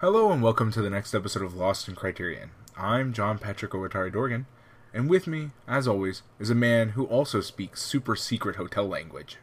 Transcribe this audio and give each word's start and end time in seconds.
Hello 0.00 0.32
and 0.32 0.42
welcome 0.42 0.70
to 0.72 0.80
the 0.82 0.90
next 0.90 1.14
episode 1.14 1.42
of 1.42 1.54
Lost 1.54 1.88
in 1.88 1.94
Criterion. 1.94 2.50
I'm 2.76 3.12
John 3.12 3.38
Patrick 3.38 3.72
Owatari 3.72 4.12
Dorgan, 4.12 4.46
and 4.94 5.10
with 5.10 5.26
me, 5.26 5.50
as 5.68 5.86
always, 5.86 6.22
is 6.38 6.48
a 6.48 6.54
man 6.54 6.90
who 6.90 7.04
also 7.04 7.40
speaks 7.40 7.82
super 7.82 8.16
secret 8.16 8.56
hotel 8.56 8.86
language. 8.86 9.36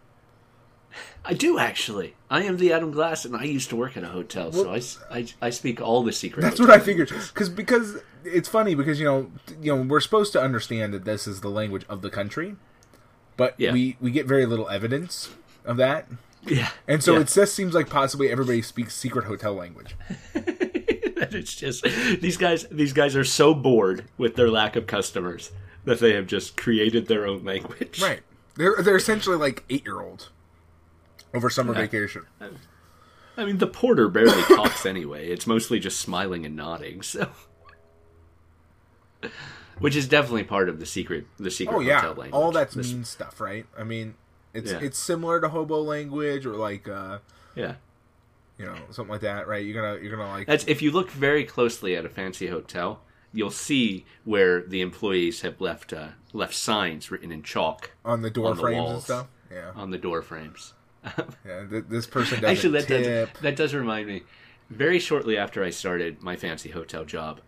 I 1.23 1.33
do 1.33 1.59
actually. 1.59 2.15
I 2.29 2.43
am 2.43 2.57
the 2.57 2.73
Adam 2.73 2.91
Glass, 2.91 3.23
and 3.23 3.35
I 3.35 3.43
used 3.43 3.70
to 3.70 3.75
work 3.75 3.96
at 3.96 4.04
a 4.04 4.07
hotel, 4.07 4.51
so 4.51 4.71
I 5.41 5.49
speak 5.51 5.79
all 5.79 6.01
the 6.04 6.12
secret. 6.13 6.41
That's 6.41 6.60
what 6.60 6.71
I 6.71 6.79
figured. 6.79 7.10
Because 7.10 7.49
because 7.49 7.97
it's 8.24 8.49
funny 8.49 8.74
because 8.74 8.99
you 8.99 9.05
know 9.05 9.31
you 9.62 9.76
know 9.76 9.83
we're 9.83 9.99
supposed 9.99 10.33
to 10.33 10.42
understand 10.42 10.94
that 10.94 11.05
this 11.05 11.28
is 11.28 11.42
the 11.42 11.49
language 11.49 11.85
of 11.87 12.01
the 12.01 12.10
country, 12.10 12.55
but 13.35 13.53
Yeah. 13.60 13.74
we 13.74 13.96
we 14.01 14.10
get 14.10 14.26
very 14.26 14.47
little 14.47 14.67
evidence 14.69 15.29
of 15.65 15.78
that, 15.78 16.08
Yeah, 16.49 16.70
and 16.88 17.03
so 17.03 17.13
yeah. 17.16 17.21
it 17.21 17.27
just 17.27 17.53
seems 17.55 17.73
like 17.73 17.89
possibly 17.89 18.29
everybody 18.29 18.61
speaks 18.61 18.95
secret 18.95 19.25
hotel 19.25 19.53
language. 19.53 19.95
It's 21.29 21.55
just 21.55 21.84
these 22.21 22.38
guys. 22.38 22.67
These 22.71 22.93
guys 22.93 23.15
are 23.15 23.23
so 23.23 23.53
bored 23.55 24.05
with 24.19 24.35
their 24.35 24.49
lack 24.52 24.75
of 24.75 24.85
customers 24.88 25.52
that 25.83 25.99
they 25.99 26.13
have 26.13 26.27
just 26.27 26.55
created 26.55 27.07
their 27.07 27.25
own 27.25 27.43
language. 27.43 27.99
Right. 28.02 28.21
They're 28.55 28.75
they're 28.81 28.95
essentially 28.95 29.35
like 29.35 29.63
eight 29.69 29.83
year 29.83 29.99
olds 29.99 30.29
over 31.33 31.49
summer 31.49 31.73
Yeah. 31.73 31.81
vacation. 31.81 32.27
I 33.35 33.45
mean, 33.45 33.57
the 33.57 33.67
porter 33.67 34.07
barely 34.09 34.41
talks 34.55 34.85
anyway. 34.85 35.27
It's 35.27 35.47
mostly 35.47 35.79
just 35.79 35.99
smiling 35.99 36.45
and 36.45 36.55
nodding. 36.55 37.02
So, 37.02 37.29
which 39.79 39.95
is 39.95 40.07
definitely 40.07 40.43
part 40.43 40.69
of 40.69 40.79
the 40.79 40.85
secret. 40.85 41.25
The 41.38 41.52
secret 41.52 41.75
Oh 41.75 41.79
yeah, 41.79 41.95
hotel 42.02 42.09
language. 42.16 42.31
all 42.33 42.52
that's 42.52 42.75
This- 42.75 42.93
mean 42.93 43.03
stuff, 43.03 43.41
right? 43.41 43.66
I 43.77 43.83
mean, 43.83 44.16
it's 44.57 44.71
Yeah. 44.71 44.79
it's 44.81 44.99
similar 44.99 45.39
to 45.41 45.49
hobo 45.49 45.81
language 45.81 46.45
or 46.45 46.55
like 46.55 46.88
uh, 46.88 47.20
Yeah. 47.55 47.75
you 48.57 48.66
know 48.66 48.75
something 48.91 49.11
like 49.11 49.21
that, 49.21 49.47
right? 49.47 49.63
You're 49.66 49.81
gonna 49.81 50.02
you're 50.03 50.16
gonna 50.16 50.30
like 50.30 50.47
That's 50.47 50.66
if 50.67 50.81
you 50.81 50.91
look 50.91 51.09
very 51.11 51.43
closely 51.43 51.95
at 51.95 52.05
a 52.05 52.09
fancy 52.09 52.47
hotel, 52.47 53.02
you'll 53.33 53.52
see 53.52 54.05
where 54.25 54.61
the 54.61 54.81
employees 54.81 55.41
have 55.41 55.59
left 55.61 55.94
uh, 55.94 56.09
left 56.33 56.53
signs 56.55 57.11
written 57.11 57.31
in 57.31 57.44
chalk 57.44 57.91
on 58.03 58.22
the 58.22 58.30
door 58.30 58.50
on 58.52 58.55
the 58.58 58.61
frames 58.61 58.91
and 58.91 59.02
stuff. 59.03 59.28
Yeah, 59.52 59.72
on 59.75 59.91
the 59.91 59.97
door 59.97 60.22
frames. 60.22 60.73
yeah. 61.45 61.63
Th- 61.69 61.85
this 61.88 62.05
person 62.05 62.44
Actually, 62.44 62.80
that 62.80 62.88
tip. 62.88 63.33
does 63.33 63.41
that 63.41 63.55
does 63.55 63.73
remind 63.73 64.08
me. 64.08 64.23
Very 64.69 65.00
shortly 65.00 65.38
after 65.38 65.63
I 65.63 65.69
started 65.69 66.22
my 66.22 66.35
fancy 66.35 66.72
hotel 66.72 67.05
job, 67.05 67.39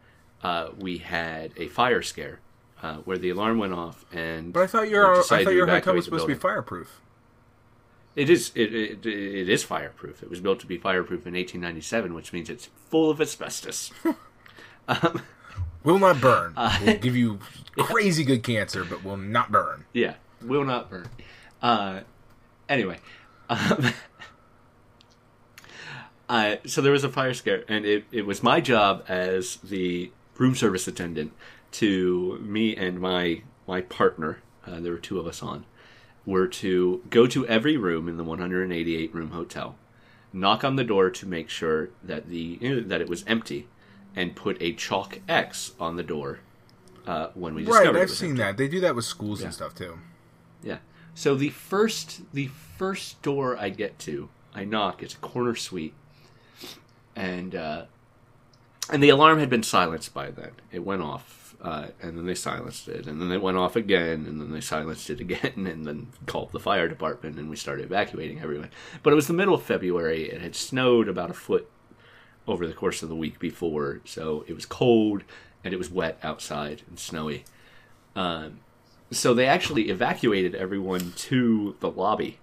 uh, 0.42 0.70
we 0.78 1.00
had 1.00 1.52
a 1.58 1.68
fire 1.68 2.02
scare 2.02 2.40
uh, 2.82 2.98
where 2.98 3.18
the 3.18 3.30
alarm 3.30 3.58
went 3.58 3.74
off, 3.74 4.06
and 4.14 4.54
But 4.54 4.64
I 4.64 4.68
thought 4.68 4.90
your 4.90 5.20
I 5.20 5.44
thought 5.44 5.54
your 5.54 5.68
hotel 5.68 5.96
was 5.96 6.06
supposed 6.06 6.24
to 6.24 6.28
be 6.28 6.40
fireproof. 6.40 7.02
It 8.16 8.30
is 8.30 8.52
it, 8.56 8.74
it, 8.74 9.06
it 9.06 9.50
is 9.50 9.64
fireproof. 9.64 10.24
It 10.24 10.30
was 10.30 10.40
built 10.40 10.60
to 10.62 10.66
be 10.66 10.78
fireproof 10.78 11.26
in 11.28 11.34
1897, 11.34 12.14
which 12.14 12.34
means 12.34 12.50
it's 12.50 12.70
full 12.90 13.10
of 13.10 13.22
asbestos. 13.22 13.92
um, 14.88 15.22
Will 15.84 16.00
not 16.00 16.20
burn. 16.20 16.54
Uh, 16.58 16.78
will 16.86 16.96
give 16.96 17.16
you 17.16 17.40
crazy 17.78 18.24
good 18.24 18.44
cancer, 18.44 18.84
but 18.84 19.04
will 19.04 19.18
not 19.18 19.52
burn. 19.52 19.86
Yeah, 19.94 20.16
will 20.42 20.66
not 20.66 20.90
burn. 20.90 21.10
Uh, 21.62 22.02
anyway, 22.68 23.00
um, 23.50 23.94
uh, 26.30 26.56
so 26.66 26.82
there 26.82 26.92
was 26.92 27.04
a 27.04 27.10
fire 27.10 27.34
scare, 27.34 27.64
and 27.68 27.86
it, 27.86 28.06
it 28.12 28.26
was 28.26 28.44
my 28.44 28.60
job 28.60 29.04
as 29.08 29.58
the 29.58 30.12
room 30.38 30.56
service 30.56 30.88
attendant 30.88 31.34
to 31.74 32.40
me 32.42 32.76
and 32.76 33.00
my 33.00 33.42
my 33.68 33.82
partner. 33.82 34.40
Uh, 34.66 34.80
there 34.80 34.92
were 34.92 34.98
two 35.00 35.20
of 35.20 35.28
us 35.28 35.42
on. 35.44 35.66
Were 36.26 36.48
to 36.48 37.02
go 37.10 37.26
to 37.28 37.48
every 37.48 37.78
room 37.78 38.08
in 38.08 38.18
the 38.18 38.24
188 38.24 39.14
room 39.16 39.32
hotel, 39.32 39.76
knock 40.34 40.64
on 40.64 40.76
the 40.76 40.84
door 40.84 41.10
to 41.10 41.26
make 41.26 41.50
sure 41.50 41.90
that 42.04 42.30
the 42.30 42.58
that 42.82 43.02
it 43.02 43.10
was 43.10 43.24
empty, 43.26 43.68
and 44.16 44.36
put 44.36 44.58
a 44.62 44.74
chalk 44.74 45.20
X 45.28 45.72
on 45.80 45.96
the 45.96 46.04
door 46.04 46.40
uh, 47.08 47.30
when 47.34 47.56
we 47.56 47.64
discovered 47.64 47.94
Right, 47.96 48.02
I've 48.04 48.12
seen 48.12 48.32
empty. 48.32 48.44
that. 48.44 48.58
They 48.58 48.68
do 48.68 48.80
that 48.82 48.96
with 48.96 49.06
schools 49.06 49.40
Yeah. 49.40 49.46
and 49.48 49.54
stuff 49.56 49.74
too. 49.74 49.98
Yeah. 50.62 50.78
So 51.16 51.36
the 51.36 51.50
first 51.50 52.22
the 52.34 52.48
first 52.78 53.22
door 53.22 53.58
I 53.58 53.70
get 53.70 53.98
to, 54.00 54.30
I 54.54 54.66
knock. 54.66 55.02
It's 55.02 55.16
a 55.16 55.18
corner 55.18 55.56
suite, 55.56 55.94
and 57.16 57.56
uh, 57.56 57.86
and 58.92 59.02
the 59.02 59.10
alarm 59.10 59.40
had 59.40 59.50
been 59.50 59.64
silenced 59.64 60.14
by 60.14 60.30
then. 60.32 60.52
It 60.72 60.84
went 60.86 61.02
off, 61.02 61.39
uh, 61.62 61.88
and 62.02 62.18
then 62.18 62.26
they 62.26 62.36
silenced 62.36 62.88
it, 62.88 63.06
and 63.08 63.22
then 63.22 63.32
it 63.32 63.42
went 63.42 63.58
off 63.58 63.76
again, 63.76 64.26
and 64.26 64.40
then 64.40 64.52
they 64.52 64.62
silenced 64.62 65.10
it 65.10 65.20
again, 65.20 65.54
and 65.68 65.86
then 65.86 66.08
called 66.26 66.52
the 66.52 66.60
fire 66.60 66.88
department, 66.88 67.38
and 67.38 67.50
we 67.50 67.56
started 67.56 67.86
evacuating 67.86 68.40
everyone. 68.42 68.70
But 69.04 69.12
it 69.14 69.16
was 69.18 69.28
the 69.28 69.34
middle 69.34 69.54
of 69.56 69.64
February. 69.64 70.30
and 70.30 70.40
It 70.40 70.44
had 70.44 70.56
snowed 70.56 71.08
about 71.10 71.30
a 71.30 71.34
foot 71.34 71.70
over 72.48 72.66
the 72.66 72.74
course 72.74 73.04
of 73.04 73.10
the 73.10 73.16
week 73.16 73.40
before, 73.40 74.00
so 74.06 74.44
it 74.48 74.54
was 74.54 74.66
cold 74.66 75.24
and 75.64 75.74
it 75.74 75.78
was 75.78 75.92
wet 75.92 76.18
outside 76.24 76.82
and 76.88 76.98
snowy. 76.98 77.44
Um, 78.16 78.62
so 79.12 79.34
they 79.34 79.46
actually 79.46 79.90
evacuated 79.90 80.56
everyone 80.56 81.12
to 81.18 81.76
the 81.80 81.92
lobby. 81.92 82.40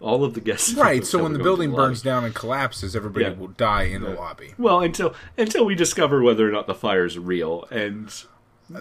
All 0.00 0.24
of 0.24 0.34
the 0.34 0.40
guests. 0.40 0.74
Right. 0.74 1.04
So 1.04 1.22
when 1.22 1.32
the 1.34 1.38
building 1.38 1.72
lobby. 1.72 1.88
burns 1.88 2.02
down 2.02 2.24
and 2.24 2.34
collapses, 2.34 2.94
everybody 2.96 3.24
Yeah. 3.26 3.32
will 3.32 3.48
die 3.48 3.84
in 3.84 4.02
the 4.02 4.10
lobby. 4.10 4.54
Well, 4.58 4.80
until 4.80 5.14
until 5.36 5.64
we 5.66 5.74
discover 5.74 6.22
whether 6.22 6.48
or 6.48 6.52
not 6.52 6.66
the 6.66 6.74
fire 6.74 7.04
is 7.04 7.18
real, 7.18 7.66
and 7.70 8.10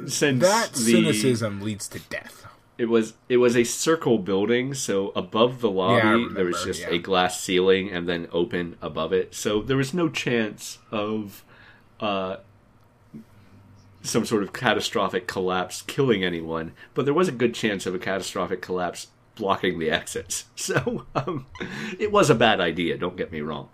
since 0.08 0.42
That 0.42 0.74
the, 0.74 0.80
cynicism 0.80 1.62
leads 1.62 1.88
to 1.90 2.00
death. 2.00 2.46
it 2.78 2.86
was 2.86 3.14
it 3.28 3.38
was 3.38 3.56
a 3.56 3.64
circle 3.64 4.18
building, 4.20 4.74
so 4.74 5.10
above 5.16 5.62
the 5.62 5.70
lobby 5.70 6.08
remember, 6.08 6.34
there 6.34 6.46
was 6.46 6.64
just 6.64 6.82
yeah. 6.82 6.92
a 6.92 6.98
glass 7.00 7.40
ceiling 7.40 7.90
and 7.90 8.08
then 8.08 8.28
open 8.32 8.78
above 8.82 9.14
it, 9.14 9.34
so 9.36 9.62
there 9.62 9.78
was 9.78 9.94
no 9.94 10.10
chance 10.10 10.78
of 10.92 11.44
uh, 12.00 12.38
some 14.02 14.26
sort 14.26 14.44
of 14.44 14.54
catastrophic 14.54 15.28
collapse 15.28 15.82
killing 15.82 16.24
anyone, 16.24 16.72
but 16.94 17.06
there 17.06 17.14
was 17.14 17.28
a 17.28 17.34
good 17.34 17.54
chance 17.54 17.86
of 17.86 17.94
a 17.94 18.00
catastrophic 18.00 18.62
collapse 18.62 19.08
blocking 19.36 19.80
the 19.80 19.90
exits. 19.92 20.46
So 20.56 21.06
um, 21.16 21.48
it 21.98 22.12
was 22.12 22.30
a 22.30 22.36
bad 22.36 22.60
idea. 22.60 22.98
Don't 22.98 23.16
get 23.18 23.32
me 23.32 23.40
wrong, 23.42 23.70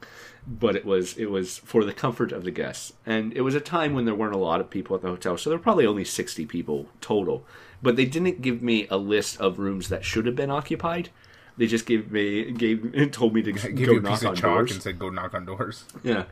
but 0.47 0.75
it 0.75 0.85
was 0.85 1.17
it 1.17 1.31
was 1.31 1.57
for 1.59 1.83
the 1.83 1.93
comfort 1.93 2.31
of 2.31 2.43
the 2.43 2.51
guests, 2.51 2.93
and 3.05 3.33
it 3.33 3.41
was 3.41 3.55
a 3.55 3.59
time 3.59 3.93
when 3.93 4.05
there 4.05 4.15
weren't 4.15 4.35
a 4.35 4.39
lot 4.39 4.61
of 4.61 4.69
people 4.69 4.95
at 4.95 5.01
the 5.01 5.07
hotel, 5.09 5.37
so 5.37 5.49
there 5.49 5.57
were 5.57 5.63
probably 5.63 5.85
only 5.85 6.05
sixty 6.05 6.45
people 6.45 6.87
total. 7.01 7.45
But 7.81 7.95
they 7.95 8.05
didn't 8.05 8.41
give 8.41 8.61
me 8.61 8.87
a 8.89 8.97
list 8.97 9.39
of 9.39 9.59
rooms 9.59 9.89
that 9.89 10.05
should 10.05 10.25
have 10.25 10.35
been 10.35 10.51
occupied. 10.51 11.09
They 11.57 11.67
just 11.67 11.85
gave 11.85 12.11
me 12.11 12.51
gave 12.51 13.09
told 13.11 13.33
me 13.33 13.41
to 13.43 13.51
Give 13.53 13.75
go 13.87 13.93
you 13.93 13.99
a 13.99 14.01
knock 14.01 14.19
piece 14.19 14.23
on 14.25 14.35
doors. 14.35 14.71
and 14.71 14.81
said, 14.83 14.99
"Go 14.99 15.09
knock 15.09 15.33
on 15.33 15.45
doors." 15.45 15.85
Yeah. 16.03 16.25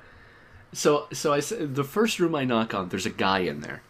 So 0.73 1.07
so 1.11 1.33
I 1.33 1.39
said 1.39 1.75
the 1.75 1.83
first 1.83 2.19
room 2.19 2.35
I 2.35 2.45
knock 2.45 2.73
on, 2.73 2.89
there's 2.89 3.05
a 3.05 3.11
guy 3.11 3.39
in 3.39 3.61
there, 3.61 3.83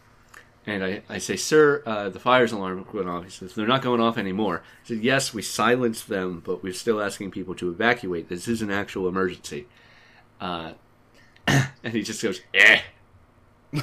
and 0.65 0.83
I, 0.83 1.01
I 1.09 1.17
say, 1.17 1.35
"Sir, 1.35 1.81
uh, 1.85 2.09
the 2.09 2.19
fire's 2.19 2.51
alarm 2.51 2.85
went 2.93 3.07
off." 3.09 3.23
He 3.23 3.29
says, 3.29 3.55
"They're 3.55 3.67
not 3.67 3.81
going 3.81 4.01
off 4.01 4.17
anymore." 4.17 4.63
I 4.83 4.87
said, 4.87 4.99
"Yes, 4.99 5.33
we 5.33 5.41
silenced 5.41 6.07
them, 6.07 6.41
but 6.45 6.61
we're 6.63 6.73
still 6.73 7.01
asking 7.01 7.31
people 7.31 7.55
to 7.55 7.69
evacuate. 7.69 8.29
This 8.29 8.47
is 8.47 8.61
an 8.61 8.71
actual 8.71 9.07
emergency." 9.07 9.67
Uh, 10.39 10.73
and 11.47 11.93
he 11.93 12.01
just 12.03 12.21
goes, 12.21 12.41
"Eh." 12.53 12.79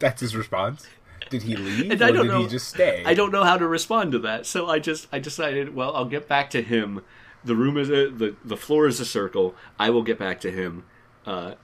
That's 0.00 0.20
his 0.20 0.34
response. 0.34 0.86
Did 1.30 1.42
he 1.42 1.56
leave 1.56 1.90
And 1.90 2.02
or 2.02 2.04
I 2.04 2.10
don't 2.10 2.26
did 2.26 2.32
know. 2.32 2.42
he 2.42 2.48
just 2.48 2.68
stay? 2.68 3.02
I 3.06 3.14
don't 3.14 3.32
know 3.32 3.44
how 3.44 3.56
to 3.56 3.66
respond 3.66 4.12
to 4.12 4.18
that, 4.20 4.44
so 4.46 4.68
I 4.68 4.78
just 4.78 5.08
I 5.12 5.18
decided, 5.18 5.74
well, 5.74 5.94
I'll 5.96 6.04
get 6.04 6.28
back 6.28 6.50
to 6.50 6.62
him. 6.62 7.02
The 7.44 7.56
room 7.56 7.78
is 7.78 7.88
a 7.88 8.10
the 8.10 8.36
the 8.44 8.56
floor 8.56 8.86
is 8.86 9.00
a 9.00 9.04
circle. 9.04 9.54
I 9.78 9.90
will 9.90 10.02
get 10.02 10.18
back 10.18 10.40
to 10.42 10.50
him, 10.50 10.84
uh, 11.26 11.54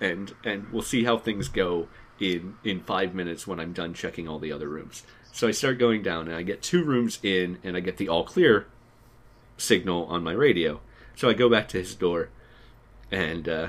and 0.00 0.34
and 0.44 0.70
we'll 0.72 0.82
see 0.82 1.04
how 1.04 1.16
things 1.18 1.48
go 1.48 1.88
in 2.20 2.56
in 2.64 2.80
five 2.80 3.14
minutes 3.14 3.46
when 3.46 3.58
I'm 3.58 3.72
done 3.72 3.94
checking 3.94 4.28
all 4.28 4.38
the 4.38 4.52
other 4.52 4.68
rooms. 4.68 5.04
So 5.32 5.48
I 5.48 5.52
start 5.52 5.78
going 5.78 6.02
down, 6.02 6.28
and 6.28 6.36
I 6.36 6.42
get 6.42 6.62
two 6.62 6.84
rooms 6.84 7.18
in, 7.22 7.58
and 7.64 7.76
I 7.76 7.80
get 7.80 7.96
the 7.96 8.08
all 8.08 8.24
clear 8.24 8.66
signal 9.56 10.04
on 10.06 10.22
my 10.22 10.32
radio. 10.32 10.80
So 11.16 11.28
I 11.28 11.32
go 11.32 11.48
back 11.48 11.68
to 11.68 11.78
his 11.78 11.94
door, 11.94 12.28
and 13.12 13.48
uh, 13.48 13.68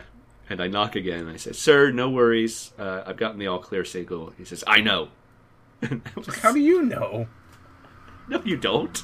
and 0.49 0.59
I 0.61 0.67
knock 0.67 0.95
again. 0.95 1.19
And 1.21 1.29
I 1.29 1.37
say, 1.37 1.51
"Sir, 1.51 1.91
no 1.91 2.09
worries. 2.09 2.71
Uh, 2.79 3.03
I've 3.05 3.17
gotten 3.17 3.37
the 3.37 3.45
all 3.47 3.59
clear 3.59 3.85
signal." 3.85 4.33
He 4.37 4.45
says, 4.45 4.63
"I 4.65 4.81
know." 4.81 5.09
How 6.41 6.51
do 6.53 6.59
you 6.59 6.81
know? 6.83 7.27
No, 8.29 8.41
you 8.45 8.55
don't. 8.57 9.03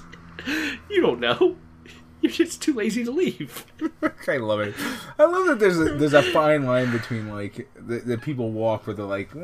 You 0.90 1.02
don't 1.02 1.19
know. 1.19 1.58
You're 2.22 2.31
just 2.31 2.62
too 2.62 2.74
lazy 2.74 3.04
to 3.06 3.12
leave. 3.12 3.66
I 4.28 4.38
love 4.38 4.60
it. 4.62 4.75
I 5.18 5.25
love 5.25 5.46
that 5.48 5.60
there's 5.60 5.80
a 5.80 5.86
there's 5.96 6.14
a 6.14 6.24
fine 6.24 6.66
line 6.66 6.92
between 6.92 7.30
like 7.30 7.69
the, 7.75 8.00
the 8.00 8.18
people 8.18 8.52
walk 8.52 8.88
where 8.88 8.96
they're 8.96 9.06
like, 9.06 9.36
uh, 9.36 9.40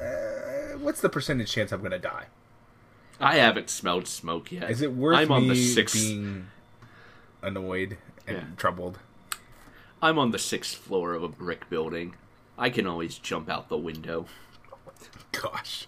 uh, 0.00 0.78
what's 0.78 1.00
the 1.00 1.08
percentage 1.08 1.50
chance 1.52 1.72
I'm 1.72 1.82
gonna 1.82 1.98
die? 1.98 2.26
I 3.18 3.36
haven't 3.36 3.68
smelled 3.68 4.06
smoke 4.08 4.50
yet. 4.50 4.70
Is 4.70 4.80
it 4.80 4.92
worth 4.94 5.18
I'm 5.18 5.28
me 5.28 5.34
on 5.34 5.48
the 5.48 5.54
sixth. 5.54 5.94
being 5.94 6.46
annoyed 7.42 7.98
and 8.26 8.36
Yeah. 8.38 8.44
troubled? 8.56 8.98
I'm 10.02 10.18
on 10.18 10.30
the 10.30 10.38
sixth 10.38 10.76
floor 10.76 11.14
of 11.14 11.22
a 11.22 11.28
brick 11.28 11.68
building. 11.68 12.14
I 12.58 12.70
can 12.70 12.86
always 12.86 13.18
jump 13.18 13.48
out 13.48 13.68
the 13.68 13.76
window. 13.76 14.26
Gosh, 15.32 15.86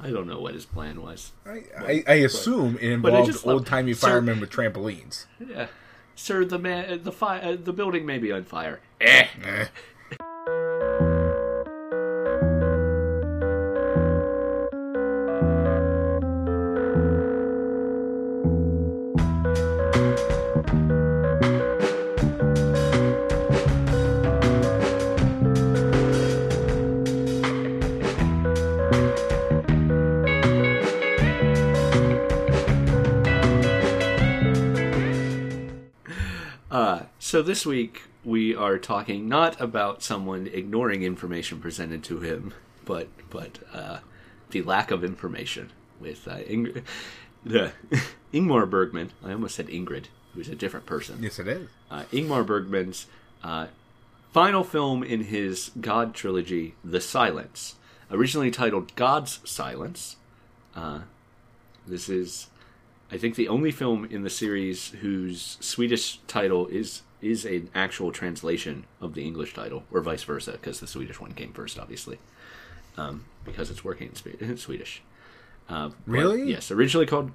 I 0.00 0.10
don't 0.10 0.26
know 0.26 0.40
what 0.40 0.54
his 0.54 0.66
plan 0.66 1.02
was. 1.02 1.32
I, 1.46 1.64
I, 1.78 2.04
I 2.06 2.14
assume 2.14 2.78
it 2.80 3.02
but 3.02 3.14
I 3.14 3.20
involved 3.20 3.46
old 3.46 3.66
timey 3.66 3.94
firemen 3.94 4.40
with 4.40 4.50
trampolines. 4.50 5.26
Yeah, 5.40 5.66
sir. 6.14 6.44
The 6.44 6.58
man, 6.58 7.02
the 7.02 7.12
fire, 7.12 7.40
uh, 7.42 7.56
the 7.62 7.72
building 7.72 8.04
may 8.04 8.18
be 8.18 8.30
on 8.32 8.44
fire. 8.44 8.80
Eh. 9.00 9.26
Eh. 9.44 9.66
So 37.18 37.42
this 37.42 37.64
week 37.66 38.02
we 38.24 38.54
are 38.54 38.78
talking 38.78 39.28
not 39.28 39.60
about 39.60 40.02
someone 40.02 40.46
ignoring 40.46 41.02
information 41.02 41.60
presented 41.60 42.02
to 42.04 42.20
him, 42.20 42.54
but 42.84 43.08
but 43.30 43.58
uh, 43.72 43.98
the 44.50 44.62
lack 44.62 44.90
of 44.90 45.04
information 45.04 45.70
with 46.00 46.26
uh, 46.28 46.38
the 47.44 47.72
Ingmar 48.32 48.68
Bergman. 48.68 49.10
I 49.24 49.32
almost 49.32 49.56
said 49.56 49.68
Ingrid, 49.68 50.06
who's 50.34 50.48
a 50.48 50.54
different 50.54 50.86
person. 50.86 51.18
Yes, 51.20 51.38
it 51.38 51.48
is. 51.48 51.68
Uh, 51.90 52.04
Ingmar 52.12 52.46
Bergman's 52.46 53.06
uh, 53.42 53.68
final 54.32 54.64
film 54.64 55.02
in 55.02 55.24
his 55.24 55.70
God 55.80 56.14
trilogy, 56.14 56.74
The 56.84 57.00
Silence, 57.00 57.76
originally 58.10 58.50
titled 58.50 58.94
God's 58.96 59.40
Silence. 59.44 60.16
Uh, 60.74 61.00
this 61.86 62.08
is, 62.08 62.48
I 63.12 63.18
think, 63.18 63.34
the 63.36 63.48
only 63.48 63.70
film 63.70 64.06
in 64.06 64.22
the 64.22 64.30
series 64.30 64.88
whose 65.02 65.58
Swedish 65.60 66.18
title 66.26 66.66
is 66.68 67.02
is 67.20 67.44
an 67.44 67.70
actual 67.74 68.10
translation 68.10 68.84
of 69.00 69.14
the 69.14 69.22
English 69.24 69.54
title, 69.54 69.84
or 69.92 70.00
vice 70.00 70.24
versa, 70.24 70.52
because 70.52 70.80
the 70.80 70.88
Swedish 70.88 71.20
one 71.20 71.32
came 71.32 71.52
first, 71.52 71.78
obviously, 71.78 72.18
um, 72.96 73.24
because 73.44 73.70
it's 73.70 73.84
working 73.84 74.08
in, 74.08 74.14
Spe- 74.16 74.40
in 74.42 74.56
Swedish. 74.66 75.02
Uh, 75.68 75.90
Really? 76.06 76.50
yes, 76.50 76.72
originally 76.72 77.06
called. 77.06 77.30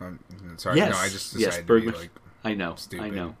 Um, 0.00 0.18
sorry, 0.58 0.76
Yes, 0.76 0.90
no, 0.92 0.98
I 0.98 1.08
just 1.08 1.34
yes, 1.34 1.56
decided 1.56 1.56
to 1.56 1.62
be 1.62 1.66
Bergman. 1.86 1.94
like, 1.94 2.10
I 2.44 2.52
know, 2.54 2.76
I 2.98 3.08
know, 3.08 3.36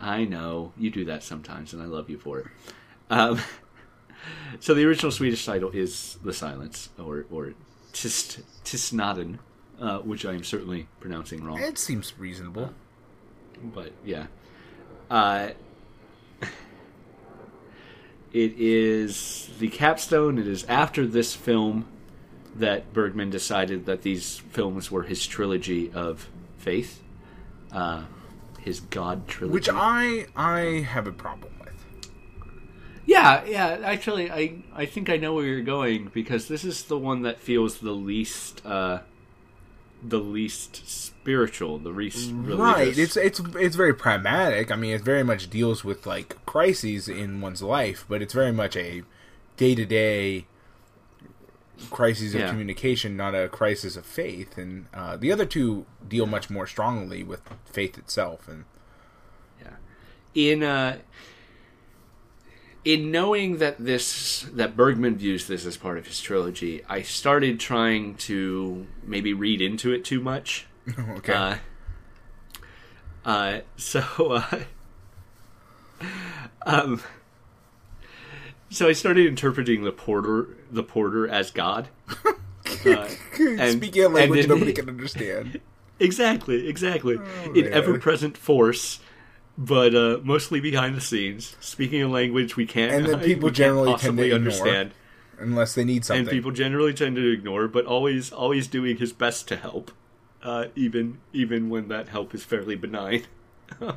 I 0.00 0.24
know. 0.24 0.72
You 0.78 0.90
do 0.90 1.04
that 1.06 1.22
sometimes, 1.22 1.72
and 1.74 1.82
I 1.82 1.86
love 1.86 2.08
you 2.08 2.16
for 2.18 2.38
it. 2.38 2.46
Um, 3.10 3.40
so 4.60 4.72
the 4.72 4.84
original 4.86 5.10
Swedish 5.12 5.44
title 5.44 5.70
is 5.70 6.16
"The 6.24 6.32
Silence" 6.32 6.88
or 6.98 7.26
or 7.30 7.52
"Tyst 7.92 8.40
Tystnaden," 8.64 9.38
uh, 9.80 9.98
which 9.98 10.24
I 10.24 10.32
am 10.32 10.44
certainly 10.44 10.88
pronouncing 11.00 11.44
wrong. 11.44 11.60
it 11.60 11.78
seems 11.78 12.12
reasonable. 12.18 12.72
but 13.62 13.92
yeah. 14.04 14.26
Uh, 15.10 15.50
it 18.32 18.54
is 18.58 19.50
the 19.58 19.68
capstone. 19.68 20.38
It 20.38 20.46
is 20.46 20.64
after 20.64 21.06
this 21.06 21.34
film 21.34 21.86
that 22.54 22.92
Bergman 22.92 23.30
decided 23.30 23.86
that 23.86 24.02
these 24.02 24.38
films 24.38 24.90
were 24.90 25.02
his 25.02 25.26
trilogy 25.26 25.92
of 25.92 26.28
faith, 26.58 27.02
uh, 27.72 28.04
his 28.60 28.80
God 28.80 29.28
trilogy. 29.28 29.52
Which 29.54 29.68
I 29.70 30.26
I 30.34 30.86
have 30.90 31.06
a 31.06 31.12
problem 31.12 31.52
with. 31.60 31.74
yeah, 33.04 33.44
yeah. 33.44 33.78
Actually, 33.84 34.30
I 34.30 34.62
I 34.74 34.86
think 34.86 35.08
I 35.10 35.16
know 35.18 35.34
where 35.34 35.44
you're 35.44 35.60
going 35.62 36.10
because 36.12 36.48
this 36.48 36.64
is 36.64 36.84
the 36.84 36.98
one 36.98 37.22
that 37.22 37.38
feels 37.40 37.78
the 37.78 37.92
least 37.92 38.64
uh, 38.64 39.00
the 40.02 40.18
least 40.18 40.88
spiritual, 40.88 41.78
the 41.78 41.88
least 41.90 42.30
religious. 42.32 42.58
Right. 42.58 42.98
It's 42.98 43.16
it's 43.16 43.40
it's 43.56 43.76
very 43.76 43.94
pragmatic. 43.94 44.70
I 44.70 44.76
mean, 44.76 44.94
it 44.94 45.02
very 45.02 45.22
much 45.24 45.50
deals 45.50 45.84
with 45.84 46.06
like 46.06 46.36
crises 46.46 47.08
in 47.08 47.40
one's 47.40 47.62
life, 47.62 48.04
but 48.08 48.22
it's 48.22 48.34
very 48.34 48.52
much 48.52 48.76
a 48.76 49.02
day 49.56 49.74
to 49.74 49.84
day 49.84 50.46
crises 51.90 52.34
of 52.34 52.40
Yeah. 52.40 52.48
communication, 52.50 53.16
not 53.16 53.34
a 53.34 53.48
crisis 53.48 53.96
of 53.96 54.06
faith. 54.06 54.56
And 54.56 54.86
uh, 54.94 55.16
the 55.16 55.30
other 55.32 55.44
two 55.44 55.86
deal 56.06 56.26
much 56.26 56.48
more 56.48 56.66
strongly 56.66 57.22
with 57.22 57.42
faith 57.64 57.98
itself. 57.98 58.48
And 58.48 58.64
yeah, 59.60 59.76
in 60.34 60.62
uh, 60.62 60.98
in 62.86 63.10
knowing 63.10 63.58
that 63.58 63.76
this 63.84 64.46
that 64.52 64.76
Bergman 64.76 65.16
views 65.16 65.48
this 65.48 65.66
as 65.66 65.76
part 65.76 65.98
of 65.98 66.06
his 66.06 66.20
trilogy, 66.20 66.82
I 66.88 67.02
started 67.02 67.58
trying 67.58 68.14
to 68.28 68.86
maybe 69.02 69.34
read 69.34 69.60
into 69.60 69.92
it 69.92 70.04
too 70.04 70.20
much. 70.20 70.66
okay, 71.16 71.32
Uh, 71.34 73.28
uh, 73.28 73.60
so, 73.76 74.00
uh, 74.18 74.60
um, 76.66 77.02
so 78.70 78.88
I 78.88 78.92
started 78.92 79.26
interpreting 79.26 79.82
the 79.82 79.92
porter 79.92 80.48
the 80.70 80.82
porter 80.82 81.28
as 81.28 81.50
God. 81.50 81.88
Uh, 82.84 83.08
and- 83.38 83.78
speaking 83.78 84.02
a 84.04 84.08
language 84.08 84.40
then- 84.40 84.48
nobody 84.48 84.72
can 84.72 84.88
understand. 84.88 85.60
Exactly, 86.00 86.68
exactly. 86.68 87.14
in 87.14 87.20
Oh, 87.46 87.52
man. 87.54 87.72
ever 87.72 87.98
present 87.98 88.36
force, 88.36 88.98
but 89.58 89.94
uh, 89.94 90.18
mostly 90.22 90.60
behind 90.60 90.94
the 90.96 91.00
scenes, 91.00 91.56
speaking 91.60 92.02
a 92.02 92.08
language 92.08 92.56
we 92.56 92.66
can't. 92.66 92.92
And 92.92 93.06
then 93.06 93.20
people 93.20 93.50
generally 93.50 93.94
tend 93.96 94.18
to 94.18 94.34
understand, 94.34 94.92
Unless 95.38 95.74
they 95.74 95.84
need 95.84 96.04
something. 96.04 96.22
and 96.22 96.30
people 96.30 96.50
generally 96.50 96.92
tend 96.94 97.16
to 97.16 97.32
ignore, 97.32 97.68
but 97.68 97.86
always, 97.86 98.32
always 98.32 98.66
doing 98.66 98.98
his 98.98 99.12
best 99.12 99.48
to 99.48 99.56
help, 99.56 99.90
uh, 100.42 100.66
even 100.74 101.18
even 101.32 101.68
when 101.70 101.88
that 101.88 102.08
help 102.08 102.34
is 102.34 102.44
fairly 102.44 102.76
benign. 102.76 103.24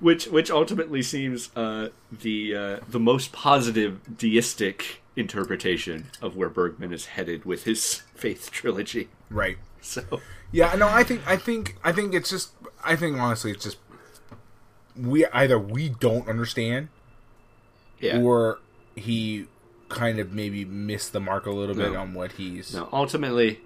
which 0.00 0.26
which 0.26 0.50
ultimately 0.50 1.02
seems 1.02 1.50
uh, 1.56 1.88
the 2.10 2.54
uh, 2.54 2.76
the 2.88 3.00
most 3.00 3.32
positive 3.32 4.18
deistic 4.18 5.00
interpretation 5.14 6.06
of 6.20 6.36
where 6.36 6.48
Bergman 6.48 6.92
is 6.92 7.06
headed 7.06 7.44
with 7.44 7.64
his 7.64 8.02
faith 8.14 8.50
trilogy. 8.50 9.08
right. 9.30 9.58
So. 9.80 10.02
Yeah, 10.52 10.74
no, 10.76 10.86
I 10.88 11.02
think 11.02 11.22
I 11.26 11.36
think 11.36 11.76
I 11.82 11.92
think 11.92 12.14
it's 12.14 12.30
just 12.30 12.52
I 12.84 12.94
think 12.94 13.16
honestly 13.18 13.50
it's 13.50 13.64
just 13.64 13.78
we 14.96 15.26
either 15.26 15.58
we 15.58 15.88
don't 15.88 16.28
understand 16.28 16.88
Yeah. 18.00 18.18
or 18.20 18.58
he 18.94 19.46
kind 19.88 20.18
of 20.18 20.32
maybe 20.32 20.64
missed 20.64 21.12
the 21.12 21.20
mark 21.20 21.46
a 21.46 21.50
little 21.50 21.74
bit 21.74 21.92
No. 21.92 22.00
on 22.00 22.14
what 22.14 22.32
he's 22.32 22.74
No, 22.74 22.88
ultimately, 22.92 23.60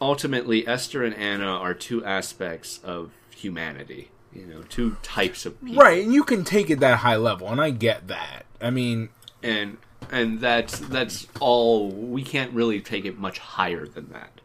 ultimately, 0.00 0.66
Esther 0.66 1.04
and 1.04 1.14
Anna 1.14 1.46
are 1.48 1.74
two 1.74 2.04
aspects 2.04 2.80
of 2.84 3.10
humanity. 3.30 4.10
You 4.32 4.44
know, 4.46 4.62
two 4.68 4.96
types 5.02 5.46
of 5.46 5.58
people, 5.64 5.82
right, 5.82 6.02
and 6.04 6.12
you 6.12 6.22
can 6.22 6.44
take 6.44 6.68
it 6.68 6.80
that 6.80 6.98
high 6.98 7.16
level, 7.16 7.48
and 7.48 7.58
I 7.60 7.70
get 7.70 8.08
that. 8.08 8.44
I 8.60 8.68
mean, 8.70 9.08
and 9.42 9.78
and 10.10 10.40
that's 10.40 10.78
that's 10.78 11.26
all. 11.40 11.90
We 11.90 12.22
can't 12.22 12.52
really 12.52 12.80
take 12.82 13.06
it 13.06 13.18
much 13.18 13.38
higher 13.38 13.86
than 13.86 14.10
that, 14.10 14.40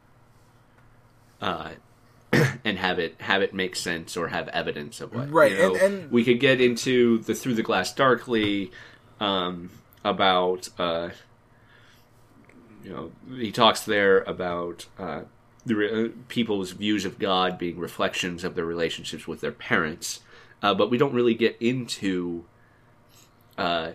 uh, 1.41 1.71
and 2.65 2.77
have 2.77 2.97
it 2.99 3.15
have 3.21 3.41
it 3.41 3.53
make 3.53 3.75
sense 3.75 4.15
or 4.15 4.29
have 4.29 4.47
evidence 4.49 5.01
of 5.01 5.13
what. 5.13 5.27
you 5.27 5.33
Right, 5.33 5.57
know. 5.57 5.75
and- 5.75 5.81
and- 5.95 6.11
we 6.11 6.23
could 6.23 6.39
get 6.39 6.61
into 6.61 7.19
the 7.19 7.33
through 7.35 7.55
the 7.55 7.63
glass 7.63 7.93
darkly 7.93 8.71
um, 9.19 9.69
about. 10.03 10.69
Uh, 10.79 11.09
you 12.83 12.89
know, 12.89 13.11
he 13.37 13.51
talks 13.51 13.83
there 13.83 14.21
about 14.21 14.87
uh, 14.97 15.21
the 15.67 15.75
re- 15.75 16.05
uh, 16.05 16.09
people's 16.29 16.71
views 16.71 17.05
of 17.05 17.19
God 17.19 17.59
being 17.59 17.77
reflections 17.77 18.43
of 18.43 18.55
their 18.55 18.65
relationships 18.65 19.27
with 19.27 19.39
their 19.41 19.51
parents, 19.51 20.21
uh, 20.63 20.73
but 20.73 20.89
we 20.89 20.97
don't 20.97 21.13
really 21.13 21.35
get 21.35 21.55
into 21.59 22.43
uh, 23.59 23.91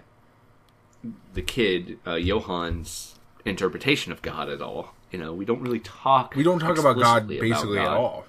the 1.34 1.42
kid 1.42 1.98
uh, 2.06 2.20
Johann's 2.20 3.15
interpretation 3.46 4.12
of 4.12 4.20
God 4.22 4.48
at 4.48 4.60
all. 4.60 4.94
You 5.10 5.18
know, 5.18 5.32
we 5.32 5.44
don't 5.44 5.60
really 5.62 5.80
talk. 5.80 6.34
we 6.34 6.42
don't 6.42 6.58
talk 6.58 6.78
about 6.78 6.98
God 6.98 7.28
basically 7.28 7.78
about 7.78 7.92
at 7.92 7.96
all. 7.96 8.26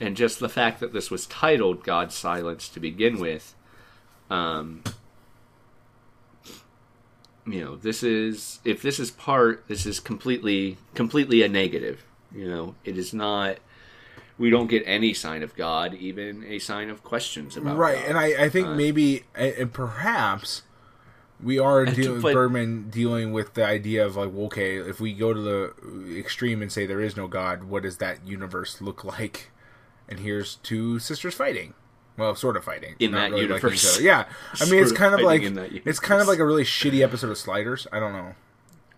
And 0.00 0.16
just 0.16 0.40
the 0.40 0.48
fact 0.48 0.80
that 0.80 0.92
this 0.92 1.10
was 1.10 1.26
titled 1.26 1.84
God's 1.84 2.14
Silence 2.14 2.68
to 2.70 2.80
begin 2.80 3.20
with, 3.20 3.54
um, 4.28 4.82
you 7.46 7.62
know, 7.64 7.76
this 7.76 8.02
is 8.02 8.60
if 8.64 8.82
this 8.82 8.98
is 8.98 9.10
part, 9.10 9.64
this 9.68 9.86
is 9.86 10.00
completely 10.00 10.78
completely 10.94 11.42
a 11.42 11.48
negative. 11.48 12.04
You 12.34 12.48
know, 12.48 12.74
it 12.84 12.98
is 12.98 13.14
not. 13.14 13.58
We 14.36 14.50
don't 14.50 14.66
get 14.66 14.82
any 14.84 15.14
sign 15.14 15.44
of 15.44 15.54
God, 15.54 15.94
even 15.94 16.44
a 16.48 16.58
sign 16.58 16.90
of 16.90 17.04
questions 17.04 17.56
about 17.56 17.76
Right, 17.76 17.96
God. 17.96 18.08
and 18.08 18.18
I, 18.18 18.44
I 18.46 18.48
think 18.48 18.66
Uh, 18.66 18.74
maybe 18.74 19.22
and 19.36 19.72
perhaps 19.72 20.62
we 21.42 21.58
are 21.58 21.84
dealing 21.84 22.20
Bergman 22.20 22.90
dealing 22.90 23.32
with 23.32 23.54
the 23.54 23.64
idea 23.64 24.04
of 24.06 24.16
like, 24.16 24.30
well, 24.32 24.46
okay, 24.46 24.76
if 24.76 25.00
we 25.00 25.12
go 25.12 25.32
to 25.32 25.40
the 25.40 26.18
extreme 26.18 26.62
and 26.62 26.70
say 26.70 26.86
there 26.86 27.00
is 27.00 27.16
no 27.16 27.26
God, 27.26 27.64
what 27.64 27.82
does 27.82 27.98
that 27.98 28.26
universe 28.26 28.80
look 28.80 29.04
like? 29.04 29.50
And 30.08 30.20
here's 30.20 30.56
two 30.56 30.98
sisters 30.98 31.34
fighting. 31.34 31.74
Well, 32.16 32.36
sort 32.36 32.56
of 32.56 32.64
fighting 32.64 32.94
In 33.00 33.10
that 33.12 33.32
really 33.32 33.42
universe. 33.42 34.00
Yeah, 34.00 34.26
I 34.60 34.64
mean, 34.64 34.68
Sort 34.68 34.82
it's 34.82 34.92
kind 34.92 35.14
of 35.14 35.20
fighting 35.20 35.54
like 35.56 35.82
it's 35.84 35.98
kind 35.98 36.20
of 36.20 36.28
like 36.28 36.38
a 36.38 36.46
really 36.46 36.62
shitty 36.62 37.02
episode 37.02 37.30
of 37.30 37.38
Sliders. 37.38 37.88
I 37.92 37.98
don't 37.98 38.12
know. 38.12 38.34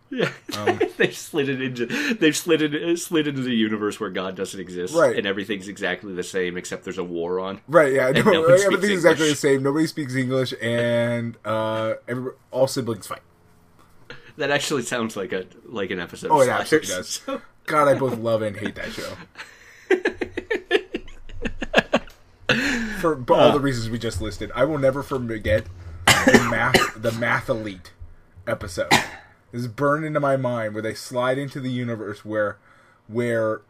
Yeah, 0.08 0.30
Um, 0.56 0.78
they've 0.98 1.16
slid 1.16 1.48
it 1.48 1.60
into 1.60 1.86
they've 2.14 2.36
slid 2.36 2.62
it 2.62 2.96
slid 2.98 3.26
into 3.26 3.42
the 3.42 3.54
universe 3.54 3.98
where 3.98 4.08
God 4.10 4.36
doesn't 4.36 4.58
exist, 4.60 4.94
Right. 4.94 5.16
And 5.16 5.26
everything's 5.26 5.66
exactly 5.68 6.14
the 6.14 6.22
same 6.22 6.56
except 6.56 6.84
there's 6.84 6.98
a 6.98 7.04
war 7.04 7.40
on. 7.40 7.60
Right? 7.66 7.92
Yeah, 7.92 8.10
no, 8.12 8.22
no 8.22 8.44
everything's 8.44 8.92
exactly 9.04 9.28
the 9.28 9.34
same. 9.34 9.64
Nobody 9.64 9.86
speaks 9.88 10.14
English, 10.14 10.54
and 10.62 11.36
uh, 11.44 11.94
every, 12.06 12.32
all 12.52 12.68
siblings 12.68 13.06
fight. 13.08 13.22
That 14.36 14.50
actually 14.50 14.82
sounds 14.82 15.16
like 15.16 15.32
a 15.32 15.46
like 15.64 15.90
an 15.90 15.98
episode. 15.98 16.30
Oh, 16.30 16.40
it 16.40 16.48
absolutely 16.48 16.88
does. 16.88 17.08
So- 17.26 17.40
God, 17.66 17.88
I 17.88 17.94
both 17.94 18.16
love 18.18 18.42
and 18.42 18.56
hate 18.56 18.76
that 18.76 18.92
show. 18.92 19.12
For 23.00 23.14
b- 23.16 23.34
all 23.34 23.52
the 23.52 23.60
reasons 23.60 23.90
we 23.90 23.98
just 23.98 24.20
listed, 24.22 24.50
I 24.54 24.64
will 24.64 24.78
never 24.78 25.02
forget 25.02 25.66
the 26.06 26.46
math, 26.50 27.00
the 27.02 27.12
math 27.12 27.48
elite 27.48 27.92
episode. 28.46 28.92
This 29.56 29.62
is 29.62 29.68
burned 29.68 30.04
into 30.04 30.20
my 30.20 30.36
mind 30.36 30.74
where 30.74 30.82
they 30.82 30.92
slide 30.92 31.38
into 31.38 31.60
the 31.60 31.70
universe 31.70 32.26
where, 32.26 32.58
where, 33.06 33.62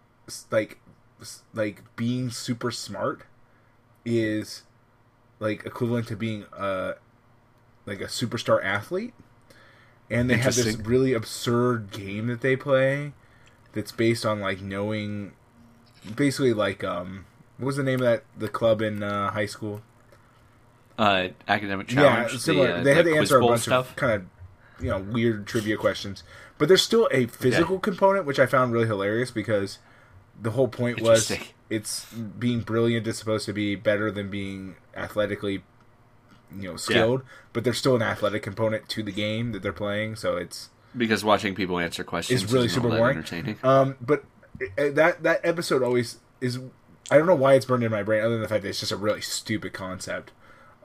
like, 0.50 0.80
like 1.54 1.82
being 1.94 2.28
super 2.28 2.72
smart 2.72 3.22
is 4.04 4.64
like 5.38 5.64
equivalent 5.64 6.08
to 6.08 6.16
being 6.16 6.44
a 6.52 6.94
like 7.86 8.00
a 8.00 8.06
superstar 8.06 8.62
athlete, 8.64 9.14
and 10.10 10.28
they 10.28 10.38
have 10.38 10.56
this 10.56 10.74
really 10.76 11.12
absurd 11.12 11.92
game 11.92 12.26
that 12.26 12.40
they 12.40 12.56
play 12.56 13.12
that's 13.72 13.92
based 13.92 14.26
on 14.26 14.40
like 14.40 14.60
knowing, 14.60 15.34
basically 16.16 16.52
like 16.52 16.82
um, 16.82 17.26
what 17.58 17.66
was 17.66 17.76
the 17.76 17.84
name 17.84 18.00
of 18.00 18.06
that 18.06 18.24
the 18.36 18.48
club 18.48 18.82
in 18.82 19.04
uh, 19.04 19.30
high 19.30 19.46
school? 19.46 19.82
Uh, 20.98 21.28
academic 21.46 21.86
challenge. 21.86 22.32
Yeah, 22.32 22.38
similar. 22.38 22.66
the, 22.66 22.74
uh, 22.74 22.82
they 22.82 22.94
had 22.94 23.04
the 23.06 23.12
to 23.12 23.18
answer 23.18 23.38
a 23.38 23.46
bunch 23.46 23.62
stuff. 23.62 23.90
of 23.90 23.96
kind 23.96 24.12
of 24.14 24.22
you 24.80 24.90
know 24.90 24.98
weird 24.98 25.46
trivia 25.46 25.76
questions, 25.76 26.22
but 26.58 26.68
there's 26.68 26.82
still 26.82 27.08
a 27.12 27.26
physical 27.26 27.78
component 27.78 28.26
which 28.26 28.38
I 28.38 28.46
found 28.46 28.72
really 28.72 28.86
hilarious 28.86 29.30
because 29.30 29.78
the 30.40 30.50
whole 30.50 30.68
point 30.68 31.00
was 31.00 31.32
it's 31.70 32.04
being 32.12 32.60
brilliant 32.60 33.06
is 33.06 33.18
supposed 33.18 33.46
to 33.46 33.52
be 33.52 33.74
better 33.74 34.10
than 34.10 34.30
being 34.30 34.76
athletically 34.94 35.62
you 36.54 36.70
know 36.70 36.76
skilled, 36.76 37.22
but 37.52 37.64
there's 37.64 37.78
still 37.78 37.96
an 37.96 38.02
athletic 38.02 38.42
component 38.42 38.88
to 38.90 39.02
the 39.02 39.12
game 39.12 39.52
that 39.52 39.62
they're 39.62 39.72
playing, 39.72 40.16
so 40.16 40.36
it's 40.36 40.70
because 40.96 41.24
watching 41.24 41.54
people 41.54 41.78
answer 41.78 42.04
questions 42.04 42.42
is 42.42 42.52
really 42.52 42.68
super 42.68 42.88
boring. 42.88 43.18
entertaining. 43.18 43.58
um 43.62 43.96
but 44.00 44.24
uh, 44.78 44.90
that 44.90 45.22
that 45.22 45.40
episode 45.44 45.82
always 45.82 46.18
is 46.40 46.58
I 47.10 47.18
don't 47.18 47.26
know 47.26 47.34
why 47.34 47.54
it's 47.54 47.66
burned 47.66 47.84
in 47.84 47.90
my 47.90 48.02
brain 48.02 48.22
other 48.22 48.34
than 48.34 48.42
the 48.42 48.48
fact 48.48 48.62
that 48.62 48.68
it's 48.68 48.80
just 48.80 48.92
a 48.92 48.96
really 48.96 49.20
stupid 49.20 49.72
concept. 49.72 50.32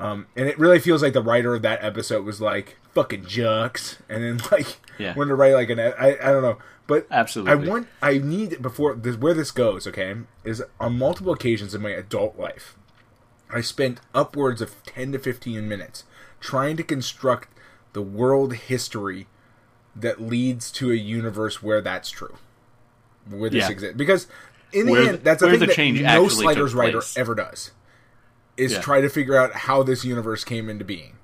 Um, 0.02 0.26
and 0.36 0.48
it 0.48 0.58
really 0.58 0.80
feels 0.80 1.04
like 1.04 1.14
the 1.14 1.22
writer 1.22 1.54
of 1.54 1.62
that 1.62 1.84
episode 1.84 2.26
was 2.26 2.42
like 2.42 2.78
fucking 2.96 3.26
jucks, 3.26 4.00
and 4.10 4.24
then 4.24 4.42
like 4.52 4.80
Yeah. 4.98 5.14
wanted 5.16 5.30
to 5.30 5.36
write 5.36 5.54
like 5.54 5.70
an 5.70 5.80
I 5.80 6.18
I 6.22 6.32
don't 6.32 6.42
know, 6.42 6.58
but 6.88 7.06
Absolutely. 7.12 7.52
I 7.52 7.70
want 7.70 7.88
I 8.02 8.18
need 8.18 8.62
before 8.62 8.96
this, 8.96 9.16
where 9.16 9.34
this 9.36 9.52
goes. 9.52 9.86
Okay, 9.86 10.16
is 10.44 10.64
on 10.80 10.98
multiple 10.98 11.32
occasions 11.34 11.76
in 11.76 11.82
my 11.82 11.92
adult 11.92 12.38
life, 12.40 12.76
I 13.54 13.62
spent 13.62 14.00
upwards 14.16 14.62
of 14.62 14.84
ten 14.86 15.12
to 15.12 15.20
fifteen 15.20 15.68
minutes 15.70 16.04
trying 16.40 16.78
to 16.78 16.84
construct 16.84 17.50
the 17.94 18.02
world 18.02 18.54
history 18.56 19.28
that 19.96 20.20
leads 20.22 20.72
to 20.72 20.92
a 20.92 20.96
universe 20.96 21.62
where 21.62 21.82
that's 21.82 22.10
true, 22.10 22.38
where 23.30 23.50
this 23.50 23.66
Yeah. 23.66 23.72
exists. 23.72 23.98
Because 23.98 24.26
in 24.74 24.88
the 24.88 24.94
end, 25.10 25.20
that's 25.24 25.42
the 25.42 25.50
thing 25.52 25.60
the 25.96 26.02
that 26.02 26.14
no 26.16 26.28
Sliders 26.30 26.74
writer 26.74 27.02
ever 27.18 27.36
does, 27.36 27.72
is 28.62 28.74
Yeah. 28.74 28.82
try 28.82 29.02
to 29.02 29.10
figure 29.10 29.36
out 29.38 29.54
how 29.68 29.84
this 29.84 30.06
universe 30.06 30.44
came 30.44 30.70
into 30.70 30.86
being. 30.86 31.18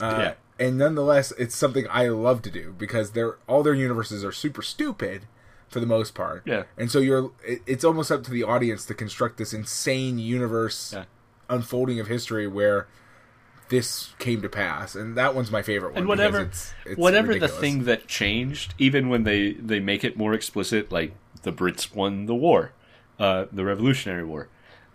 Uh, 0.00 0.16
Yeah. 0.20 0.34
And 0.58 0.78
nonetheless, 0.78 1.32
it's 1.38 1.56
something 1.56 1.86
I 1.90 2.08
love 2.08 2.40
to 2.42 2.50
do 2.50 2.74
because 2.78 3.10
they're 3.12 3.36
all 3.48 3.62
their 3.64 3.74
universes 3.74 4.24
are 4.24 4.30
super 4.32 4.62
stupid 4.62 5.22
for 5.68 5.80
the 5.80 5.86
most 5.86 6.14
part. 6.14 6.42
Yeah. 6.44 6.64
And 6.78 6.90
so 6.90 7.00
you're 7.00 7.32
it, 7.44 7.62
it's 7.66 7.82
almost 7.84 8.12
up 8.12 8.22
to 8.24 8.30
the 8.30 8.44
audience 8.44 8.84
to 8.86 8.94
construct 8.94 9.36
this 9.38 9.52
insane 9.52 10.18
universe 10.18 10.92
Yeah. 10.94 11.04
unfolding 11.50 11.98
of 11.98 12.06
history 12.06 12.46
where 12.46 12.86
this 13.70 14.12
came 14.18 14.42
to 14.42 14.48
pass, 14.48 14.94
and 14.94 15.16
that 15.16 15.34
one's 15.34 15.50
my 15.50 15.62
favorite 15.62 15.92
one. 15.94 15.98
and 16.00 16.08
whatever 16.08 16.42
it's, 16.42 16.72
it's 16.84 16.98
whatever 16.98 17.28
ridiculous. 17.28 17.54
the 17.54 17.60
thing 17.60 17.84
that 17.84 18.06
changed 18.06 18.74
even 18.78 19.08
when 19.08 19.24
they 19.24 19.54
they 19.54 19.80
make 19.80 20.04
it 20.04 20.16
more 20.16 20.34
explicit 20.34 20.92
like 20.92 21.14
the 21.42 21.52
brits 21.52 21.92
won 21.94 22.26
the 22.26 22.34
war 22.34 22.72
uh 23.18 23.46
the 23.50 23.64
revolutionary 23.64 24.22
war 24.24 24.48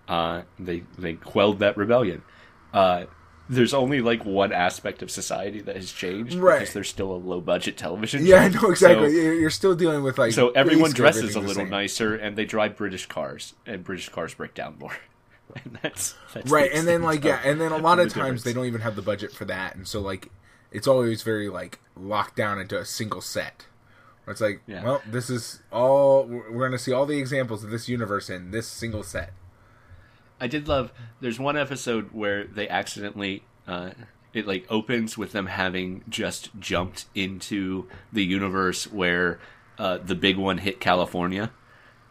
uh 0.09 0.41
they 0.59 0.83
they 0.97 1.13
quelled 1.13 1.59
that 1.59 1.77
rebellion 1.77 2.21
uh 2.73 3.05
there's 3.51 3.73
only 3.73 3.99
like 4.01 4.23
one 4.25 4.51
aspect 4.53 5.01
of 5.01 5.09
society 5.09 5.59
that 5.61 5.75
has 5.75 5.91
changed 5.91 6.35
Right. 6.35 6.59
because 6.59 6.73
there's 6.73 6.89
still 6.89 7.11
a 7.11 7.17
low 7.17 7.41
budget 7.41 7.77
television 7.77 8.23
Yeah, 8.25 8.43
I 8.43 8.51
show. 8.51 8.61
know 8.61 8.69
exactly. 8.69 9.11
So- 9.11 9.17
You're 9.17 9.49
still 9.49 9.75
dealing 9.75 10.03
with 10.03 10.17
like 10.19 10.33
So 10.33 10.49
everyone 10.51 10.91
dresses 10.91 11.35
a 11.35 11.39
little 11.39 11.65
nicer, 11.65 12.13
and 12.15 12.35
they 12.35 12.45
drive 12.45 12.75
British 12.77 13.07
cars, 13.07 13.55
and 13.65 13.83
British 13.83 14.09
cars 14.09 14.33
break 14.35 14.53
down 14.53 14.77
more. 14.79 14.95
And 15.65 15.79
that's, 15.81 16.13
that's 16.31 16.51
right 16.51 16.69
and 16.71 16.87
then 16.87 17.01
like 17.11 17.23
yeah 17.23 17.41
and 17.43 17.59
then 17.59 17.71
a 17.71 17.77
of 17.77 17.81
lot 17.81 17.95
the 17.95 18.03
of 18.03 18.09
times 18.13 18.13
difference. 18.13 18.43
they 18.43 18.53
don't 18.53 18.65
even 18.67 18.81
have 18.81 18.95
the 18.95 19.01
budget 19.01 19.31
for 19.31 19.45
that 19.45 19.75
and 19.75 19.87
so 19.87 19.99
like 19.99 20.29
it's 20.71 20.87
always 20.87 21.23
very 21.23 21.49
like 21.49 21.79
locked 21.97 22.35
down 22.35 22.59
into 22.59 22.77
a 22.77 22.85
single 22.85 23.19
set 23.19 23.65
where 24.25 24.31
it's 24.31 24.41
like 24.41 24.61
Yeah. 24.67 24.83
well 24.83 25.01
this 25.09 25.27
is 25.27 25.63
all 25.71 26.23
we're 26.27 26.59
going 26.59 26.71
to 26.73 26.77
see 26.77 26.93
all 26.93 27.07
the 27.07 27.17
examples 27.17 27.63
of 27.63 27.71
this 27.71 27.89
universe 27.89 28.29
in 28.29 28.51
this 28.51 28.67
single 28.67 29.01
set 29.01 29.33
I 30.39 30.47
did 30.47 30.67
love. 30.67 30.91
There's 31.21 31.39
one 31.39 31.57
episode 31.57 32.09
where 32.11 32.45
they 32.45 32.67
accidentally. 32.69 33.43
Uh, 33.67 33.91
it 34.33 34.45
like 34.47 34.65
opens 34.69 35.17
with 35.17 35.31
them 35.31 35.47
having 35.47 36.03
just 36.07 36.49
jumped 36.59 37.05
into 37.15 37.87
the 38.13 38.23
universe 38.23 38.85
where 38.91 39.39
uh, 39.79 39.97
the 39.97 40.15
big 40.15 40.37
one 40.37 40.59
hit 40.59 40.79
California, 40.79 41.51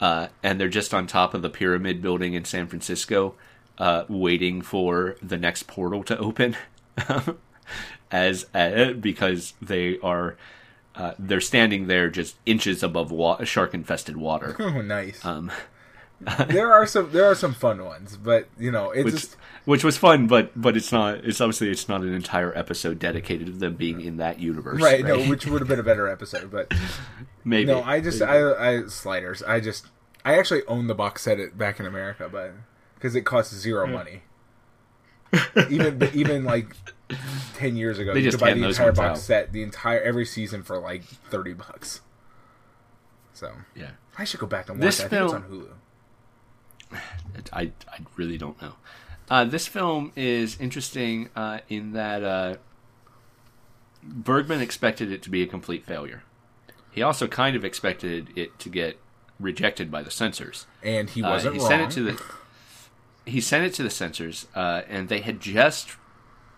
uh, 0.00 0.28
and 0.42 0.61
they're 0.61 0.68
just 0.68 0.92
on 0.92 1.06
top 1.06 1.32
of 1.35 1.42
the 1.42 1.50
pyramid 1.50 2.02
building 2.02 2.35
in 2.35 2.44
San 2.44 2.66
Francisco, 2.66 3.35
uh, 3.78 4.04
waiting 4.08 4.62
for 4.62 5.16
the 5.23 5.37
next 5.37 5.68
portal 5.68 6.02
to 6.04 6.18
open, 6.18 6.56
as 8.11 8.47
uh, 8.54 8.92
because 8.92 9.54
they 9.62 9.99
are. 10.00 10.37
Uh, 10.94 11.14
they're 11.16 11.40
standing 11.40 11.87
there 11.87 12.11
just 12.11 12.35
inches 12.44 12.82
above 12.82 13.12
wa- 13.12 13.44
shark-infested 13.44 14.16
water. 14.16 14.56
oh 14.58 14.80
nice 14.82 15.25
Um, 15.25 15.49
there 16.48 16.72
are 16.72 16.84
some 16.87 17.12
there 17.12 17.25
are 17.25 17.34
some 17.37 17.54
fun 17.54 17.84
ones 17.84 18.16
but 18.16 18.48
you 18.58 18.72
know 18.72 18.90
it's 18.90 19.04
which 19.04 19.14
just 19.14 19.37
which 19.66 19.84
was 19.84 19.96
fun, 19.98 20.26
but 20.26 20.50
but 20.60 20.76
it's 20.78 20.90
not. 20.90 21.16
It's 21.26 21.40
obviously 21.42 21.70
it's 21.70 21.88
not 21.90 22.00
an 22.00 22.12
entire 22.14 22.56
episode 22.56 22.98
dedicated 22.98 23.46
to 23.46 23.52
them 23.52 23.75
being 23.76 24.00
in 24.00 24.16
that 24.16 24.40
universe. 24.40 24.80
right, 24.82 25.04
no 25.04 25.18
which 25.28 25.46
would 25.46 25.60
have 25.60 25.68
been 25.68 25.78
a 25.78 25.82
better 25.84 26.08
episode 26.08 26.50
but 26.50 26.72
maybe. 27.44 27.66
no 27.70 27.82
i 27.82 28.00
just 28.00 28.20
i 28.22 28.38
i 28.78 28.87
sliders 28.87 29.42
i 29.42 29.60
just 29.60 29.87
i 30.25 30.37
actually 30.38 30.64
own 30.66 30.87
the 30.87 30.94
box 30.94 31.22
set 31.22 31.38
it 31.38 31.56
back 31.58 31.78
in 31.78 31.87
america 31.87 32.28
but 32.32 32.52
because 32.94 33.14
it 33.14 33.22
costs 33.22 33.54
zero 33.54 33.87
money 33.87 34.22
even 35.70 36.02
even 36.14 36.44
like 36.44 36.75
10 37.54 37.76
years 37.76 37.98
ago 37.98 38.14
They 38.14 38.20
you 38.20 38.25
just 38.26 38.38
could 38.38 38.44
buy 38.44 38.54
the 38.54 38.66
entire 38.66 38.92
box 38.92 39.10
out. 39.10 39.18
set 39.18 39.52
the 39.52 39.62
entire 39.62 40.00
every 40.00 40.25
season 40.25 40.62
for 40.62 40.78
like 40.78 41.04
30 41.04 41.52
bucks 41.54 42.00
so 43.34 43.52
yeah, 43.76 43.90
i 44.16 44.25
should 44.25 44.40
go 44.40 44.46
back 44.46 44.68
and 44.70 44.78
watch 44.78 44.87
This 44.87 45.00
it. 45.00 45.04
i 45.04 45.08
think 45.08 45.22
it's 45.25 45.32
on 45.34 45.42
hulu 45.44 45.64
It- 45.64 45.70
I 47.52 47.73
I 47.90 47.99
really 48.16 48.38
don't 48.38 48.61
know. 48.61 48.75
Uh, 49.30 49.45
this 49.45 49.66
film 49.66 50.12
is 50.16 50.59
interesting 50.59 51.28
uh, 51.37 51.59
in 51.68 51.92
that 51.92 52.25
uh, 52.25 52.57
Bergman 54.02 54.61
expected 54.61 55.12
it 55.12 55.23
to 55.23 55.30
be 55.30 55.42
a 55.42 55.47
complete 55.47 55.85
failure. 55.85 56.23
He 56.90 57.02
also 57.02 57.28
kind 57.28 57.54
of 57.54 57.64
expected 57.64 58.30
it 58.37 58.59
to 58.61 58.68
get 58.68 58.99
rejected 59.38 59.90
by 59.90 60.02
the 60.02 60.11
censors. 60.11 60.66
and 60.83 61.11
he 61.11 61.23
Uh, 61.23 61.30
wasn't 61.30 61.54
he 61.54 61.61
wrong 61.61 61.68
sent 61.68 61.83
it 61.83 61.90
to 61.95 62.02
the 62.04 62.23
he 63.30 63.40
sent 63.40 63.64
it 63.66 63.75
to 63.75 63.83
the 63.83 63.90
censors, 63.90 64.47
uh, 64.54 64.83
and 64.88 65.09
they 65.11 65.21
had 65.21 65.40
just 65.40 65.97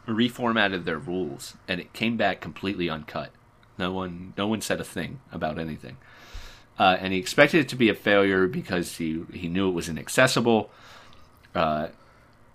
reformatted 0.06 0.84
their 0.84 0.98
rules, 0.98 1.56
and 1.66 1.80
it 1.80 1.92
came 1.92 2.16
back 2.16 2.40
completely 2.40 2.88
uncut. 2.88 3.32
No 3.78 3.92
one 3.92 4.34
no 4.36 4.46
one 4.46 4.60
said 4.60 4.80
a 4.80 4.84
thing 4.84 5.20
about 5.32 5.58
anything, 5.58 5.96
uh, 6.80 6.96
and 7.00 7.12
he 7.12 7.18
expected 7.18 7.60
it 7.60 7.68
to 7.68 7.76
be 7.76 7.88
a 7.88 7.94
failure 7.94 8.46
because 8.46 8.96
he 8.96 9.24
he 9.32 9.48
knew 9.48 9.68
it 9.68 9.72
was 9.72 9.88
inaccessible. 9.88 10.70
Uh, 11.54 11.88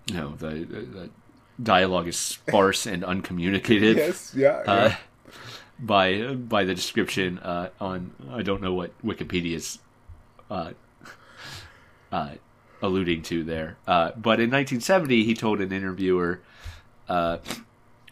you 0.06 0.14
know 0.14 0.34
the, 0.36 0.48
the, 0.48 0.80
the 0.80 1.10
dialogue 1.62 2.08
is 2.08 2.16
sparse 2.16 2.86
and 2.86 3.02
uncommunicative 3.02 3.96
yes 3.96 4.32
yeah, 4.36 4.62
yeah. 4.64 4.72
uh, 4.72 4.94
by 5.78 6.34
by 6.34 6.64
the 6.64 6.74
description 6.74 7.38
uh, 7.38 7.70
on 7.80 8.12
I 8.30 8.42
don't 8.42 8.60
know 8.60 8.74
what 8.74 8.90
Wikipedia's 9.02 9.78
uh, 10.50 10.72
uh, 12.12 12.32
alluding 12.82 13.22
to 13.22 13.44
there. 13.44 13.76
Uh, 13.86 14.10
but 14.16 14.40
in 14.40 14.50
1970, 14.50 15.24
he 15.24 15.34
told 15.34 15.60
an 15.60 15.72
interviewer 15.72 16.40
uh, 17.08 17.38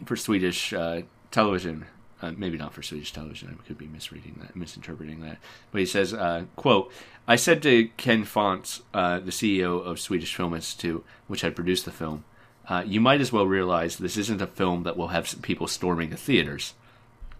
for 0.05 0.15
Swedish 0.15 0.73
uh, 0.73 1.01
television. 1.31 1.85
Uh, 2.21 2.31
maybe 2.37 2.57
not 2.57 2.73
for 2.73 2.81
Swedish 2.81 3.11
television. 3.11 3.57
I 3.59 3.67
could 3.67 3.77
be 3.77 3.87
misreading 3.87 4.39
that, 4.41 4.55
misinterpreting 4.55 5.19
that. 5.21 5.37
But 5.71 5.79
he 5.79 5.85
says, 5.85 6.13
uh, 6.13 6.45
"quote 6.55 6.91
I 7.27 7.35
said 7.35 7.61
to 7.63 7.89
Kenne 7.97 8.23
Fant, 8.23 8.81
uh, 8.93 9.19
the 9.19 9.31
CEO 9.31 9.83
of 9.83 9.99
Swedish 9.99 10.33
Film 10.33 10.53
Institute, 10.53 11.03
which 11.27 11.41
had 11.41 11.55
produced 11.55 11.85
the 11.85 11.91
film, 11.91 12.23
uh, 12.67 12.83
you 12.85 13.01
might 13.01 13.21
as 13.21 13.31
well 13.31 13.45
realize 13.45 13.97
this 13.97 14.17
isn't 14.17 14.41
a 14.41 14.47
film 14.47 14.83
that 14.83 14.97
will 14.97 15.09
have 15.09 15.41
people 15.41 15.67
storming 15.67 16.09
the 16.09 16.17
theaters. 16.17 16.73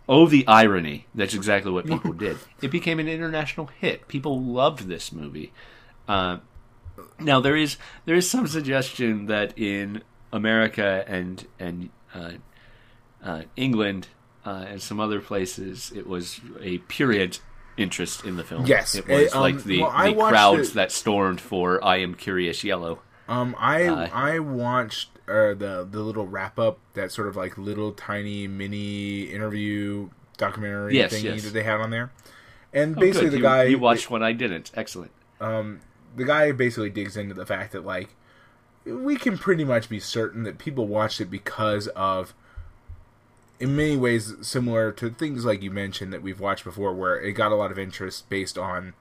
Oh, 0.08 0.28
the 0.28 0.46
irony! 0.48 1.08
That's 1.16 1.34
exactly 1.34 1.72
what 1.72 1.88
people 1.88 2.14
did. 2.28 2.38
It 2.62 2.70
became 2.70 3.00
an 3.00 3.08
international 3.08 3.68
hit. 3.80 4.08
People 4.08 4.42
loved 4.42 4.88
this 4.88 5.12
movie. 5.12 5.52
Uh, 6.08 6.38
now 7.20 7.40
there 7.40 7.56
is 7.56 7.78
there 8.06 8.16
is 8.16 8.30
some 8.30 8.48
suggestion 8.48 9.26
that 9.28 9.58
in 9.58 10.04
America 10.32 11.04
and 11.08 11.48
and 11.60 11.90
uh, 12.14 12.34
uh, 13.24 13.44
England 13.56 14.08
uh, 14.46 14.66
and 14.68 14.82
some 14.82 15.00
other 15.00 15.20
places 15.20 15.92
it 15.96 16.08
was 16.08 16.40
a 16.62 16.78
period 16.80 17.40
interest 17.78 18.24
in 18.26 18.38
the 18.38 18.44
film. 18.44 18.66
Yes. 18.66 18.96
it 18.96 19.08
was 19.08 19.34
Eh, 19.34 19.36
um, 19.36 19.42
like 19.42 19.64
the, 19.64 19.82
well, 19.82 20.06
the 20.06 20.14
crowds 20.30 20.70
it- 20.70 20.74
that 20.76 20.92
stormed 20.92 21.42
for 21.42 21.84
"I 21.84 21.98
Am 21.98 22.14
Curious 22.16 22.64
Yellow." 22.64 23.00
Um, 23.28 23.56
I 23.58 23.86
Uh, 23.88 24.10
I 24.14 24.40
watched 24.40 25.10
uh, 25.28 25.56
the 25.56 25.88
the 25.90 26.02
little 26.02 26.28
wrap 26.28 26.60
up, 26.60 26.78
that 26.94 27.12
sort 27.12 27.28
of 27.28 27.36
like 27.36 27.58
little 27.58 27.92
tiny 27.92 28.48
mini 28.48 29.24
interview 29.24 30.10
documentary 30.38 30.96
Yes, 30.96 31.14
thingy 31.14 31.24
yes. 31.24 31.44
that 31.44 31.54
they 31.54 31.64
had 31.64 31.80
on 31.82 31.90
there, 31.90 32.12
and 32.74 32.96
Oh, 32.98 33.00
basically 33.00 33.30
the 33.30 33.38
You- 33.38 33.42
guy 33.44 33.64
you 33.64 33.80
watched 33.80 34.10
one 34.12 34.22
I 34.24 34.32
didn't. 34.34 34.72
Excellent. 34.76 35.12
um 35.42 35.82
the 36.16 36.24
guy 36.24 36.52
basically 36.54 36.90
digs 36.90 37.18
into 37.18 37.34
the 37.34 37.46
fact 37.46 37.74
that 37.74 37.84
like 37.86 38.10
we 38.86 39.16
can 39.18 39.38
pretty 39.38 39.66
much 39.66 39.90
be 39.90 40.00
certain 40.00 40.44
that 40.44 40.58
people 40.60 40.88
watched 40.88 41.20
it 41.20 41.30
because 41.32 41.88
of 41.90 42.34
in 43.60 43.76
many 43.76 43.96
ways 43.98 44.34
similar 44.42 44.92
to 44.92 45.10
things 45.10 45.46
like 45.46 45.62
you 45.62 45.72
mentioned 45.72 46.12
that 46.14 46.22
we've 46.22 46.40
watched 46.40 46.64
before 46.64 46.94
where 46.94 47.20
it 47.20 47.34
got 47.34 47.52
a 47.52 47.56
lot 47.56 47.72
of 47.72 47.80
interest 47.80 48.30
based 48.30 48.58
on 48.58 48.94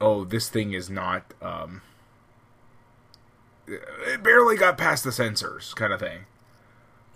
oh 0.00 0.24
this 0.24 0.48
thing 0.48 0.72
is 0.74 0.90
not 0.90 1.32
um 1.40 1.80
it 3.66 4.22
barely 4.22 4.56
got 4.56 4.78
past 4.78 5.02
the 5.04 5.10
censors 5.12 5.74
kind 5.74 5.92
of 5.92 6.00
thing. 6.00 6.20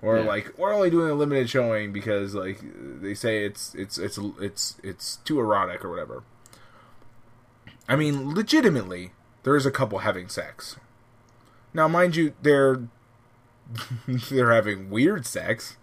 Or 0.03 0.19
Yeah. 0.19 0.25
like 0.25 0.59
we're 0.59 0.73
only 0.73 0.91
doing 0.91 1.11
a 1.11 1.15
limited 1.15 1.49
showing 1.51 1.93
because 1.93 2.35
like 2.35 2.61
they 3.01 3.15
say 3.15 3.45
it's 3.45 3.75
it's 3.75 3.99
it's 3.99 4.19
it's 4.41 4.77
it's 4.83 5.17
too 5.17 5.39
erotic 5.39 5.85
or 5.85 5.91
whatever. 5.91 6.23
I 7.89 7.97
mean 7.97 8.35
legitimately 8.35 9.13
there 9.43 9.57
is 9.57 9.67
a 9.67 9.71
couple 9.71 9.99
having 10.01 10.29
sex. 10.29 10.77
Now 11.75 11.87
mind 11.87 12.17
you 12.17 12.33
they're 12.43 12.89
they're 14.09 14.53
having 14.53 14.91
weird 14.91 15.27
sex 15.27 15.77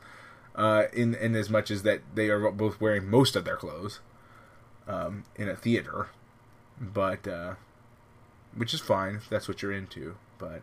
uh 0.57 0.83
in 0.93 1.13
in 1.15 1.35
as 1.35 1.49
much 1.49 1.69
as 1.71 1.83
that 1.83 2.01
they 2.15 2.29
are 2.29 2.49
both 2.51 2.81
wearing 2.81 3.07
most 3.09 3.35
of 3.35 3.45
their 3.45 3.55
clothes 3.57 3.99
um 4.87 5.23
in 5.35 5.47
a 5.47 5.55
theater. 5.55 6.07
But 6.81 7.27
uh 7.27 7.53
which 8.55 8.73
is 8.73 8.79
fine 8.81 9.15
if 9.15 9.29
that's 9.29 9.47
what 9.47 9.61
you're 9.61 9.71
into 9.71 10.15
but 10.39 10.61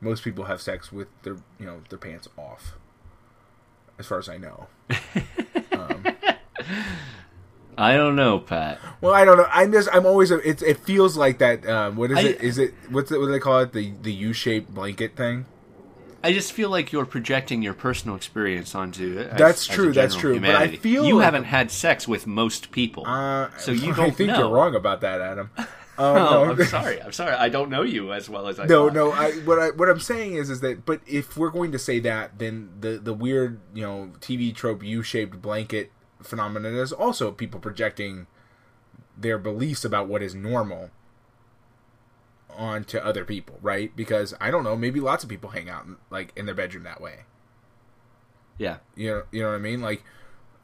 most 0.00 0.24
people 0.24 0.44
have 0.44 0.60
sex 0.60 0.90
with 0.92 1.08
their 1.22 1.36
you 1.58 1.64
know 1.66 1.80
their 1.88 1.98
pants 1.98 2.28
off 2.36 2.72
as 3.98 4.06
far 4.06 4.18
as 4.18 4.28
i 4.28 4.36
know. 4.36 4.66
I 7.78 7.94
don't 7.96 8.16
know, 8.16 8.38
Pat. 8.38 8.78
well 9.00 9.14
i 9.14 9.24
don't 9.24 9.38
know. 9.38 9.46
I'm 9.50 9.72
just 9.72 9.88
i'm 9.92 10.04
always 10.06 10.30
it's 10.30 10.62
it 10.62 10.78
feels 10.78 11.16
like 11.16 11.38
that 11.38 11.66
um 11.66 11.96
what 11.96 12.10
is 12.10 12.18
I- 12.18 12.22
it 12.22 12.42
is 12.42 12.58
it 12.58 12.74
what's 12.90 13.10
it 13.10 13.18
what 13.18 13.26
do 13.26 13.32
they 13.32 13.38
call 13.38 13.60
it? 13.60 13.72
The 13.72 13.92
the 14.02 14.12
u-shaped 14.12 14.72
blanket 14.74 15.16
thing 15.16 15.46
I 16.24 16.32
just 16.32 16.52
feel 16.52 16.70
like 16.70 16.92
you're 16.92 17.06
projecting 17.06 17.62
your 17.62 17.74
personal 17.74 18.16
experience 18.16 18.74
onto 18.74 19.18
it. 19.18 19.28
as- 19.30 19.38
That's 19.38 19.68
as 19.68 19.74
true, 19.74 19.92
that's 19.92 20.14
general 20.14 20.38
true, 20.40 20.46
but 20.46 20.54
I 20.56 20.76
feel 20.76 21.04
you 21.06 21.16
like- 21.16 21.24
haven't 21.24 21.44
had 21.44 21.70
sex 21.70 22.06
with 22.06 22.26
most 22.26 22.70
people, 22.70 23.04
uh 23.06 23.48
so 23.58 23.72
you 23.72 23.92
i 23.92 23.96
don't 23.96 24.14
think 24.16 24.28
know. 24.30 24.38
you're 24.38 24.48
wrong 24.50 24.74
about 24.74 25.00
that 25.00 25.20
adam 25.20 25.50
um, 25.58 25.66
Oh, 25.98 26.14
no, 26.14 26.50
I'm 26.52 26.64
sorry. 26.64 27.02
I'm 27.02 27.12
sorry. 27.12 27.32
I 27.34 27.48
don't 27.50 27.68
know 27.68 27.82
you 27.82 28.12
as 28.14 28.26
well 28.28 28.48
as 28.48 28.58
I. 28.58 28.64
No, 28.64 28.86
thought. 28.86 28.94
no. 28.94 29.12
I, 29.12 29.32
what 29.44 29.58
I 29.58 29.70
what 29.70 29.88
I'm 29.90 30.00
saying 30.00 30.34
is 30.36 30.48
is 30.48 30.60
that, 30.60 30.86
but 30.86 31.00
if 31.06 31.36
we're 31.36 31.50
going 31.50 31.70
to 31.72 31.78
say 31.78 32.00
that, 32.00 32.38
then 32.38 32.70
the 32.80 32.98
the 32.98 33.12
weird 33.12 33.60
you 33.74 33.82
know 33.82 34.12
TV 34.20 34.54
trope 34.54 34.82
U-shaped 34.82 35.42
blanket 35.42 35.92
phenomenon 36.22 36.74
is 36.76 36.92
also 36.94 37.30
people 37.30 37.60
projecting 37.60 38.26
their 39.18 39.36
beliefs 39.38 39.84
about 39.84 40.08
what 40.08 40.22
is 40.22 40.34
normal 40.34 40.88
onto 42.56 42.98
other 42.98 43.24
people, 43.24 43.58
right? 43.62 43.94
Because 43.96 44.34
I 44.40 44.50
don't 44.50 44.64
know, 44.64 44.76
maybe 44.76 45.00
lots 45.00 45.24
of 45.24 45.30
people 45.30 45.50
hang 45.50 45.68
out 45.68 45.86
like 46.10 46.32
in 46.36 46.46
their 46.46 46.54
bedroom 46.54 46.84
that 46.84 47.00
way. 47.00 47.20
Yeah. 48.58 48.78
You 48.94 49.10
know, 49.10 49.22
you 49.30 49.42
know 49.42 49.48
what 49.50 49.56
I 49.56 49.58
mean? 49.58 49.80
Like, 49.80 50.04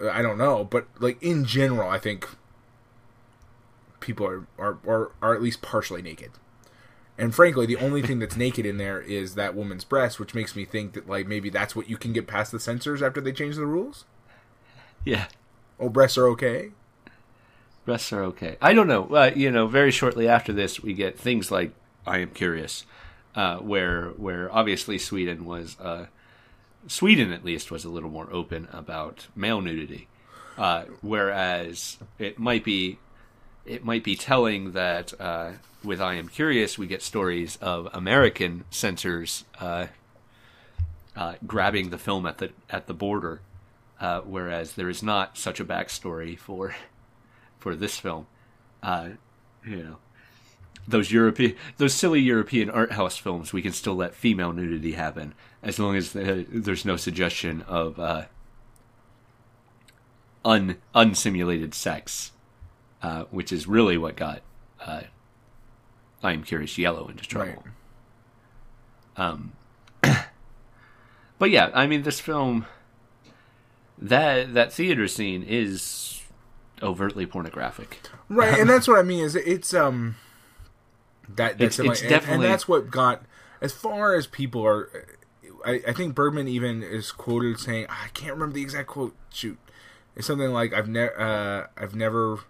uh, 0.00 0.10
I 0.10 0.22
don't 0.22 0.38
know, 0.38 0.64
but 0.64 0.86
like 0.98 1.22
in 1.22 1.44
general, 1.44 1.88
I 1.88 1.98
think 1.98 2.28
people 4.00 4.26
are 4.26 4.46
are 4.58 4.78
are, 4.86 5.12
are 5.20 5.34
at 5.34 5.42
least 5.42 5.62
partially 5.62 6.02
naked. 6.02 6.32
And 7.18 7.34
frankly, 7.34 7.66
the 7.66 7.76
only 7.76 8.00
thing 8.00 8.20
that's 8.20 8.36
naked 8.36 8.64
in 8.64 8.76
there 8.76 9.00
is 9.00 9.34
that 9.34 9.56
woman's 9.56 9.84
breast, 9.84 10.20
which 10.20 10.34
makes 10.34 10.54
me 10.54 10.64
think 10.64 10.92
that 10.92 11.08
like 11.08 11.26
maybe 11.26 11.50
that's 11.50 11.74
what 11.74 11.90
you 11.90 11.96
can 11.96 12.12
get 12.12 12.28
past 12.28 12.52
the 12.52 12.60
censors 12.60 13.02
after 13.02 13.20
they 13.20 13.32
change 13.32 13.56
the 13.56 13.66
rules. 13.66 14.04
Yeah. 15.04 15.26
Oh, 15.80 15.88
breasts 15.88 16.16
are 16.16 16.28
okay. 16.28 16.70
Breasts 17.88 18.12
are 18.12 18.24
okay. 18.24 18.58
I 18.60 18.74
don't 18.74 18.86
know. 18.86 19.06
Uh, 19.06 19.32
you 19.34 19.50
know, 19.50 19.66
very 19.66 19.90
shortly 19.90 20.28
after 20.28 20.52
this, 20.52 20.78
we 20.78 20.92
get 20.92 21.18
things 21.18 21.50
like 21.50 21.72
"I 22.06 22.18
am 22.18 22.32
curious," 22.32 22.84
uh, 23.34 23.56
where 23.60 24.08
where 24.10 24.54
obviously 24.54 24.98
Sweden 24.98 25.46
was 25.46 25.74
uh, 25.80 26.08
Sweden 26.86 27.32
at 27.32 27.46
least 27.46 27.70
was 27.70 27.86
a 27.86 27.88
little 27.88 28.10
more 28.10 28.28
open 28.30 28.68
about 28.74 29.28
male 29.34 29.62
nudity, 29.62 30.06
uh, 30.58 30.84
whereas 31.00 31.96
it 32.18 32.38
might 32.38 32.62
be 32.62 32.98
it 33.64 33.86
might 33.86 34.04
be 34.04 34.16
telling 34.16 34.72
that 34.72 35.18
uh, 35.18 35.52
with 35.82 36.02
"I 36.02 36.16
am 36.16 36.28
curious," 36.28 36.76
we 36.76 36.86
get 36.86 37.00
stories 37.00 37.56
of 37.62 37.88
American 37.94 38.66
censors 38.68 39.46
uh, 39.58 39.86
grabbing 41.46 41.88
the 41.88 41.96
film 41.96 42.26
at 42.26 42.36
the 42.36 42.50
at 42.68 42.86
the 42.86 42.92
border, 42.92 43.40
whereas 44.26 44.74
there 44.74 44.90
is 44.90 45.02
not 45.02 45.38
such 45.38 45.58
a 45.58 45.64
backstory 45.64 46.38
for 46.38 46.74
for 47.58 47.74
this 47.74 47.98
film. 47.98 48.26
Uh, 48.82 49.10
you 49.66 49.76
know, 49.76 49.96
those 50.86 51.10
European, 51.10 51.54
those 51.76 51.94
silly 51.94 52.20
European 52.20 52.70
art 52.70 52.92
house 52.92 53.16
films, 53.16 53.52
we 53.52 53.62
can 53.62 53.72
still 53.72 53.94
let 53.94 54.14
female 54.14 54.52
nudity 54.52 54.92
happen 54.92 55.34
as 55.62 55.78
long 55.78 55.96
as 55.96 56.12
the, 56.12 56.46
there's 56.48 56.84
no 56.84 56.96
suggestion 56.96 57.62
of 57.62 57.98
uh, 57.98 58.24
un 60.44 60.76
unsimulated 60.94 61.74
sex, 61.74 62.32
uh, 63.02 63.24
which 63.30 63.52
is 63.52 63.66
really 63.66 63.98
what 63.98 64.16
got 64.16 64.42
uh, 64.80 65.02
I 66.22 66.32
am 66.32 66.42
curious 66.42 66.78
yellow 66.78 67.08
into 67.08 67.24
trouble. 67.24 67.64
Um, 69.16 69.52
but 71.38 71.50
yeah, 71.50 71.70
I 71.74 71.86
mean, 71.86 72.02
this 72.02 72.20
film 72.20 72.66
that 73.98 74.54
that 74.54 74.72
theater 74.72 75.08
scene 75.08 75.42
is 75.42 76.17
overtly 76.82 77.26
pornographic. 77.26 78.00
Right, 78.28 78.58
and 78.58 78.68
that's 78.68 78.86
what 78.88 78.98
I 78.98 79.02
mean. 79.02 79.24
Is 79.24 79.34
it's 79.34 79.72
um 79.74 80.16
that 81.28 81.58
that's 81.58 81.78
It's- 81.78 81.92
it's 81.92 82.00
and- 82.02 82.10
definitely- 82.10 82.44
and, 82.46 82.52
that's 82.52 82.68
what 82.68 82.90
got 82.90 83.22
as 83.60 83.72
far 83.72 84.14
as 84.14 84.26
people 84.26 84.64
are. 84.66 84.88
I, 85.64 85.82
I 85.88 85.92
think 85.92 86.14
Bergman 86.14 86.46
even 86.48 86.82
is 86.82 87.10
quoted 87.10 87.58
saying 87.58 87.86
I 87.88 88.08
can't 88.14 88.32
remember 88.32 88.54
the 88.54 88.62
exact 88.62 88.88
quote. 88.88 89.14
Shoot, 89.32 89.58
it's 90.14 90.26
something 90.26 90.50
like 90.52 90.72
I've 90.72 90.88
never 90.88 91.20
uh, 91.20 91.66
I've 91.76 91.94
never 91.96 92.40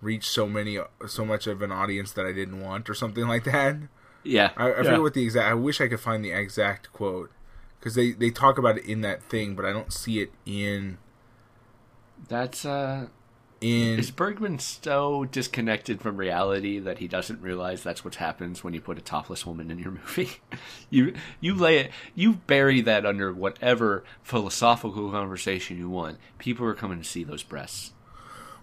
reached 0.00 0.30
so 0.30 0.46
many 0.46 0.78
so 1.06 1.24
much 1.24 1.46
of 1.46 1.62
an 1.62 1.72
audience 1.72 2.12
that 2.12 2.24
I 2.26 2.32
didn't 2.32 2.60
want 2.60 2.88
or 2.88 2.94
something 2.94 3.26
like 3.26 3.44
that. 3.44 3.76
Yeah, 4.22 4.50
I, 4.56 4.64
I 4.64 4.68
yeah. 4.68 4.76
forget 4.76 5.00
what 5.00 5.14
the 5.14 5.24
exact. 5.24 5.48
I 5.50 5.54
wish 5.54 5.80
I 5.80 5.88
could 5.88 6.00
find 6.00 6.24
the 6.24 6.30
exact 6.32 6.92
quote 6.92 7.30
because 7.78 7.94
they 7.94 8.12
they 8.12 8.30
talk 8.30 8.58
about 8.58 8.78
it 8.78 8.84
in 8.84 9.00
that 9.02 9.22
thing, 9.22 9.54
but 9.54 9.64
I 9.64 9.72
don't 9.72 9.92
see 9.92 10.20
it 10.20 10.32
in 10.44 10.98
That's 12.28 12.64
uh, 12.64 13.08
in. 13.60 13.98
is 13.98 14.10
Bergman 14.10 14.58
so 14.58 15.24
disconnected 15.24 16.00
from 16.00 16.16
reality 16.16 16.78
that 16.78 16.98
he 16.98 17.08
doesn't 17.08 17.40
realize 17.40 17.82
that's 17.82 18.04
what 18.04 18.16
happens 18.16 18.62
when 18.62 18.74
you 18.74 18.80
put 18.80 18.98
a 18.98 19.02
topless 19.02 19.46
woman 19.46 19.70
in 19.70 19.78
your 19.78 19.92
movie. 19.92 20.30
you 20.90 21.14
you 21.40 21.54
lay 21.54 21.78
it, 21.78 21.90
you 22.14 22.34
bury 22.46 22.80
that 22.82 23.06
under 23.06 23.32
whatever 23.32 24.04
philosophical 24.22 25.10
conversation 25.10 25.78
you 25.78 25.88
want. 25.88 26.18
People 26.38 26.66
are 26.66 26.74
coming 26.74 26.98
to 26.98 27.04
see 27.04 27.24
those 27.24 27.42
breasts. 27.42 27.92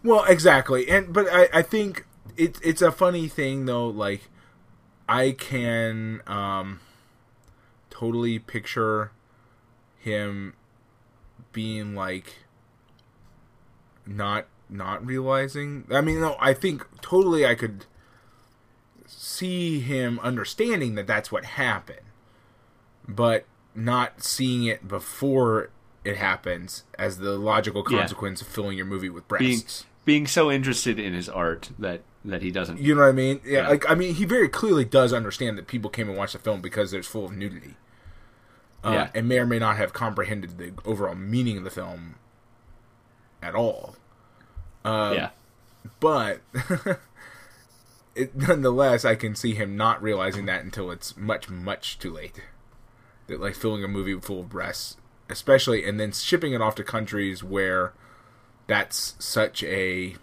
Well, 0.04 0.26
exactly, 0.26 0.90
and 0.90 1.14
but 1.14 1.28
I, 1.32 1.50
I 1.54 1.62
think 1.62 2.06
it's 2.38 2.60
it's 2.62 2.82
a 2.82 2.92
funny 2.92 3.28
thing 3.28 3.66
though. 3.66 3.88
Like, 3.88 4.30
I 5.08 5.32
can 5.32 6.22
um, 6.28 6.82
totally 7.90 8.40
picture 8.40 9.12
him 9.98 10.54
being 11.54 11.96
like 11.96 12.40
not 14.06 14.48
not 14.74 15.06
realizing. 15.06 15.86
I 15.92 16.02
mean, 16.02 16.20
no, 16.20 16.36
I 16.40 16.54
think 16.54 16.86
totally 17.02 17.46
I 17.46 17.56
could 17.56 17.86
see 19.08 19.80
him 19.80 20.20
understanding 20.22 20.96
that 20.96 21.08
that's 21.08 21.32
what 21.32 21.46
happened, 21.46 22.00
but 23.08 23.46
not 23.76 24.24
seeing 24.24 24.64
it 24.66 24.88
before 24.88 25.70
it 26.04 26.18
happens 26.18 26.84
as 27.00 27.18
the 27.20 27.38
logical 27.38 27.84
Yeah. 27.90 28.00
consequence 28.00 28.42
of 28.42 28.48
filling 28.48 28.78
your 28.78 28.86
movie 28.86 29.10
with 29.10 29.28
breasts. 29.28 29.86
being 30.06 30.28
so 30.28 30.52
interested 30.52 31.00
in 31.00 31.14
his 31.14 31.30
art 31.30 31.70
that 31.80 32.02
that 32.26 32.42
he 32.42 32.52
doesn't. 32.52 32.78
You 32.80 32.94
know 32.96 33.02
what 33.02 33.08
I 33.10 33.12
mean? 33.14 33.40
Yeah, 33.46 33.62
Yeah. 33.64 33.68
Like 33.70 33.90
I 33.90 33.96
mean, 33.96 34.16
he 34.16 34.26
very 34.26 34.50
clearly 34.50 34.84
does 34.86 35.14
understand 35.14 35.58
that 35.58 35.68
people 35.68 35.90
came 35.90 36.10
and 36.10 36.18
watched 36.18 36.34
the 36.34 36.40
film 36.40 36.62
because 36.62 36.94
it's 36.94 37.08
full 37.08 37.26
of 37.26 37.32
nudity, 37.32 37.76
uh, 38.84 38.92
Yeah. 38.92 39.10
and 39.14 39.28
may 39.30 39.40
or 39.40 39.46
may 39.46 39.60
not 39.60 39.78
have 39.78 39.94
comprehended 39.94 40.58
the 40.58 40.74
overall 40.86 41.16
meaning 41.16 41.58
of 41.58 41.64
the 41.64 41.70
film 41.70 42.16
at 43.42 43.56
all. 43.56 43.96
Um, 44.84 45.14
yeah, 45.14 45.30
But 46.00 46.42
it, 48.16 48.36
nonetheless, 48.36 49.06
I 49.06 49.16
can 49.16 49.36
see 49.36 49.56
him 49.56 49.78
not 49.78 50.02
realizing 50.02 50.46
that 50.46 50.64
until 50.64 50.92
it's 50.92 51.16
much, 51.16 51.50
much 51.50 52.00
too 52.00 52.12
late. 52.12 52.42
That 53.28 53.40
like 53.40 53.56
filling 53.56 53.84
a 53.84 53.88
movie 53.88 54.20
full 54.20 54.42
of 54.42 54.50
breasts, 54.50 54.98
especially, 55.30 55.86
and 55.86 56.00
then 56.00 56.12
shipping 56.12 56.54
it 56.54 56.62
off 56.62 56.76
to 56.76 56.84
countries 56.84 57.44
where 57.44 57.94
that's 58.68 59.16
such 59.20 59.64
a 59.64 60.16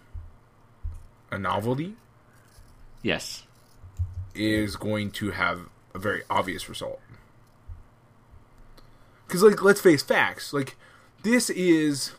a 1.31 1.37
novelty 1.37 1.95
yes, 3.01 3.43
is 4.35 4.75
going 4.75 5.11
to 5.11 5.31
have 5.31 5.61
a 5.93 5.99
very 5.99 6.21
obvious 6.29 6.69
result. 6.69 6.99
Because, 9.25 9.43
like, 9.43 9.63
let's 9.63 9.81
face 9.81 10.03
facts. 10.03 10.53
Like, 10.53 10.75
this 11.23 11.49
is 11.49 12.11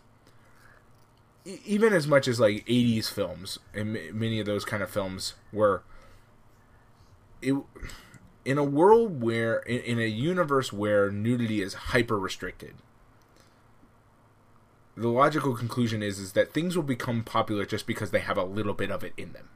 even 1.45 1.93
as 1.93 2.07
much 2.07 2.29
as 2.29 2.39
like 2.41 2.65
'80s 2.67 3.11
films 3.13 3.59
and 3.75 3.99
many 4.13 4.39
of 4.41 4.47
those 4.47 4.65
kind 4.65 4.83
of 4.83 4.91
films 4.91 5.35
were. 5.53 5.83
It 7.41 7.55
in 8.45 8.59
a 8.59 8.65
world 8.65 9.23
where 9.23 9.59
in, 9.61 9.79
in 9.81 9.99
a 9.99 10.07
universe 10.07 10.73
where 10.73 11.11
nudity 11.11 11.61
is 11.63 11.75
hyper 11.75 12.19
restricted 12.19 12.75
the 14.97 15.09
logical 15.09 15.55
conclusion 15.57 16.03
is 16.03 16.19
is 16.19 16.33
that 16.33 16.53
things 16.53 16.77
will 16.77 16.83
become 16.83 17.23
popular 17.25 17.65
just 17.65 17.87
because 17.87 18.11
they 18.11 18.19
have 18.21 18.37
a 18.37 18.45
little 18.45 18.75
bit 18.75 18.91
of 18.91 19.03
it 19.05 19.13
in 19.17 19.33
them 19.33 19.49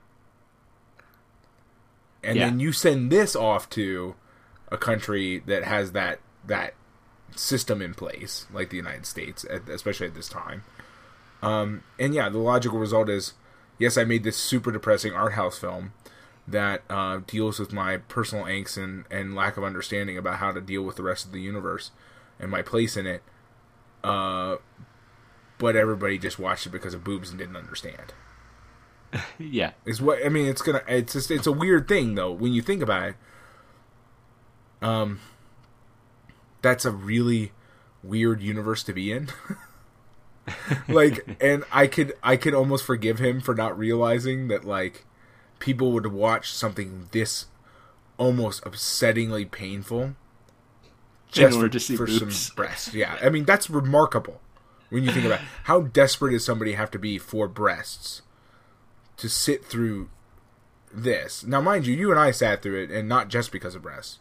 and 2.23 2.37
Yeah. 2.37 2.47
then 2.47 2.61
you 2.61 2.73
send 2.73 3.11
this 3.13 3.37
off 3.37 3.69
to 3.71 4.15
a 4.71 4.77
country 4.79 5.41
that 5.47 5.65
has 5.65 5.93
that 5.93 6.21
that 6.47 6.75
system 7.35 7.83
in 7.83 7.93
place 7.93 8.47
like 8.53 8.71
the 8.71 8.77
united 8.77 9.05
states 9.05 9.45
especially 9.69 10.07
at 10.07 10.15
this 10.15 10.29
time 10.29 10.63
um, 11.47 11.83
and 11.99 12.15
yeah 12.15 12.29
the 12.29 12.39
logical 12.39 12.79
result 12.79 13.09
is 13.09 13.35
yes 13.79 13.97
i 13.97 14.05
made 14.05 14.25
this 14.25 14.37
super 14.37 14.71
depressing 14.73 15.13
art 15.13 15.35
house 15.35 15.59
film 15.59 15.93
that 16.49 16.83
uh, 16.89 17.21
deals 17.27 17.59
with 17.59 17.73
my 17.73 17.97
personal 17.97 18.45
angst 18.45 18.77
and, 18.83 19.05
and 19.11 19.35
lack 19.35 19.57
of 19.57 19.65
understanding 19.65 20.17
about 20.17 20.37
how 20.37 20.53
to 20.53 20.61
deal 20.61 20.83
with 20.83 20.97
the 20.97 21.03
rest 21.03 21.27
of 21.27 21.33
the 21.33 21.41
universe 21.41 21.91
and 22.39 22.51
my 22.51 22.63
place 22.63 22.97
in 22.97 23.07
it. 23.07 23.23
Uh, 24.05 24.57
but 25.59 25.75
everybody 25.75 26.19
just 26.19 26.39
watched 26.39 26.67
it 26.67 26.71
because 26.71 26.95
of 26.95 27.03
boobs 27.03 27.31
and 27.31 27.39
didn't 27.39 27.57
understand. 27.57 28.15
Yeah. 29.39 29.73
Is 29.87 30.03
what 30.03 30.19
I 30.27 30.29
mean. 30.29 30.47
It's 30.47 30.61
gonna. 30.61 30.83
It's 30.87 31.15
just. 31.15 31.31
It's 31.31 31.47
a 31.47 31.53
weird 31.53 31.89
thing 31.89 32.17
though 32.17 32.33
when 32.33 32.53
you 32.53 32.61
think 32.61 32.83
about 32.83 33.11
it. 33.11 33.15
Um. 34.83 35.21
That's 36.61 36.85
a 36.85 36.91
really 36.91 37.53
weird 38.03 38.43
universe 38.43 38.83
to 38.83 38.93
be 38.93 39.13
in. 39.13 39.29
like, 40.89 41.37
and 41.41 41.65
I 41.73 41.87
could 41.87 42.15
I 42.23 42.37
could 42.37 42.55
almost 42.55 42.85
forgive 42.85 43.19
him 43.19 43.41
for 43.41 43.55
not 43.55 43.79
realizing 43.79 44.49
that 44.49 44.65
like 44.65 45.05
people 45.59 45.93
would 45.93 46.07
watch 46.07 46.53
something 46.53 47.09
this 47.13 47.47
almost 48.19 48.63
upsettingly 48.65 49.51
painful 49.51 50.15
just 51.31 51.59
for, 51.59 51.69
to 51.69 51.81
see 51.81 51.97
for 51.97 52.07
some 52.07 52.31
breasts. 52.55 52.95
Yeah, 52.95 53.19
I 53.23 53.29
mean 53.29 53.45
that's 53.45 53.69
remarkable 53.69 54.41
when 54.91 55.05
you 55.05 55.13
think 55.13 55.27
about 55.27 55.41
it. 55.41 55.47
how 55.65 55.83
desperate 55.83 56.33
does 56.33 56.45
somebody 56.45 56.73
have 56.73 56.91
to 56.93 56.99
be 56.99 57.19
for 57.19 57.49
breasts 57.49 58.23
to 59.17 59.29
sit 59.29 59.65
through 59.65 60.09
this. 60.93 61.45
Now, 61.45 61.61
mind 61.61 61.87
you, 61.87 61.95
you 61.95 62.11
and 62.11 62.19
I 62.19 62.31
sat 62.31 62.63
through 62.63 62.85
it, 62.85 62.91
and 62.91 63.09
not 63.09 63.29
just 63.29 63.53
because 63.53 63.75
of 63.75 63.83
breasts. 63.83 64.19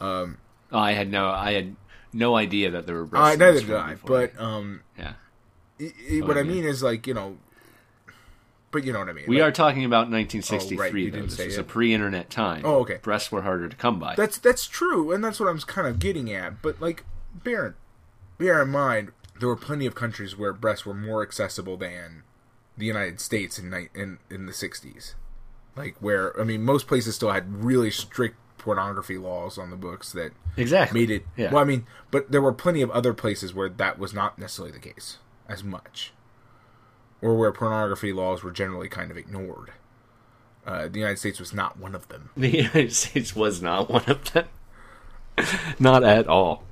Oh, 0.00 0.34
I 0.72 0.92
had 0.92 1.10
no, 1.10 1.28
I 1.28 1.52
had 1.52 1.76
no 2.12 2.36
idea 2.36 2.70
that 2.70 2.86
there 2.86 2.96
were 2.96 3.04
breasts. 3.04 3.34
in 3.34 3.38
neither 3.38 3.60
did 3.60 3.74
I. 3.74 3.92
before. 3.92 4.08
But 4.08 4.40
um, 4.40 4.82
yeah, 4.98 5.14
what 6.22 6.36
I 6.36 6.40
oh, 6.40 6.44
mean 6.44 6.64
is 6.64 6.82
like 6.82 7.06
you 7.06 7.14
know, 7.14 7.36
but 8.70 8.84
you 8.84 8.92
know 8.92 9.00
what 9.00 9.08
I 9.08 9.12
mean. 9.12 9.24
we 9.28 9.40
Like, 9.40 9.48
are 9.48 9.52
talking 9.52 9.84
about 9.84 10.10
1963. 10.10 10.76
Oh, 10.76 10.80
right, 10.80 11.12
though. 11.12 11.26
This 11.26 11.38
was 11.38 11.56
it. 11.58 11.60
a 11.60 11.64
pre-internet 11.64 12.30
time. 12.30 12.62
Oh, 12.64 12.80
okay. 12.80 12.98
Breasts 13.02 13.30
were 13.30 13.42
harder 13.42 13.68
to 13.68 13.76
come 13.76 13.98
by. 13.98 14.14
That's 14.14 14.38
that's 14.38 14.66
true, 14.66 15.12
and 15.12 15.22
that's 15.22 15.40
what 15.40 15.48
I'm 15.48 15.58
kind 15.60 15.86
of 15.86 15.98
getting 15.98 16.32
at. 16.32 16.62
But 16.62 16.80
like, 16.80 17.04
bear 17.34 17.76
bear 18.38 18.62
in 18.62 18.70
mind, 18.70 19.12
there 19.38 19.48
were 19.48 19.56
plenty 19.56 19.86
of 19.86 19.94
countries 19.94 20.36
where 20.36 20.52
breasts 20.52 20.86
were 20.86 20.94
more 20.94 21.22
accessible 21.22 21.76
than 21.76 22.22
the 22.76 22.86
United 22.86 23.20
States 23.20 23.58
in 23.58 23.72
in 23.94 24.18
in 24.30 24.46
the 24.46 24.52
'60s. 24.52 25.14
Like 25.76 25.96
where 26.00 26.38
I 26.40 26.44
mean, 26.44 26.62
most 26.62 26.86
places 26.86 27.14
still 27.14 27.32
had 27.32 27.64
really 27.64 27.90
strict 27.90 28.36
pornography 28.58 29.18
laws 29.18 29.58
on 29.58 29.70
the 29.70 29.76
books 29.76 30.12
that 30.12 30.32
exactly. 30.56 31.00
made 31.00 31.10
it. 31.10 31.26
Yeah. 31.36 31.52
Well, 31.52 31.62
I 31.62 31.64
mean, 31.64 31.86
but 32.10 32.30
there 32.30 32.40
were 32.40 32.52
plenty 32.52 32.80
of 32.80 32.90
other 32.90 33.12
places 33.12 33.52
where 33.52 33.68
that 33.68 33.98
was 33.98 34.14
not 34.14 34.38
necessarily 34.38 34.72
the 34.72 34.78
case 34.78 35.18
as 35.52 35.62
much, 35.62 36.12
or 37.20 37.36
where 37.36 37.52
pornography 37.52 38.12
laws 38.12 38.42
were 38.42 38.50
generally 38.50 38.88
kind 38.88 39.10
of 39.10 39.16
ignored. 39.16 39.72
Uh, 40.66 40.88
the 40.88 41.00
United 41.00 41.18
States 41.18 41.40
was 41.40 41.52
not 41.52 41.78
one 41.78 41.94
of 41.94 42.08
them. 42.08 42.30
The 42.36 42.48
United 42.62 42.92
States 42.92 43.34
was 43.34 43.60
not 43.60 43.90
one 43.90 44.04
of 44.06 44.32
them. 44.32 44.46
not 45.78 46.04
at 46.04 46.26
all. 46.26 46.64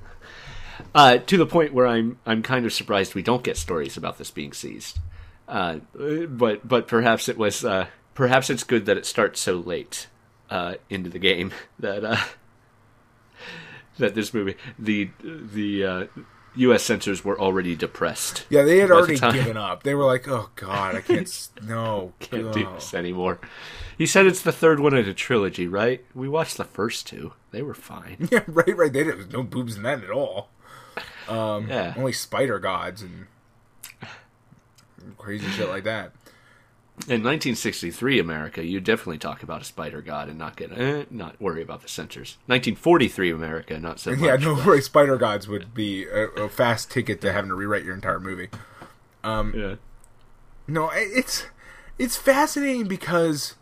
Uh, 0.95 1.17
to 1.17 1.37
the 1.37 1.45
point 1.45 1.73
where 1.73 1.87
I'm 1.87 2.17
I'm 2.25 2.41
kind 2.41 2.65
of 2.65 2.73
surprised 2.73 3.15
we 3.15 3.21
don't 3.21 3.43
get 3.43 3.57
stories 3.57 3.97
about 3.97 4.17
this 4.17 4.31
being 4.31 4.53
seized. 4.53 4.99
Uh, 5.47 5.79
but 6.27 6.67
but 6.67 6.87
perhaps 6.87 7.29
it 7.29 7.37
was 7.37 7.63
uh, 7.63 7.87
perhaps 8.13 8.49
it's 8.49 8.63
good 8.63 8.85
that 8.85 8.97
it 8.97 9.05
starts 9.05 9.39
so 9.39 9.55
late 9.55 10.07
uh, 10.49 10.75
into 10.89 11.09
the 11.09 11.19
game 11.19 11.51
that 11.79 12.03
uh, 12.03 12.17
that 13.97 14.15
this 14.15 14.33
movie 14.33 14.55
the 14.79 15.09
the 15.21 15.85
uh, 15.85 16.05
U.S. 16.55 16.83
censors 16.83 17.23
were 17.23 17.39
already 17.39 17.75
depressed. 17.75 18.45
Yeah, 18.49 18.63
they 18.63 18.79
had 18.79 18.89
By 18.89 18.95
the 18.95 19.01
already 19.21 19.39
given 19.39 19.57
up. 19.57 19.83
They 19.83 19.95
were 19.95 20.05
like, 20.05 20.27
"Oh 20.27 20.49
God, 20.55 20.95
I 20.95 21.01
can't. 21.01 21.49
no, 21.63 22.13
Can't 22.19 22.51
do 22.51 22.67
oh." 22.67 22.73
this 22.75 22.93
anymore. 22.93 23.39
He 23.97 24.05
said 24.05 24.25
it's 24.25 24.41
the 24.41 24.51
third 24.51 24.79
one 24.79 24.95
in 24.95 25.07
a 25.07 25.13
trilogy, 25.13 25.67
right? 25.67 26.03
We 26.13 26.27
watched 26.27 26.57
the 26.57 26.63
first 26.65 27.07
two; 27.07 27.33
they 27.51 27.61
were 27.61 27.73
fine. 27.73 28.27
Yeah, 28.31 28.43
right, 28.47 28.75
right. 28.75 28.91
They 28.91 29.03
didn't. 29.03 29.31
No 29.31 29.43
boobs 29.43 29.75
in 29.77 29.83
that 29.83 30.03
at 30.03 30.11
all. 30.11 30.49
Um, 31.29 31.67
yeah. 31.69 31.93
Only 31.97 32.11
spider 32.13 32.59
gods 32.59 33.01
and 33.01 33.27
crazy 35.17 35.47
shit 35.49 35.69
like 35.69 35.83
that. 35.85 36.11
In 37.07 37.23
1963 37.23 38.19
America, 38.19 38.63
you 38.63 38.79
definitely 38.79 39.17
talk 39.17 39.41
about 39.41 39.61
a 39.61 39.65
spider 39.65 40.01
god 40.01 40.29
and 40.29 40.37
not 40.37 40.55
get 40.55 40.71
eh, 40.77 41.05
not 41.09 41.39
worry 41.41 41.63
about 41.63 41.81
the 41.81 41.87
censors. 41.87 42.37
1943 42.45 43.31
America, 43.31 43.79
not 43.79 43.99
so 43.99 44.11
much. 44.11 44.19
Yeah, 44.19 44.35
no 44.35 44.53
worry. 44.53 44.81
Spider 44.81 45.17
gods 45.17 45.47
would 45.47 45.73
be 45.73 46.05
a, 46.05 46.25
a 46.43 46.49
fast 46.49 46.91
ticket 46.91 47.19
to 47.21 47.31
having 47.33 47.49
to 47.49 47.55
rewrite 47.55 47.83
your 47.83 47.95
entire 47.95 48.19
movie. 48.19 48.49
Yeah. 49.23 49.75
No, 50.67 50.91
it's 50.93 51.45
it's 51.97 52.17
fascinating 52.17 52.87
because 52.87 53.55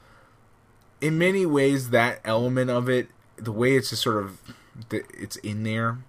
in 1.00 1.18
many 1.18 1.46
ways 1.46 1.92
that 1.92 2.20
element 2.26 2.70
of 2.70 2.90
it, 2.90 3.08
the 3.38 3.54
way 3.54 3.76
it's 3.78 3.92
just 3.92 4.02
sort 4.02 4.22
of 4.24 4.42
it's 4.92 5.38
in 5.38 5.64
there, 5.64 6.00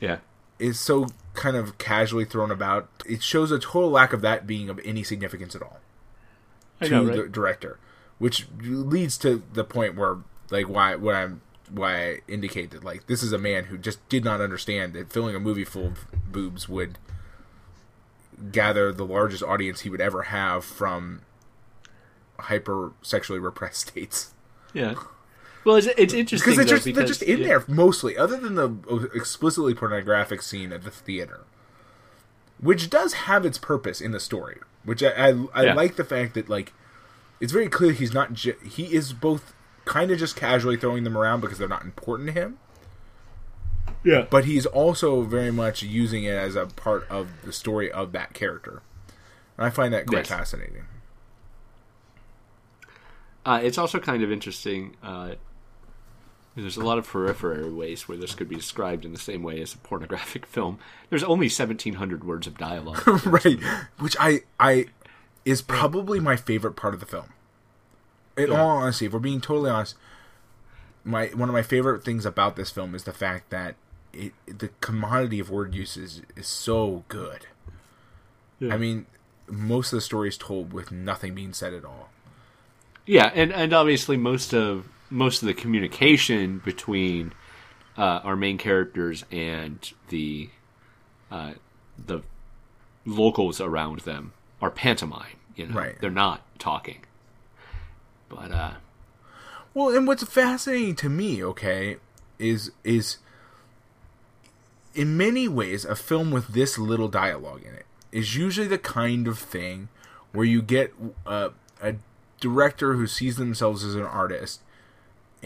Yeah. 0.00 0.18
is 0.58 0.78
so 0.78 1.06
kind 1.34 1.56
of 1.56 1.78
casually 1.78 2.24
thrown 2.26 2.50
about. 2.50 2.88
It 3.06 3.22
shows 3.22 3.50
a 3.50 3.58
total 3.58 3.90
lack 3.90 4.12
of 4.12 4.20
that 4.20 4.46
being 4.46 4.68
of 4.68 4.78
any 4.84 5.02
significance 5.02 5.54
at 5.54 5.62
all 5.62 5.80
I 6.80 6.88
to 6.88 6.90
know, 6.90 7.04
the 7.06 7.28
director, 7.28 7.78
which 8.18 8.46
leads 8.60 9.18
to 9.18 9.42
the 9.52 9.64
point 9.64 9.96
where 9.96 10.18
like 10.50 10.68
why 10.68 10.96
what 10.96 11.14
I'm 11.14 11.40
why 11.70 12.10
I 12.10 12.20
indicate 12.28 12.70
that 12.70 12.84
like 12.84 13.06
this 13.06 13.22
is 13.22 13.32
a 13.32 13.38
man 13.38 13.64
who 13.64 13.78
just 13.78 14.06
did 14.08 14.24
not 14.24 14.40
understand 14.40 14.92
that 14.94 15.12
filling 15.12 15.34
a 15.34 15.40
movie 15.40 15.64
full 15.64 15.86
of 15.86 16.06
boobs 16.30 16.68
would 16.68 16.98
gather 18.52 18.92
the 18.92 19.04
largest 19.04 19.42
audience 19.42 19.80
he 19.80 19.90
would 19.90 20.00
ever 20.00 20.24
have 20.24 20.64
from 20.64 21.22
hyper 22.38 22.92
sexually 23.02 23.38
repressed 23.38 23.88
states 23.88 24.32
Yeah. 24.72 24.94
Well, 25.64 25.74
it's, 25.74 25.88
it's 25.98 26.14
interesting 26.14 26.52
because 26.52 26.56
they're 26.56 26.64
though, 26.64 26.70
just 26.76 26.84
because 26.84 26.96
they're 26.96 27.06
just 27.06 27.22
in 27.22 27.40
yeah. 27.40 27.46
there 27.46 27.64
mostly, 27.66 28.16
other 28.16 28.36
than 28.36 28.54
the 28.54 28.68
uh, 28.88 29.06
explicitly 29.12 29.74
pornographic 29.74 30.40
scene 30.40 30.72
at 30.72 30.84
the 30.84 30.92
theater, 30.92 31.40
which 32.60 32.88
does 32.88 33.14
have 33.14 33.44
its 33.44 33.58
purpose 33.58 34.00
in 34.00 34.12
the 34.12 34.20
story. 34.20 34.58
Which 34.86 35.02
I 35.02 35.08
I, 35.10 35.46
I 35.52 35.62
Yeah. 35.64 35.74
like 35.74 35.96
the 35.96 36.04
fact 36.04 36.32
that 36.34 36.48
like 36.48 36.72
it's 37.40 37.52
very 37.52 37.68
clear 37.68 37.92
he's 37.92 38.14
not 38.14 38.32
ju- 38.32 38.56
he 38.64 38.84
is 38.94 39.12
both 39.12 39.52
kind 39.84 40.10
of 40.10 40.18
just 40.18 40.34
casually 40.36 40.78
throwing 40.78 41.04
them 41.04 41.18
around 41.18 41.40
because 41.42 41.58
they're 41.58 41.68
not 41.68 41.84
important 41.84 42.28
to 42.28 42.32
him, 42.32 42.58
Yeah. 44.02 44.26
but 44.30 44.46
he's 44.46 44.64
also 44.64 45.20
very 45.22 45.50
much 45.52 45.82
using 45.82 46.24
it 46.24 46.32
as 46.34 46.56
a 46.56 46.66
part 46.66 47.06
of 47.10 47.28
the 47.44 47.52
story 47.52 47.92
of 47.92 48.12
that 48.12 48.32
character, 48.32 48.80
and 49.58 49.66
I 49.66 49.70
find 49.70 49.92
that 49.92 50.06
quite 50.06 50.20
Yes. 50.20 50.28
fascinating. 50.28 50.86
Uh, 53.44 53.60
it's 53.62 53.78
also 53.78 54.00
kind 54.00 54.22
of 54.22 54.32
interesting. 54.32 54.96
Uh, 55.02 55.34
there's 56.56 56.76
a 56.78 56.84
lot 56.84 56.96
of 56.98 57.06
periphery 57.06 57.70
ways 57.70 58.08
where 58.08 58.16
this 58.16 58.34
could 58.34 58.48
be 58.48 58.56
described 58.56 59.04
in 59.04 59.12
the 59.12 59.18
same 59.18 59.42
way 59.42 59.60
as 59.60 59.74
a 59.74 59.78
pornographic 59.78 60.46
film. 60.56 60.78
There's 61.10 61.22
only 61.24 61.46
1,700 61.46 62.24
words 62.24 62.46
of 62.46 62.56
dialogue. 62.58 63.02
right 63.26 63.58
which 63.98 64.16
i 64.18 64.40
i 64.58 64.86
is 65.44 65.62
probably 65.62 66.18
my 66.18 66.34
favorite 66.36 66.74
part 66.74 66.94
of 66.94 67.00
the 67.00 67.06
film 67.06 67.32
in 68.36 68.50
Yeah. 68.50 68.60
all 68.60 68.68
honesty 68.78 69.06
if 69.06 69.12
we're 69.12 69.18
being 69.20 69.40
totally 69.40 69.70
honest 69.70 69.94
my 71.04 71.26
one 71.28 71.48
of 71.48 71.52
my 71.52 71.62
favorite 71.62 72.02
things 72.04 72.26
about 72.26 72.56
this 72.56 72.70
film 72.70 72.94
is 72.94 73.04
the 73.04 73.12
fact 73.12 73.50
that 73.50 73.76
it 74.12 74.32
the 74.46 74.70
commodity 74.80 75.38
of 75.38 75.50
word 75.50 75.74
use 75.74 75.96
is, 75.96 76.22
is 76.36 76.46
so 76.46 77.04
good 77.08 77.46
i 78.62 78.76
mean 78.76 79.06
most 79.48 79.92
of 79.92 79.98
the 79.98 80.00
story 80.00 80.28
is 80.28 80.36
told 80.38 80.72
with 80.72 80.90
nothing 80.90 81.34
being 81.34 81.52
said 81.52 81.72
at 81.74 81.84
all 81.84 82.08
Yeah, 83.04 83.30
and 83.34 83.52
and 83.52 83.72
obviously 83.72 84.16
most 84.16 84.52
of 84.54 84.88
most 85.10 85.42
of 85.42 85.46
the 85.48 85.54
communication 85.54 86.60
between 86.64 87.32
uh, 87.96 88.20
our 88.24 88.36
main 88.36 88.58
characters 88.58 89.24
and 89.30 89.92
the 90.08 90.50
uh, 91.30 91.52
the 92.04 92.20
locals 93.04 93.60
around 93.60 94.00
them 94.00 94.32
are 94.60 94.70
pantomime. 94.70 95.36
You 95.54 95.66
know, 95.68 95.74
Right. 95.74 96.00
they're 96.00 96.10
not 96.10 96.42
talking. 96.58 96.98
But 98.28 98.50
uh, 98.52 98.72
Well, 99.74 99.94
and 99.96 100.06
what's 100.06 100.24
fascinating 100.24 100.96
to 100.96 101.08
me, 101.08 101.42
okay, 101.42 101.96
is 102.38 102.72
is 102.84 103.18
in 104.94 105.16
many 105.16 105.46
ways 105.48 105.84
a 105.84 105.94
film 105.96 106.30
with 106.30 106.48
this 106.48 106.78
little 106.78 107.08
dialogue 107.08 107.62
in 107.62 107.74
it 107.74 107.84
is 108.12 108.34
usually 108.36 108.66
the 108.66 108.78
kind 108.78 109.28
of 109.28 109.38
thing 109.38 109.88
where 110.32 110.44
you 110.46 110.62
get 110.62 110.92
uh, 111.26 111.50
a 111.82 111.94
director 112.40 112.94
who 112.94 113.06
sees 113.06 113.36
themselves 113.36 113.84
as 113.84 113.94
an 113.94 114.02
artist 114.02 114.60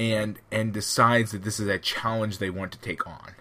and 0.01 0.39
and 0.51 0.73
decides 0.73 1.31
that 1.33 1.45
this 1.45 1.61
is 1.61 1.69
a 1.69 1.79
challenge 1.79 2.39
they 2.39 2.49
want 2.51 2.73
to 2.73 2.79
take 2.79 3.07
on. 3.07 3.35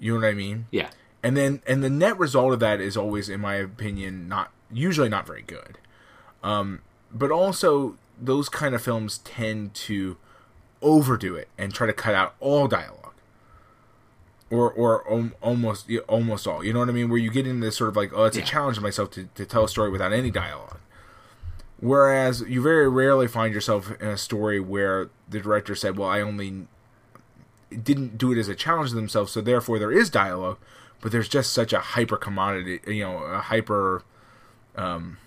You 0.00 0.14
know 0.14 0.20
what 0.20 0.28
I 0.30 0.32
mean? 0.34 0.66
Yeah. 0.70 0.88
And 1.22 1.36
then 1.36 1.60
and 1.66 1.84
the 1.84 1.90
net 1.90 2.18
result 2.18 2.54
of 2.54 2.60
that 2.60 2.80
is 2.80 2.96
always, 2.96 3.28
in 3.28 3.40
my 3.40 3.56
opinion, 3.56 4.28
not 4.28 4.50
usually 4.72 5.10
not 5.10 5.26
very 5.26 5.42
good. 5.42 5.76
Um, 6.42 6.80
but 7.12 7.30
also 7.30 7.96
those 8.20 8.48
kind 8.48 8.74
of 8.74 8.82
films 8.82 9.18
tend 9.18 9.74
to 9.74 10.16
overdo 10.80 11.36
it 11.36 11.48
and 11.58 11.72
try 11.72 11.86
to 11.86 11.92
cut 11.92 12.14
out 12.14 12.34
all 12.40 12.66
dialogue. 12.66 12.98
Or, 14.50 14.70
or 14.70 15.10
um, 15.12 15.34
almost 15.40 15.90
almost 16.08 16.46
all. 16.46 16.64
You 16.64 16.72
know 16.72 16.80
what 16.80 16.88
I 16.88 16.92
mean? 16.92 17.08
Where 17.08 17.18
you 17.18 17.30
get 17.30 17.46
into 17.46 17.64
this 17.64 17.76
sort 17.76 17.88
of 17.88 17.96
like, 17.96 18.10
oh, 18.14 18.24
it's 18.24 18.36
Yeah. 18.36 18.42
a 18.42 18.46
challenge 18.46 18.76
to 18.76 18.82
myself 18.82 19.10
to, 19.12 19.28
to 19.34 19.46
tell 19.46 19.64
a 19.64 19.68
story 19.68 19.90
without 19.90 20.12
any 20.12 20.30
dialogue. 20.30 20.78
Whereas 21.82 22.42
you 22.42 22.62
very 22.62 22.88
rarely 22.88 23.26
find 23.26 23.52
yourself 23.52 23.90
in 24.00 24.06
a 24.06 24.16
story 24.16 24.60
where 24.60 25.10
the 25.28 25.40
director 25.40 25.74
said, 25.74 25.98
"Well, 25.98 26.08
I 26.08 26.20
only 26.20 26.68
didn't 27.70 28.16
do 28.16 28.30
it 28.30 28.38
as 28.38 28.48
a 28.48 28.54
challenge 28.54 28.90
to 28.90 28.94
themselves, 28.94 29.32
so 29.32 29.40
therefore 29.40 29.80
there 29.80 29.90
is 29.90 30.08
dialogue, 30.08 30.58
but 31.00 31.10
there's 31.10 31.28
just 31.28 31.52
such 31.52 31.72
a 31.72 31.80
hyper 31.80 32.16
commodity, 32.16 32.78
you 32.86 33.02
know, 33.02 33.18
a 33.18 33.40
hyper 33.40 34.04
um, 34.76 35.18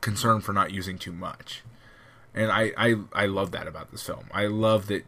concern 0.00 0.40
for 0.40 0.54
not 0.54 0.70
using 0.72 0.96
too 0.96 1.12
much." 1.12 1.62
And 2.34 2.50
I, 2.50 2.72
I 2.78 2.94
I 3.12 3.26
love 3.26 3.50
that 3.50 3.66
about 3.66 3.90
this 3.90 4.02
film. 4.02 4.30
I 4.32 4.46
love 4.46 4.86
that 4.86 5.04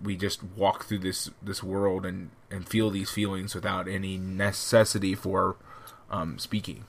we 0.00 0.14
just 0.14 0.44
walk 0.44 0.84
through 0.84 0.98
this 0.98 1.28
this 1.42 1.60
world 1.60 2.06
and 2.06 2.30
and 2.52 2.68
feel 2.68 2.88
these 2.88 3.10
feelings 3.10 3.52
without 3.52 3.88
any 3.88 4.16
necessity 4.16 5.16
for 5.16 5.56
um, 6.08 6.38
speaking, 6.38 6.84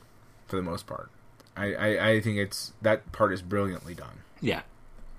for 0.46 0.58
the 0.58 0.62
most 0.62 0.86
part. 0.86 1.10
I, 1.58 1.74
I, 1.74 2.10
I 2.10 2.22
think 2.22 2.38
it's 2.38 2.74
that 2.82 3.12
part 3.12 3.32
is 3.34 3.42
brilliantly 3.42 3.94
done. 3.94 4.20
Yeah. 4.42 4.62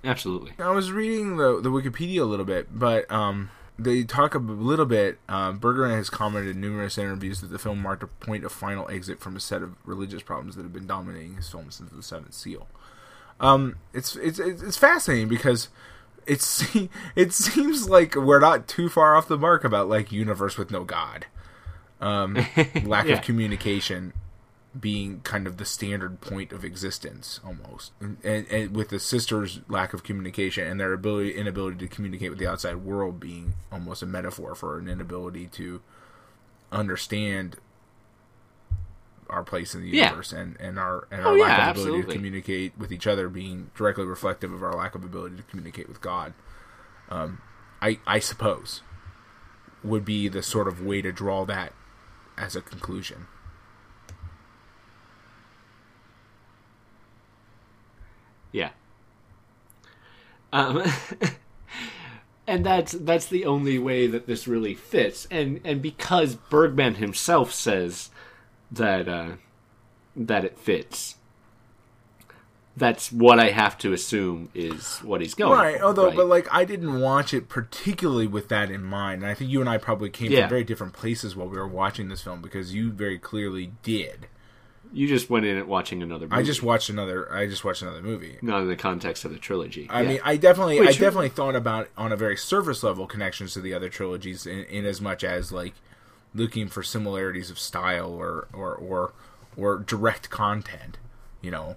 Absolutely. 0.04 0.52
I 0.58 0.70
was 0.70 0.92
reading 0.92 1.36
the 1.36 1.60
the 1.60 1.70
Wikipedia 1.70 2.20
a 2.20 2.24
little 2.24 2.44
bit, 2.44 2.68
but 2.78 3.10
um, 3.10 3.50
they 3.78 4.04
talk 4.04 4.34
a 4.34 4.38
little 4.38 4.86
bit. 4.86 5.18
Uh, 5.28 5.50
Bergman 5.52 5.90
has 5.90 6.08
commented 6.10 6.54
in 6.54 6.60
numerous 6.60 6.96
interviews 6.96 7.40
that 7.40 7.48
the 7.48 7.58
film 7.58 7.80
marked 7.80 8.02
a 8.04 8.06
point 8.06 8.44
of 8.44 8.52
final 8.52 8.88
exit 8.88 9.18
from 9.18 9.34
a 9.34 9.40
set 9.40 9.62
of 9.62 9.74
religious 9.84 10.22
problems 10.22 10.54
that 10.54 10.62
have 10.62 10.72
been 10.72 10.86
dominating 10.86 11.34
his 11.34 11.48
film 11.48 11.70
since 11.72 11.90
The 11.90 12.02
Seventh 12.04 12.34
Seal. 12.34 12.68
Um, 13.40 13.76
it's 13.92 14.14
it's 14.16 14.38
it's 14.38 14.62
it's 14.62 14.76
fascinating 14.76 15.28
because 15.28 15.68
it's 16.26 16.64
it 17.16 17.32
seems 17.32 17.88
like 17.88 18.14
we're 18.14 18.38
not 18.40 18.68
too 18.68 18.88
far 18.88 19.16
off 19.16 19.26
the 19.26 19.38
mark 19.38 19.64
about 19.64 19.88
like 19.88 20.12
universe 20.12 20.56
with 20.56 20.70
no 20.70 20.84
God, 20.84 21.26
um, 22.00 22.34
lack 22.84 23.06
Yeah. 23.06 23.14
of 23.16 23.22
communication 23.22 24.12
being 24.80 25.20
kind 25.20 25.46
of 25.46 25.56
the 25.56 25.64
standard 25.64 26.20
point 26.20 26.52
of 26.52 26.64
existence 26.64 27.40
almost 27.44 27.92
and, 28.00 28.18
and, 28.24 28.46
and 28.50 28.74
with 28.76 28.88
the 28.88 28.98
sisters 28.98 29.60
lack 29.68 29.94
of 29.94 30.02
communication 30.02 30.66
and 30.66 30.78
their 30.80 30.92
ability 30.92 31.32
inability 31.32 31.78
to 31.78 31.88
communicate 31.88 32.30
with 32.30 32.38
the 32.38 32.46
outside 32.46 32.76
world 32.76 33.20
being 33.20 33.54
almost 33.72 34.02
a 34.02 34.06
metaphor 34.06 34.54
for 34.54 34.78
an 34.78 34.88
inability 34.88 35.46
to 35.46 35.80
understand 36.72 37.56
our 39.28 39.42
place 39.42 39.74
in 39.74 39.82
the 39.82 39.88
Yeah. 39.88 40.04
universe 40.06 40.32
and, 40.32 40.56
and 40.60 40.78
our 40.78 41.06
and 41.10 41.24
Oh, 41.24 41.30
our 41.30 41.38
lack 41.38 41.58
yeah, 41.58 41.70
of 41.70 41.76
ability 41.76 42.02
to 42.02 42.12
communicate 42.12 42.78
with 42.78 42.92
each 42.92 43.06
other 43.06 43.28
being 43.28 43.70
directly 43.76 44.04
reflective 44.04 44.52
of 44.52 44.62
our 44.62 44.74
lack 44.74 44.94
of 44.94 45.04
ability 45.04 45.36
to 45.36 45.42
communicate 45.44 45.88
with 45.88 46.00
God. 46.00 46.32
Um, 47.08 47.40
I 47.82 47.98
I 48.06 48.18
suppose 48.18 48.82
would 49.82 50.04
be 50.04 50.28
the 50.28 50.42
sort 50.42 50.68
of 50.68 50.80
way 50.80 51.02
to 51.02 51.12
draw 51.12 51.44
that 51.46 51.72
as 52.36 52.56
a 52.56 52.60
conclusion. 52.60 53.26
Yeah. 58.56 58.70
Um, 60.52 60.82
and 62.46 62.64
that's 62.64 62.92
that's 62.92 63.26
the 63.26 63.44
only 63.44 63.78
way 63.78 64.06
that 64.06 64.26
this 64.26 64.48
really 64.48 64.74
fits, 64.74 65.26
and 65.30 65.60
and 65.64 65.82
because 65.82 66.34
Bergman 66.36 66.94
himself 66.94 67.52
says 67.52 68.10
that 68.70 69.08
uh, 69.08 69.32
that 70.14 70.44
it 70.44 70.58
fits, 70.58 71.16
that's 72.76 73.12
what 73.12 73.38
I 73.38 73.50
have 73.50 73.76
to 73.78 73.92
assume 73.92 74.48
is 74.54 74.98
what 74.98 75.20
he's 75.20 75.34
going. 75.34 75.58
right. 75.58 75.78
for, 75.78 75.84
Although, 75.84 76.06
right? 76.06 76.16
but 76.16 76.26
like, 76.28 76.48
I 76.52 76.64
didn't 76.64 77.00
watch 77.00 77.34
it 77.34 77.48
particularly 77.48 78.26
with 78.26 78.48
that 78.48 78.70
in 78.70 78.82
mind. 78.84 79.22
And 79.22 79.30
I 79.30 79.34
think 79.34 79.50
you 79.50 79.60
and 79.60 79.68
I 79.68 79.76
probably 79.78 80.08
came 80.10 80.30
Yeah. 80.32 80.42
from 80.42 80.50
very 80.50 80.64
different 80.64 80.92
places 80.94 81.34
while 81.36 81.48
we 81.48 81.58
were 81.58 81.68
watching 81.68 82.08
this 82.08 82.22
film 82.22 82.40
because 82.40 82.72
you 82.74 82.90
very 82.92 83.18
clearly 83.18 83.72
did. 83.82 84.28
You 84.96 85.06
just 85.06 85.28
went 85.28 85.44
in 85.44 85.56
it 85.58 85.68
watching 85.68 86.02
another. 86.02 86.26
Movie, 86.26 86.40
I 86.40 86.42
just 86.42 86.62
watched 86.62 86.88
another. 86.88 87.32
I 87.32 87.46
just 87.46 87.64
watched 87.64 87.82
another 87.82 88.00
movie. 88.02 88.38
not 88.42 88.62
in 88.62 88.68
the 88.68 88.76
context 88.76 89.24
of 89.24 89.32
the 89.32 89.38
trilogy. 89.38 89.86
I 89.90 90.00
Yeah. 90.02 90.08
mean, 90.08 90.20
I 90.24 90.36
definitely, 90.36 90.80
Wait, 90.80 90.88
I 90.88 90.92
sure. 90.92 91.06
definitely 91.06 91.28
thought 91.28 91.54
about 91.54 91.88
on 91.96 92.12
a 92.12 92.16
very 92.16 92.36
surface 92.36 92.82
level 92.82 93.06
connections 93.06 93.52
to 93.54 93.60
the 93.60 93.74
other 93.74 93.88
trilogies, 93.88 94.46
in, 94.46 94.64
in 94.64 94.84
as 94.86 95.00
much 95.00 95.22
as 95.22 95.52
like 95.52 95.74
looking 96.34 96.68
for 96.68 96.82
similarities 96.82 97.50
of 97.50 97.58
style 97.58 98.12
or 98.12 98.48
or 98.52 98.74
or 98.74 99.12
or 99.56 99.78
direct 99.78 100.30
content. 100.30 100.98
You 101.42 101.50
know, 101.50 101.76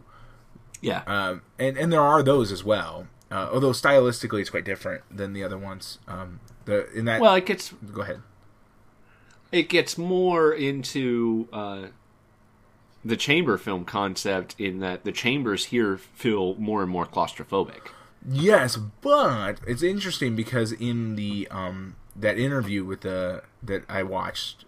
yeah, 0.82 1.03
um, 1.05 1.41
and 1.60 1.77
and 1.77 1.91
there 1.91 2.01
are 2.01 2.23
those 2.23 2.51
as 2.51 2.63
well. 2.63 3.08
Uh, 3.29 3.49
although 3.53 3.71
stylistically, 3.71 4.39
it's 4.41 4.49
quite 4.49 4.65
different 4.65 5.03
than 5.15 5.34
the 5.34 5.43
other 5.43 5.58
ones. 5.58 5.99
Um, 6.08 6.39
the 6.65 6.89
in 6.93 7.05
that, 7.05 7.19
well, 7.21 7.36
it 7.36 7.45
gets 7.45 7.71
go 7.93 8.01
ahead. 8.01 8.21
it 9.51 9.67
gets 9.69 9.97
more 9.97 10.51
into 10.53 11.47
uh, 11.53 11.88
the 13.04 13.16
chamber 13.18 13.58
film 13.58 13.86
concept 13.86 14.56
in 14.58 14.80
that 14.80 15.04
the 15.06 15.12
chambers 15.12 15.66
here 15.66 15.98
feel 15.98 16.56
more 16.56 16.82
and 16.82 16.92
more 16.92 17.06
claustrophobic. 17.06 17.90
Yes, 18.28 18.76
but 18.76 19.60
it's 19.66 19.82
interesting 19.84 20.36
because 20.36 20.72
in 20.74 21.16
the 21.16 21.48
um 21.50 21.96
that 22.16 22.38
interview 22.38 22.84
with 22.84 23.02
the 23.02 23.44
that 23.64 23.84
I 23.88 24.04
watched, 24.04 24.66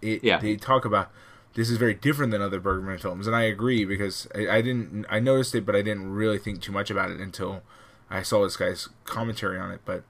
it 0.00 0.22
Yeah. 0.22 0.38
they 0.38 0.56
talk 0.56 0.84
about 0.84 1.10
this 1.54 1.68
is 1.68 1.76
very 1.76 1.92
different 1.94 2.32
than 2.32 2.40
other 2.40 2.60
Bergman 2.60 2.98
films, 2.98 3.26
and 3.26 3.36
I 3.36 3.42
agree 3.42 3.84
because 3.84 4.26
I, 4.34 4.48
I 4.48 4.62
didn't 4.62 5.04
I 5.10 5.18
noticed 5.18 5.54
it, 5.54 5.66
but 5.66 5.74
I 5.74 5.82
didn't 5.82 6.12
really 6.12 6.38
think 6.38 6.62
too 6.62 6.72
much 6.72 6.90
about 6.90 7.10
it 7.10 7.20
until 7.20 7.62
I 8.08 8.22
saw 8.22 8.44
this 8.44 8.56
guy's 8.56 8.88
commentary 9.04 9.58
on 9.58 9.70
it. 9.72 9.80
But 9.84 10.04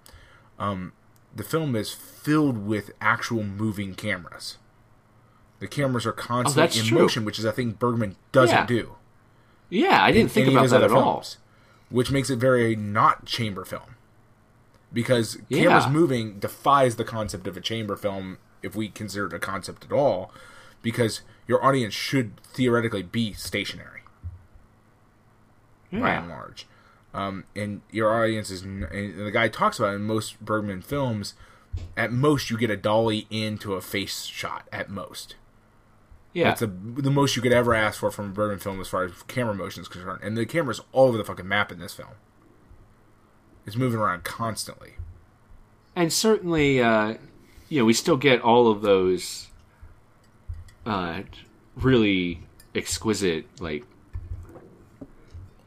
um, 0.59 0.93
the 1.35 1.43
film 1.43 1.75
is 1.75 1.93
filled 1.95 2.59
with 2.59 2.91
actual 3.01 3.43
moving 3.43 3.95
cameras. 3.95 4.59
The 5.63 5.69
cameras 5.69 6.05
are 6.07 6.13
constantly 6.13 6.77
Oh, 6.81 6.83
in 6.83 6.89
true. 6.89 6.99
motion, 6.99 7.25
which 7.25 7.39
is 7.39 7.45
a 7.45 7.53
thing 7.53 7.71
Bergman 7.71 8.17
doesn't 8.33 8.57
Yeah. 8.57 8.67
do 8.67 8.97
Yeah, 9.71 10.03
I 10.03 10.11
didn't 10.11 10.33
think 10.33 10.49
about 10.49 10.69
that 10.71 10.83
at 10.83 10.91
all. 10.91 11.13
films, 11.21 11.39
which 11.89 12.11
makes 12.11 12.31
it 12.31 12.41
very 12.41 12.75
not 12.75 13.27
chamber 13.27 13.65
film. 13.65 13.95
Because 14.93 15.39
cameras 15.51 15.85
Yeah. 15.85 15.91
moving 15.91 16.41
defies 16.41 16.97
the 16.97 17.05
concept 17.05 17.47
of 17.47 17.57
a 17.57 17.61
chamber 17.61 17.95
film 17.95 18.39
if 18.61 18.75
we 18.75 18.89
consider 18.89 19.27
it 19.29 19.33
a 19.35 19.39
concept 19.39 19.85
at 19.85 19.93
all, 19.93 20.33
because 20.83 21.21
your 21.47 21.65
audience 21.65 21.95
should 21.95 22.41
theoretically 22.41 23.03
be 23.05 23.33
stationary 23.33 24.03
by 25.93 26.11
and 26.15 26.29
large. 26.29 26.67
Um, 27.15 27.45
and 27.55 27.83
your 27.93 28.13
audience 28.13 28.51
is, 28.51 28.63
and 28.63 28.83
the 28.83 29.31
guy 29.33 29.47
talks 29.47 29.79
about 29.79 29.93
it 29.93 29.97
in 29.97 30.03
most 30.05 30.45
Bergman 30.45 30.83
films, 30.83 31.35
at 31.97 32.11
most 32.13 32.51
you 32.51 32.57
get 32.59 32.71
a 32.71 32.77
dolly 32.77 33.29
into 33.31 33.75
a 33.75 33.81
face 33.81 34.25
shot, 34.25 34.67
at 34.73 34.91
most. 34.91 35.37
Yeah. 36.35 36.45
That's 36.49 36.61
the 36.61 36.67
the 36.67 37.11
most 37.11 37.37
you 37.37 37.43
could 37.43 37.53
ever 37.53 37.75
ask 37.75 38.01
for 38.01 38.11
from 38.11 38.27
a 38.27 38.33
Bergman 38.33 38.59
film 38.59 38.81
as 38.81 38.89
far 38.89 39.05
as 39.05 39.13
camera 39.29 39.55
motion 39.55 39.83
is 39.83 39.89
concerned. 39.89 40.21
And 40.23 40.37
the 40.37 40.47
camera's 40.47 40.81
all 40.93 41.09
over 41.09 41.19
the 41.19 41.25
fucking 41.25 41.47
map 41.47 41.71
in 41.71 41.79
this 41.79 41.93
film. 41.95 42.15
It's 43.67 43.77
moving 43.77 43.99
around 44.01 44.25
constantly. 44.25 44.95
and 45.95 46.13
certainly, 46.13 46.81
uh, 46.83 47.15
you 47.69 47.79
know, 47.81 47.85
we 47.85 47.93
still 47.93 48.17
get 48.17 48.41
all 48.41 48.69
of 48.71 48.81
those 48.83 49.49
uh, 50.87 51.21
really 51.77 52.41
exquisite, 52.75 53.45
like, 53.61 53.85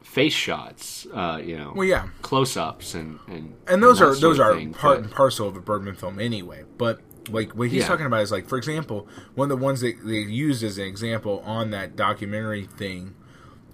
face 0.01 0.33
shots, 0.33 1.05
uh, 1.13 1.39
you 1.43 1.57
know, 1.57 1.73
Well, 1.75 1.85
yeah, 1.87 2.07
close 2.21 2.57
ups 2.57 2.95
and, 2.95 3.19
and. 3.27 3.55
and 3.67 3.83
those 3.83 3.99
that 3.99 4.05
are 4.05 4.15
those 4.15 4.39
are 4.39 4.55
thing, 4.55 4.73
part 4.73 4.97
but- 4.97 5.03
and 5.05 5.11
parcel 5.13 5.47
of 5.47 5.55
a 5.55 5.61
Bergman 5.61 5.95
film 5.95 6.19
anyway. 6.19 6.63
But 6.77 7.01
like 7.29 7.53
what 7.55 7.69
he's 7.69 7.81
Yeah. 7.81 7.87
talking 7.87 8.05
about 8.05 8.21
is 8.21 8.31
like, 8.31 8.47
for 8.47 8.57
example, 8.57 9.07
one 9.33 9.51
of 9.51 9.57
the 9.59 9.63
ones 9.63 9.81
that 9.81 9.95
they 10.05 10.19
used 10.19 10.63
as 10.63 10.77
an 10.77 10.85
example 10.85 11.41
on 11.45 11.71
that 11.71 11.95
documentary 11.95 12.65
thing 12.65 13.15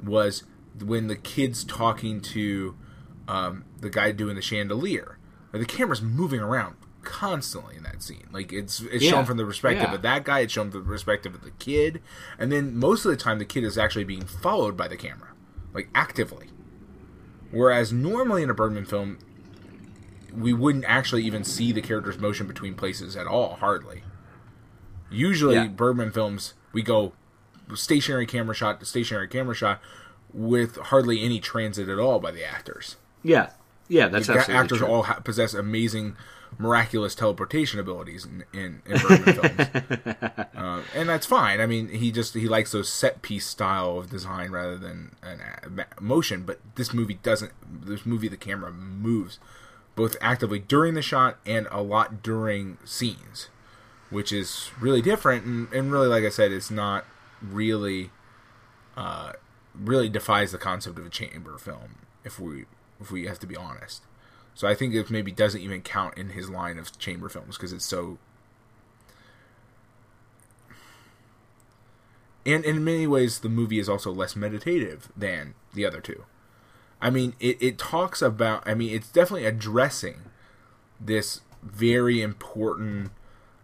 was 0.04 0.44
when 0.84 1.08
the 1.08 1.16
kids 1.16 1.64
talking 1.64 2.22
to 2.22 2.76
um, 3.28 3.66
the 3.80 3.90
guy 3.90 4.12
doing 4.12 4.36
the 4.36 4.42
chandelier. 4.42 5.18
The 5.52 5.66
camera's 5.66 6.02
moving 6.02 6.40
around 6.40 6.76
constantly 7.04 7.76
in 7.76 7.84
that 7.84 8.02
scene. 8.02 8.28
Like 8.32 8.52
it's 8.54 8.80
it's 8.82 9.04
Yeah. 9.04 9.12
shown 9.12 9.26
from 9.26 9.38
the 9.38 9.46
perspective 9.46 9.88
Yeah. 9.90 9.96
of 9.96 10.02
that 10.04 10.24
guy. 10.24 10.40
It's 10.40 10.54
shown 10.54 10.72
from 10.72 10.82
the 10.82 10.86
perspective 10.88 11.34
of 11.36 11.42
the 11.44 11.52
kid, 11.52 12.02
and 12.40 12.52
then 12.52 12.76
most 12.78 13.06
of 13.06 13.12
the 13.12 13.18
time 13.18 13.40
the 13.40 13.46
kid 13.46 13.64
is 13.64 13.78
actually 13.78 14.04
being 14.06 14.26
followed 14.26 14.76
by 14.78 14.88
the 14.88 14.96
camera, 14.98 15.30
like 15.74 15.90
actively. 15.96 16.48
Whereas 17.52 17.92
normally 17.92 18.44
in 18.44 18.50
a 18.50 18.54
Bergman 18.54 18.86
film, 18.86 19.18
we 20.36 20.54
wouldn't 20.54 20.86
actually 20.88 21.24
even 21.24 21.44
see 21.44 21.72
the 21.72 21.82
character's 21.82 22.18
motion 22.20 22.48
between 22.48 22.76
places 22.76 23.16
at 23.16 23.28
all, 23.28 23.56
hardly. 23.56 24.04
Usually, 25.10 25.56
Yeah. 25.56 25.68
Bergman 25.68 26.12
films, 26.12 26.54
we 26.74 26.82
go 26.82 27.14
stationary 27.76 28.26
camera 28.26 28.56
shot 28.56 28.80
to 28.80 28.86
stationary 28.86 29.28
camera 29.28 29.56
shot 29.56 29.82
with 30.34 30.78
hardly 30.78 31.22
any 31.24 31.40
transit 31.40 31.90
at 31.90 32.00
all 32.00 32.20
by 32.20 32.32
the 32.32 32.44
actors. 32.46 32.96
Yeah. 33.24 33.50
Yeah, 33.90 34.08
that's 34.08 34.28
the 34.28 34.34
absolutely 34.34 34.62
actors 34.64 34.78
true. 34.80 34.88
all 34.88 35.04
ha- 35.04 35.20
possess 35.20 35.54
amazing, 35.54 36.16
miraculous 36.58 37.14
teleportation 37.14 37.78
abilities 37.78 38.24
in 38.26 38.46
in, 38.54 38.82
in 38.86 38.98
Bergman 39.02 39.34
films, 39.36 40.28
uh, 40.56 40.82
and 40.96 41.10
that's 41.10 41.26
fine. 41.26 41.60
I 41.60 41.66
mean, 41.66 41.90
he 41.90 42.10
just 42.10 42.34
he 42.34 42.48
likes 42.48 42.72
those 42.72 42.88
set 42.88 43.22
piece 43.22 43.46
style 43.46 43.98
of 43.98 44.10
design 44.10 44.52
rather 44.52 44.78
than 44.78 45.16
an 45.22 45.42
ma- 45.70 45.84
motion. 46.00 46.44
But 46.44 46.60
this 46.76 46.94
movie 46.94 47.16
doesn't. 47.22 47.52
This 47.86 48.06
movie, 48.06 48.30
the 48.30 48.38
camera 48.38 48.72
moves 48.72 49.40
both 50.02 50.18
actively 50.20 50.58
during 50.58 50.96
the 50.96 51.02
shot 51.04 51.38
and 51.46 51.68
a 51.70 51.80
lot 51.80 52.24
during 52.24 52.80
scenes, 52.84 53.50
which 54.10 54.32
is 54.32 54.72
really 54.80 55.00
different. 55.00 55.46
And, 55.46 55.72
and 55.72 55.92
really, 55.92 56.08
like 56.08 56.24
I 56.24 56.30
said, 56.30 56.52
it's 56.52 56.72
not 56.72 57.06
really 57.40 58.10
uh, 58.98 59.34
really 59.76 60.10
defies 60.10 60.52
the 60.52 60.58
concept 60.58 60.98
of 60.98 61.06
a 61.06 61.10
chamber 61.10 61.56
film. 61.60 61.98
If 62.24 62.40
we 62.40 62.66
if 63.00 63.12
we 63.12 63.28
have 63.28 63.38
to 63.42 63.46
be 63.46 63.56
honest. 63.56 64.02
So 64.56 64.68
I 64.68 64.74
think 64.74 64.96
it 64.96 65.12
maybe 65.12 65.32
doesn't 65.32 65.62
even 65.62 65.84
count 65.84 66.18
in 66.18 66.32
his 66.32 66.50
line 66.50 66.80
of 66.80 66.98
chamber 66.98 67.30
films 67.30 67.58
because 67.58 67.72
it's 67.72 67.86
so. 67.86 68.18
And 72.44 72.66
in 72.66 72.84
many 72.84 73.06
ways, 73.06 73.42
the 73.42 73.50
movie 73.50 73.78
is 73.78 73.88
also 73.88 74.12
less 74.12 74.36
meditative 74.36 75.12
than 75.16 75.54
the 75.76 75.86
other 75.86 76.02
two. 76.02 76.26
I 77.02 77.10
mean, 77.10 77.34
it, 77.40 77.62
it 77.62 77.78
talks 77.78 78.22
about. 78.22 78.64
I 78.66 78.74
mean, 78.74 78.94
it's 78.94 79.10
definitely 79.10 79.46
addressing 79.46 80.22
this 81.00 81.42
very 81.64 82.22
important 82.22 83.12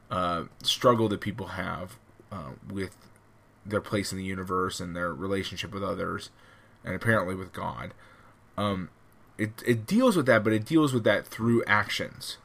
uh, 0.10 0.46
struggle 0.64 1.08
that 1.10 1.22
people 1.22 1.48
have 1.48 1.98
uh, 2.32 2.52
with 2.72 2.96
their 3.66 3.82
place 3.82 4.12
in 4.12 4.18
the 4.18 4.24
universe 4.24 4.80
and 4.80 4.96
their 4.96 5.14
relationship 5.14 5.74
with 5.74 5.84
others, 5.84 6.30
and 6.84 6.96
apparently 6.96 7.36
with 7.36 7.54
God. 7.54 7.94
Um, 8.58 8.90
it 9.38 9.62
it 9.66 9.86
deals 9.86 10.16
with 10.16 10.26
that, 10.26 10.44
but 10.44 10.54
it 10.54 10.66
deals 10.66 10.94
with 10.94 11.04
that 11.04 11.28
through 11.28 11.64
actions. 11.66 12.38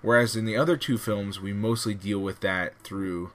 Whereas 0.00 0.36
in 0.36 0.44
the 0.44 0.56
other 0.56 0.76
two 0.76 0.96
films, 0.96 1.40
we 1.40 1.52
mostly 1.52 1.92
deal 1.92 2.20
with 2.20 2.40
that 2.40 2.78
through 2.82 3.32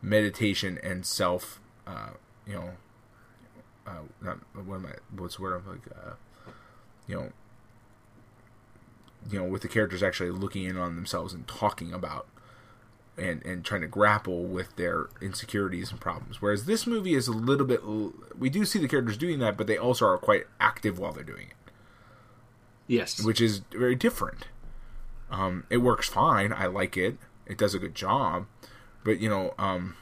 meditation 0.00 0.78
and 0.82 1.04
self, 1.04 1.60
uh, 1.86 2.10
you 2.46 2.54
know, 2.54 2.70
uh, 3.86 4.02
not, 4.22 4.38
what 4.54 4.76
am 4.76 4.86
I? 4.86 4.94
What's 5.14 5.36
the 5.36 5.42
word? 5.42 5.62
I'm 5.62 5.70
like, 5.70 5.86
uh, 5.94 6.14
you 7.08 7.16
know, 7.16 7.32
you 9.30 9.38
know, 9.38 9.44
with 9.44 9.62
the 9.62 9.68
characters 9.68 10.02
actually 10.02 10.30
looking 10.30 10.64
in 10.64 10.76
on 10.76 10.94
themselves 10.94 11.34
and 11.34 11.48
talking 11.48 11.92
about 11.92 12.28
and 13.16 13.44
and 13.44 13.64
trying 13.64 13.80
to 13.80 13.88
grapple 13.88 14.44
with 14.44 14.76
their 14.76 15.08
insecurities 15.20 15.90
and 15.90 16.00
problems. 16.00 16.40
Whereas 16.40 16.66
this 16.66 16.86
movie 16.86 17.14
is 17.14 17.26
a 17.26 17.32
little 17.32 17.66
bit, 17.66 17.80
we 18.38 18.48
do 18.48 18.64
see 18.64 18.78
the 18.78 18.86
characters 18.86 19.16
doing 19.16 19.40
that, 19.40 19.56
but 19.56 19.66
they 19.66 19.76
also 19.76 20.06
are 20.06 20.18
quite 20.18 20.44
active 20.60 20.98
while 20.98 21.12
they're 21.12 21.24
doing 21.24 21.48
it 21.48 21.58
yes. 22.88 23.22
which 23.22 23.40
is 23.40 23.60
very 23.70 23.94
different. 23.94 24.48
Um, 25.30 25.64
it 25.70 25.76
works 25.76 26.08
fine. 26.08 26.52
I 26.52 26.66
like 26.66 26.96
it. 26.96 27.18
It 27.46 27.58
does 27.58 27.74
a 27.74 27.78
good 27.78 27.94
job, 27.94 28.46
but 29.04 29.20
you 29.20 29.28
know, 29.28 29.54
um, 29.58 29.94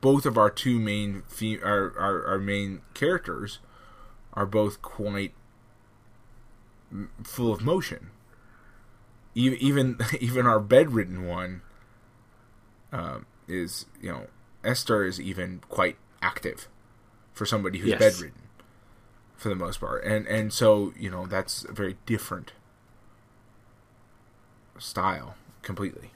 both 0.00 0.26
of 0.26 0.36
our 0.36 0.50
two 0.50 0.78
main 0.78 1.22
fe- 1.28 1.60
our, 1.60 1.96
our 1.98 2.26
our 2.26 2.38
main 2.38 2.82
characters 2.92 3.60
are 4.36 4.46
both 4.46 4.82
quite 4.82 5.32
full 7.24 7.52
of 7.52 7.62
motion. 7.62 8.10
Even 9.34 9.58
even 9.60 9.98
even 10.20 10.46
our 10.46 10.60
bedridden 10.60 11.26
one 11.26 11.62
um, 12.92 13.26
is 13.48 13.86
you 14.00 14.10
know 14.10 14.26
Esther 14.64 15.04
is 15.04 15.20
even 15.20 15.60
quite 15.68 15.96
active 16.22 16.68
for 17.32 17.46
somebody 17.46 17.78
who's 17.78 17.90
Yes. 17.90 18.12
bedridden 18.12 18.42
for 19.36 19.48
the 19.48 19.54
most 19.54 19.80
part, 19.80 20.04
and 20.04 20.26
and 20.26 20.52
so 20.52 20.92
you 20.98 21.10
know 21.10 21.26
that's 21.26 21.64
a 21.64 21.72
very 21.72 21.96
different 22.06 22.52
style 24.78 25.34
completely. 25.62 26.10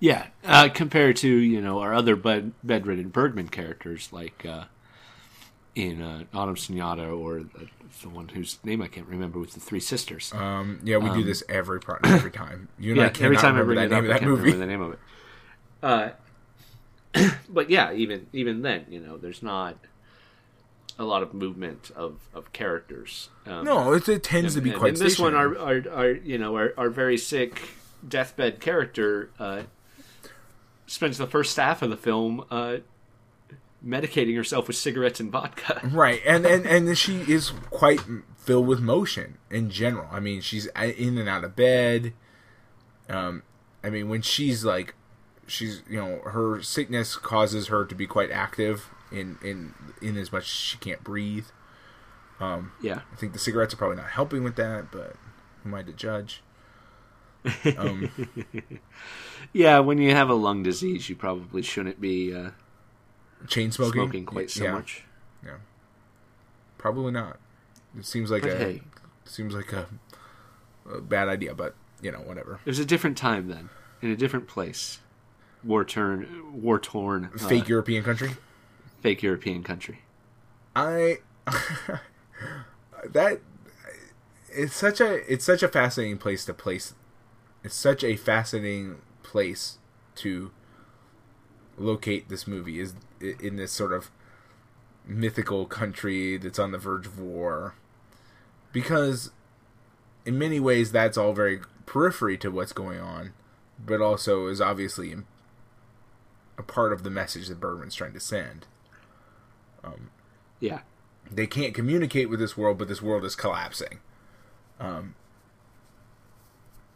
Yeah, 0.00 0.26
uh, 0.44 0.68
compared 0.68 1.16
to 1.18 1.28
you 1.28 1.60
know 1.60 1.78
our 1.80 1.94
other 1.94 2.16
bed, 2.16 2.52
bedridden 2.64 3.08
Bergman 3.10 3.48
characters 3.48 4.12
like 4.12 4.44
uh, 4.44 4.64
in 5.74 6.02
uh, 6.02 6.24
Autumn 6.34 6.56
Sonata 6.56 7.06
or 7.08 7.40
the, 7.40 7.68
the 8.02 8.08
one 8.08 8.28
whose 8.28 8.58
name 8.64 8.82
I 8.82 8.88
can't 8.88 9.06
remember 9.06 9.38
with 9.38 9.52
the 9.52 9.60
three 9.60 9.80
sisters. 9.80 10.32
Um, 10.34 10.80
yeah, 10.84 10.98
we 10.98 11.10
do 11.10 11.24
this 11.24 11.42
every 11.48 11.80
every 12.04 12.30
time. 12.30 12.68
You 12.78 12.92
and 12.92 13.00
I 13.00 13.04
yeah, 13.04 13.12
every 13.20 13.36
time 13.36 13.56
I 13.56 13.60
remember 13.60 13.74
bring 13.74 13.88
that 13.88 13.96
up, 13.96 14.02
name 14.02 14.10
I 14.10 14.14
of 14.14 14.20
that 14.20 14.26
can't 14.26 14.30
movie. 14.30 14.52
the 14.52 14.66
name 14.66 14.80
of 14.82 14.92
it. 14.92 14.98
Uh, 15.82 16.10
but 17.48 17.70
yeah, 17.70 17.92
even 17.92 18.26
even 18.32 18.62
then, 18.62 18.86
you 18.88 19.00
know, 19.00 19.16
there's 19.16 19.42
not 19.42 19.76
a 20.98 21.04
lot 21.04 21.22
of 21.22 21.32
movement 21.32 21.90
of, 21.96 22.20
of 22.34 22.52
characters. 22.52 23.30
Um, 23.46 23.64
No, 23.64 23.92
it, 23.94 24.08
it 24.08 24.22
tends 24.22 24.54
to 24.54 24.60
be 24.60 24.70
and, 24.70 24.78
quite. 24.78 24.88
and 24.90 24.98
this 24.98 25.18
one, 25.18 25.34
our, 25.34 25.56
our, 25.58 25.82
our 25.90 26.10
you 26.10 26.38
know 26.38 26.54
our, 26.56 26.74
our 26.76 26.90
very 26.90 27.16
sick 27.16 27.60
deathbed 28.06 28.60
character 28.60 29.30
uh, 29.38 29.62
spends 30.86 31.18
the 31.18 31.26
first 31.26 31.56
half 31.56 31.82
of 31.82 31.90
the 31.90 31.96
film 31.96 32.44
uh, 32.50 32.76
medicating 33.84 34.36
herself 34.36 34.68
with 34.68 34.76
cigarettes 34.76 35.20
and 35.20 35.30
vodka. 35.30 35.80
Right, 35.92 36.20
and 36.26 36.46
and 36.46 36.66
and 36.66 36.96
she 36.96 37.20
is 37.20 37.52
quite 37.70 38.00
filled 38.36 38.66
with 38.66 38.80
motion 38.80 39.38
in 39.50 39.70
general. 39.70 40.08
I 40.10 40.20
mean, 40.20 40.40
she's 40.40 40.66
in 40.66 41.18
and 41.18 41.28
out 41.28 41.44
of 41.44 41.56
bed. 41.56 42.12
Um, 43.08 43.42
I 43.84 43.90
mean, 43.90 44.08
when 44.08 44.22
she's 44.22 44.64
like, 44.64 44.94
she's 45.46 45.82
you 45.88 45.98
know, 45.98 46.20
her 46.24 46.62
sickness 46.62 47.16
causes 47.16 47.68
her 47.68 47.84
to 47.84 47.94
be 47.94 48.06
quite 48.06 48.30
active 48.30 48.88
in 49.10 49.38
in 49.42 49.74
in 50.00 50.16
as 50.16 50.32
much 50.32 50.44
as 50.44 50.48
she 50.48 50.78
can't 50.78 51.02
breathe. 51.04 51.46
Um, 52.40 52.72
yeah, 52.82 53.00
I 53.12 53.16
think 53.16 53.32
the 53.32 53.38
cigarettes 53.38 53.74
are 53.74 53.76
probably 53.76 53.96
not 53.96 54.10
helping 54.10 54.42
with 54.42 54.56
that, 54.56 54.90
but 54.90 55.16
who 55.62 55.68
am 55.68 55.74
I 55.74 55.82
to 55.82 55.92
judge? 55.92 56.42
Um, 57.76 58.10
yeah. 59.52 59.80
When 59.80 59.98
you 59.98 60.12
have 60.12 60.30
a 60.30 60.34
lung 60.34 60.62
disease, 60.62 61.08
you 61.08 61.16
probably 61.16 61.62
shouldn't 61.62 62.00
be 62.00 62.34
uh, 62.34 62.50
chain 63.46 63.70
smoking, 63.72 64.02
smoking 64.02 64.26
quite 64.26 64.50
so 64.50 64.64
yeah, 64.64 64.72
much. 64.72 65.04
Yeah, 65.44 65.56
probably 66.78 67.12
not. 67.12 67.38
It 67.98 68.06
seems 68.06 68.30
like 68.30 68.42
But 68.42 68.52
a 68.52 68.56
hey, 68.56 68.82
seems 69.24 69.54
like 69.54 69.72
a, 69.72 69.86
a 70.90 71.00
bad 71.00 71.28
idea, 71.28 71.54
but 71.54 71.74
you 72.00 72.10
know, 72.10 72.18
whatever. 72.20 72.60
it 72.64 72.70
was 72.70 72.78
a 72.78 72.84
different 72.84 73.16
time 73.16 73.48
then, 73.48 73.68
in 74.00 74.10
a 74.10 74.16
different 74.16 74.48
place, 74.48 75.00
war 75.62 75.84
torn, 75.84 76.62
war 76.62 76.78
torn, 76.78 77.30
uh, 77.34 77.48
Fake 77.48 77.68
European 77.68 78.02
country. 78.02 78.30
fake 79.00 79.22
European 79.22 79.62
country. 79.62 80.00
I 80.74 81.18
that 83.12 83.40
it's 84.48 84.74
such 84.74 85.00
a 85.00 85.32
it's 85.32 85.44
such 85.44 85.62
a 85.62 85.68
fascinating 85.68 86.18
place 86.18 86.44
to 86.46 86.54
place. 86.54 86.94
It's 87.64 87.74
such 87.74 88.02
a 88.02 88.16
fascinating 88.16 88.96
place 89.22 89.78
to 90.16 90.50
locate 91.78 92.28
this 92.28 92.46
movie 92.46 92.80
is 92.80 92.94
in 93.22 93.56
this 93.56 93.72
sort 93.72 93.92
of 93.92 94.10
mythical 95.04 95.66
country 95.66 96.36
that's 96.36 96.58
on 96.58 96.72
the 96.72 96.78
verge 96.78 97.06
of 97.06 97.18
war. 97.18 97.74
Because 98.72 99.30
in 100.24 100.38
many 100.38 100.60
ways 100.60 100.92
that's 100.92 101.16
all 101.16 101.32
very 101.32 101.60
periphery 101.86 102.38
to 102.38 102.50
what's 102.50 102.72
going 102.72 103.00
on 103.00 103.32
but 103.84 104.00
also 104.00 104.46
is 104.46 104.60
obviously 104.60 105.14
a 106.58 106.62
part 106.62 106.92
of 106.92 107.02
the 107.02 107.10
message 107.10 107.48
that 107.48 107.60
Bergman's 107.60 107.94
trying 107.94 108.12
to 108.12 108.20
send. 108.20 108.66
Yeah, 110.60 110.80
they 111.30 111.46
can't 111.46 111.74
communicate 111.74 112.30
with 112.30 112.38
this 112.38 112.56
world, 112.56 112.78
but 112.78 112.88
this 112.88 113.02
world 113.02 113.24
is 113.24 113.34
collapsing. 113.34 113.98
Um, 114.78 115.14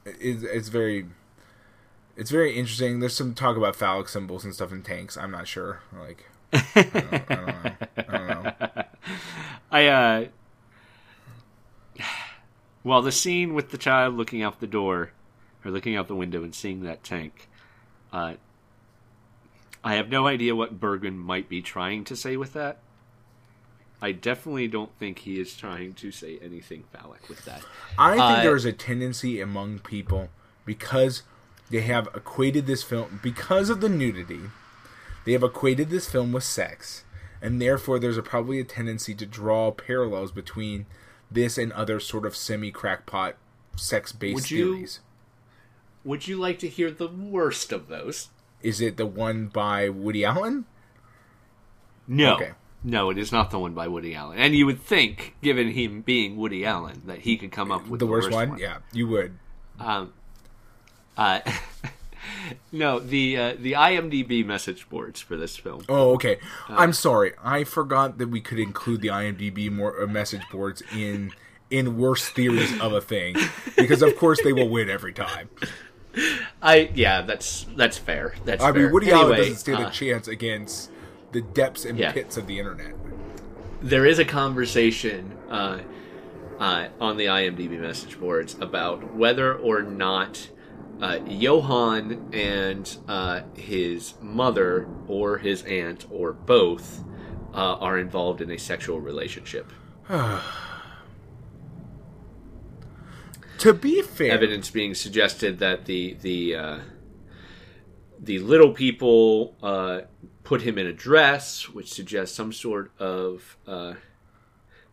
it's, 0.05 0.43
it's 0.43 0.69
very, 0.69 1.07
it's 2.17 2.31
very 2.31 2.57
interesting. 2.57 3.01
There's 3.01 3.15
some 3.17 3.35
talk 3.35 3.57
about 3.57 3.77
phallic 3.77 4.09
symbols 4.09 4.45
and 4.45 4.55
stuff 4.55 4.73
in 4.73 4.83
tanks. 4.83 5.17
I'm 5.17 5.31
not 5.31 5.47
sure. 5.47 5.81
Like, 5.99 6.25
I 6.53 6.83
don't, 6.83 7.31
I 7.31 7.35
don't 7.35 7.47
know. 7.47 7.73
I 7.97 8.03
don't 8.19 8.29
know. 8.45 8.53
I 9.71 9.87
uh 9.87 10.27
well 12.85 13.03
the 13.03 13.13
scene 13.13 13.55
with 13.55 13.71
the 13.71 13.79
child 13.79 14.15
looking 14.15 14.43
out 14.43 14.61
the 14.61 14.67
door 14.67 15.11
or 15.65 15.71
looking 15.71 15.97
out 15.97 16.09
the 16.09 16.15
window 16.15 16.43
and 16.43 16.55
seeing 16.55 16.83
that 16.85 17.03
tank 17.05 17.49
uh 18.13 18.35
I 19.85 19.95
have 19.95 20.09
no 20.09 20.27
idea 20.27 20.57
what 20.57 20.81
Bergman 20.81 21.19
might 21.19 21.49
be 21.49 21.63
trying 21.63 22.03
to 22.05 22.17
say 22.17 22.37
with 22.37 22.55
that. 22.55 22.79
I 24.03 24.11
definitely 24.13 24.67
don't 24.67 24.91
think 24.99 25.21
he 25.21 25.39
is 25.41 25.57
trying 25.57 25.95
to 25.95 26.11
say 26.11 26.39
anything 26.43 26.85
phallic 26.93 27.29
with 27.29 27.45
that. 27.45 27.63
I 27.97 28.11
think 28.13 28.23
Uh, 28.23 28.43
there's 28.43 28.65
a 28.65 28.73
tendency 28.73 29.41
among 29.41 29.79
people 29.81 30.29
because 30.65 31.23
they 31.71 31.81
have 31.81 32.09
equated 32.15 32.67
this 32.67 32.83
film 32.83 33.21
because 33.23 33.71
of 33.71 33.81
the 33.81 33.89
nudity. 33.89 34.41
They 35.25 35.33
have 35.33 35.43
equated 35.43 35.91
this 35.91 36.09
film 36.09 36.33
with 36.33 36.45
sex, 36.45 37.05
and 37.43 37.61
therefore 37.61 37.99
there's 37.99 38.19
a, 38.19 38.23
probably 38.23 38.61
a 38.61 38.65
tendency 38.65 39.15
to 39.15 39.27
draw 39.27 39.73
parallels 39.73 40.31
between 40.31 40.87
this 41.31 41.59
and 41.59 41.73
other 41.73 41.99
sort 41.99 42.25
of 42.25 42.37
semi-crackpot 42.37 43.37
sex-based 43.77 44.35
Would 44.35 44.51
you- 44.51 44.73
theories. 44.75 45.01
Would 46.05 46.29
you 46.29 46.37
like 46.37 46.61
to 46.61 46.69
hear 46.69 46.93
the 46.93 47.09
worst 47.09 47.73
of 47.73 47.89
those? 47.89 48.29
Is 48.63 48.81
it 48.81 48.97
the 48.97 49.07
one 49.07 49.47
by 49.49 49.89
Woody 49.89 50.25
Allen? 50.25 50.65
No. 52.07 52.37
Okay. 52.37 52.53
No, 52.85 53.11
it 53.11 53.19
is 53.19 53.33
not 53.33 53.51
the 53.51 53.59
one 53.59 53.75
by 53.75 53.89
Woody 53.89 54.15
Allen. 54.15 54.39
And 54.39 54.55
you 54.55 54.67
would 54.67 54.81
think, 54.81 55.35
given 55.43 55.71
him 55.73 56.03
being 56.03 56.37
Woody 56.37 56.65
Allen, 56.65 57.03
that 57.07 57.21
he 57.21 57.37
could 57.37 57.51
come 57.51 57.73
up 57.73 57.89
with 57.89 57.99
the, 57.99 58.07
worst, 58.07 58.31
one? 58.31 58.57
Yeah, 58.57 58.79
you 58.93 59.09
would. 59.09 59.37
Um, 59.81 60.13
uh, 61.17 61.41
no, 62.73 62.99
the 62.99 63.37
uh, 63.37 63.55
the 63.59 63.73
IMDb 63.73 64.45
message 64.45 64.89
boards 64.89 65.21
for 65.21 65.37
this 65.37 65.57
film. 65.57 65.83
Oh, 65.89 66.13
okay. 66.15 66.39
I'm 66.69 66.93
sorry. 66.93 67.33
I 67.43 67.65
forgot 67.65 68.19
that 68.19 68.29
we 68.29 68.41
could 68.41 68.59
include 68.59 69.01
the 69.01 69.09
IMDb 69.09 69.71
more 69.71 70.01
uh, 70.03 70.07
message 70.07 70.43
boards 70.51 70.83
in 70.95 71.33
in 71.71 71.97
worst 71.99 72.31
theories 72.33 72.79
of 72.81 72.93
a 72.93 73.01
thing 73.01 73.37
because 73.77 74.03
of 74.03 74.17
course 74.17 74.41
they 74.43 74.53
will 74.53 74.69
win 74.69 74.89
every 74.89 75.13
time. 75.13 75.49
I 76.63 76.91
yeah, 76.95 77.23
that's 77.23 77.67
that's 77.77 77.99
fair. 77.99 78.35
That's 78.45 78.63
I 78.63 78.73
fair. 78.73 78.85
mean, 78.85 78.93
Woody 78.93 79.11
Allen 79.11 79.37
doesn't 79.37 79.57
stand 79.57 79.85
uh, 79.85 79.89
a 79.89 79.91
chance 79.91 80.29
against 80.29 80.91
the 81.33 81.43
depths 81.43 81.85
and 81.85 81.99
Yeah. 81.99 82.13
pits 82.13 82.37
of 82.37 82.47
the 82.47 82.59
internet. 82.59 82.95
there 83.83 84.07
is 84.07 84.19
a 84.19 84.25
conversation 84.25 85.37
uh, 85.51 85.81
uh, 86.59 86.89
on 87.01 87.19
the 87.19 87.27
IMDb 87.27 87.79
message 87.79 88.19
boards 88.19 88.57
about 88.61 89.15
whether 89.15 89.55
or 89.55 89.83
not 89.83 90.49
uh, 91.01 91.19
Johann 91.27 92.29
and 92.33 92.97
uh, 93.09 93.43
his 93.55 94.15
mother 94.21 94.89
or 95.09 95.39
his 95.39 95.63
aunt 95.63 96.07
or 96.11 96.33
both 96.33 97.05
uh, 97.55 97.77
are 97.77 97.99
involved 97.99 98.41
in 98.41 98.51
a 98.51 98.59
sexual 98.59 99.01
relationship. 99.01 99.73
To 103.61 103.73
be 103.73 104.03
fair, 104.03 104.33
Evidence 104.33 104.71
being 104.71 104.95
suggested 104.95 105.59
that 105.61 105.87
the 105.87 106.15
the 106.21 106.55
uh, 106.55 106.79
the 108.21 108.39
little 108.39 108.73
people 108.73 109.57
uh, 109.63 110.03
put 110.45 110.63
him 110.63 110.79
in 110.79 110.87
a 110.87 110.93
dress, 110.93 111.69
which 111.69 111.93
suggests 111.93 112.37
some 112.37 112.53
sort 112.53 112.93
of 112.99 113.57
uh, 113.67 113.95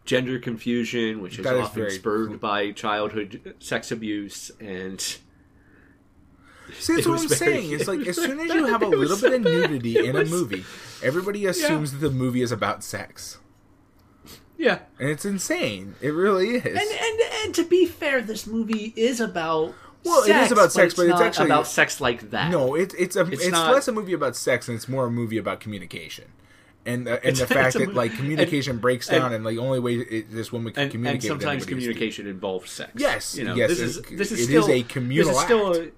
gender 0.06 0.40
confusion, 0.40 1.22
which 1.22 1.34
is 1.34 1.46
is 1.46 1.52
often 1.52 1.82
very 1.82 1.92
spurred 1.92 2.40
by 2.40 2.72
childhood 2.72 3.56
sex 3.60 3.92
abuse 3.92 4.52
and. 4.60 5.18
See, 6.80 6.94
that's 6.96 7.06
It 7.06 7.10
what 7.10 7.20
I'm 7.22 7.28
very- 7.28 7.38
saying. 7.38 7.72
It's 7.72 7.88
like 7.88 8.00
as 8.08 8.16
soon 8.16 8.40
as 8.40 8.54
you 8.54 8.66
have 8.66 8.82
a 8.82 8.88
little 8.88 9.18
so- 9.18 9.30
bit 9.30 9.40
of 9.40 9.44
nudity 9.44 9.98
it 9.98 10.06
in 10.06 10.16
a 10.16 10.26
movie, 10.26 10.64
everybody 11.02 11.46
assumes 11.46 11.92
that 11.92 11.98
the 12.00 12.10
movie 12.12 12.42
is 12.42 12.52
about 12.52 12.84
sex, 12.84 13.40
Yeah, 14.58 14.80
and 15.00 15.10
it's 15.10 15.26
insane. 15.26 15.96
It 16.02 16.10
really 16.12 16.56
is. 16.56 16.66
and 16.66 16.78
and 16.78 17.20
and 17.46 17.56
to 17.56 17.64
be 17.66 17.86
fair, 17.86 18.22
this 18.22 18.48
movie 18.48 18.94
is 18.96 19.20
about 19.20 19.74
Well, 20.06 20.24
it 20.24 20.30
is 20.30 20.36
sex, 20.36 20.52
about 20.52 20.72
sex, 20.72 20.94
but 20.94 21.04
it's 21.04 21.12
not 21.12 21.22
actually- 21.22 21.46
about 21.48 21.68
sex 21.68 22.00
like 22.00 22.30
that. 22.32 22.52
no, 22.52 22.76
it's 22.76 22.94
it's 22.96 23.16
a 23.16 23.22
it's, 23.26 23.48
not- 23.50 23.72
less 23.74 23.88
a 23.88 23.92
movie 23.92 24.14
about 24.14 24.36
sex 24.36 24.68
and 24.68 24.76
it's 24.76 24.88
more 24.88 25.06
a 25.08 25.12
movie 25.12 25.38
about 25.38 25.60
communication. 25.60 26.26
And, 26.86 27.08
uh, 27.08 27.12
and 27.24 27.32
It's- 27.34 27.40
the 27.40 27.48
fact 27.48 27.68
it's 27.76 27.76
a 27.78 27.80
that 27.88 27.94
like 27.94 28.14
communication 28.18 28.78
breaks 28.80 29.08
down 29.08 29.32
and, 29.32 29.46
like 29.46 29.56
the 29.56 29.62
only 29.62 29.80
way 29.80 29.96
it, 29.96 30.30
this 30.32 30.52
woman 30.52 30.74
can 30.74 30.84
and, 30.84 30.92
communicate 30.92 31.24
and 31.30 31.36
with 31.36 31.42
sometimes 31.42 31.64
anybody 31.64 31.78
is 31.82 31.88
communication 31.88 32.28
involves 32.28 32.72
sex. 32.72 32.92
Yes, 32.98 33.38
you 33.38 33.46
know, 33.46 33.56
yes, 33.56 33.70
this 33.70 33.80
it- 33.80 33.84
is 33.86 34.02
this 34.18 34.32
is 34.34 34.40
it 34.42 34.46
still 34.48 34.64
is 34.66 34.70
a 34.70 34.84
communal 34.84 35.30
This 35.30 35.38
is 35.38 35.44
still 35.46 35.68
act. 35.70 35.78
a, 35.80 35.92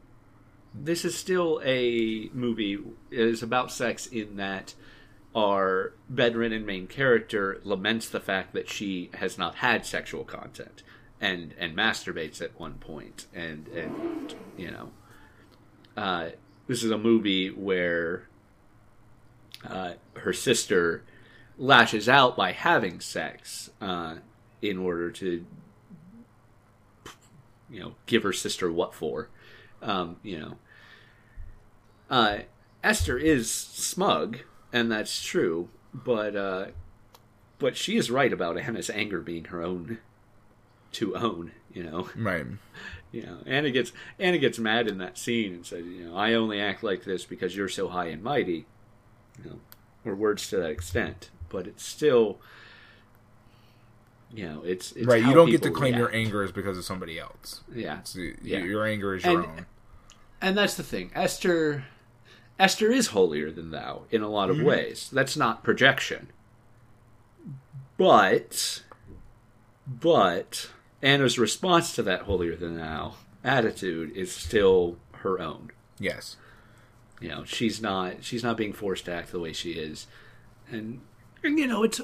this 0.84 1.06
is 1.06 1.16
still 1.16 1.62
a 1.64 2.30
movie. 2.34 2.74
It 3.12 3.20
is 3.20 3.42
about 3.42 3.72
sex 3.72 4.08
in 4.08 4.38
that 4.38 4.74
our 5.36 5.94
bedridden 6.10 6.66
main 6.66 6.88
character 6.88 7.60
laments 7.64 8.10
the 8.10 8.20
fact 8.20 8.54
that 8.54 8.70
she 8.70 9.10
has 9.16 9.38
not 9.38 9.56
had 9.56 9.86
sexual 9.86 10.24
content 10.24 10.82
and 11.20 11.54
and 11.58 11.76
masturbates 11.76 12.42
at 12.42 12.58
one 12.60 12.76
point 12.76 13.28
and 13.34 13.68
and 13.70 14.34
you 14.56 14.72
know 14.72 14.92
uh, 15.98 16.30
this 16.68 16.84
is 16.84 16.92
a 16.92 16.98
movie 16.98 17.50
where 17.50 18.28
uh, 19.68 19.94
her 20.16 20.34
sister 20.34 21.04
lashes 21.58 22.08
out 22.08 22.38
by 22.38 22.52
having 22.52 23.00
sex 23.00 23.70
uh, 23.82 24.16
in 24.62 24.78
order 24.78 25.12
to 25.12 25.46
you 27.70 27.80
know 27.80 27.96
give 28.06 28.24
her 28.24 28.34
sister 28.34 28.72
what 28.72 28.94
for 28.94 29.30
um, 29.82 30.16
you 30.24 30.40
know 30.40 30.58
uh, 32.10 32.40
esther 32.84 33.18
is 33.18 33.50
smug 33.52 34.40
and 34.72 34.92
that's 34.92 35.24
true 35.24 35.70
but 35.94 36.36
uh, 36.36 36.66
but 37.60 37.76
she 37.78 37.98
is 37.98 38.12
right 38.12 38.32
about 38.34 38.58
anna's 38.58 38.90
anger 38.90 39.22
being 39.22 39.46
her 39.46 39.62
own 39.64 39.98
to 40.92 41.16
own 41.16 41.52
you 41.74 41.84
know 41.84 42.10
right. 42.16 42.46
you 43.12 43.24
know 43.24 43.38
anna 43.46 43.70
gets 43.72 43.92
anna 44.20 44.38
gets 44.38 44.60
mad 44.60 44.88
in 44.88 44.98
that 44.98 45.18
scene 45.18 45.54
and 45.54 45.66
says 45.66 45.86
you 45.86 46.08
know 46.08 46.16
i 46.16 46.34
only 46.34 46.60
act 46.62 46.84
like 46.84 47.04
this 47.06 47.26
because 47.26 47.56
you're 47.56 47.70
so 47.70 47.88
high 47.88 48.08
and 48.08 48.22
mighty 48.24 48.66
you 49.44 49.50
know 49.50 49.60
or 50.06 50.14
words 50.16 50.48
to 50.50 50.58
that 50.58 50.70
extent 50.70 51.30
but 51.50 51.66
it's 51.68 51.84
still 51.84 52.38
you 54.32 54.48
know 54.48 54.62
it's, 54.64 54.92
it's 54.94 55.06
right. 55.08 55.24
You 55.24 55.34
don't 55.34 55.50
get 55.50 55.62
to 55.64 55.72
claim 55.72 55.96
your 55.96 56.14
anger 56.14 56.44
is 56.44 56.52
because 56.52 56.78
of 56.78 56.84
somebody 56.84 57.20
else. 57.20 57.62
yeah 57.74 58.00
It's, 58.00 58.16
Yeah. 58.42 58.60
Your 58.60 58.86
anger 58.86 59.16
is 59.16 59.24
your 59.24 59.40
And- 59.42 59.46
own. 59.50 59.66
and 60.42 60.58
that's 60.58 60.76
the 60.76 60.84
thing 60.84 61.12
esther 61.16 61.86
esther 62.60 62.92
is 62.92 63.08
holier 63.08 63.52
than 63.52 63.72
thou 63.72 64.04
in 64.12 64.22
a 64.22 64.30
lot 64.30 64.50
of 64.50 64.58
Mm-hmm. 64.58 64.66
ways 64.66 65.10
that's 65.12 65.36
not 65.38 65.64
projection 65.64 66.30
but 67.98 68.84
but 69.88 70.70
anna's 71.02 71.38
response 71.40 71.94
to 71.96 72.04
that 72.04 72.22
holier 72.22 72.56
than 72.56 72.78
thou 72.78 73.16
attitude 73.44 74.16
is 74.16 74.32
still 74.32 74.98
her 75.18 75.40
own 75.40 75.72
Yes. 76.00 76.36
you 77.22 77.30
know 77.30 77.44
she's 77.46 77.82
not 77.82 78.24
she's 78.24 78.44
not 78.44 78.58
being 78.58 78.74
forced 78.74 79.06
to 79.06 79.14
act 79.14 79.32
the 79.32 79.40
way 79.40 79.54
she 79.54 79.72
is 79.74 80.08
and, 80.70 81.02
and 81.44 81.58
you 81.60 81.68
know 81.68 81.84
it's 81.84 82.02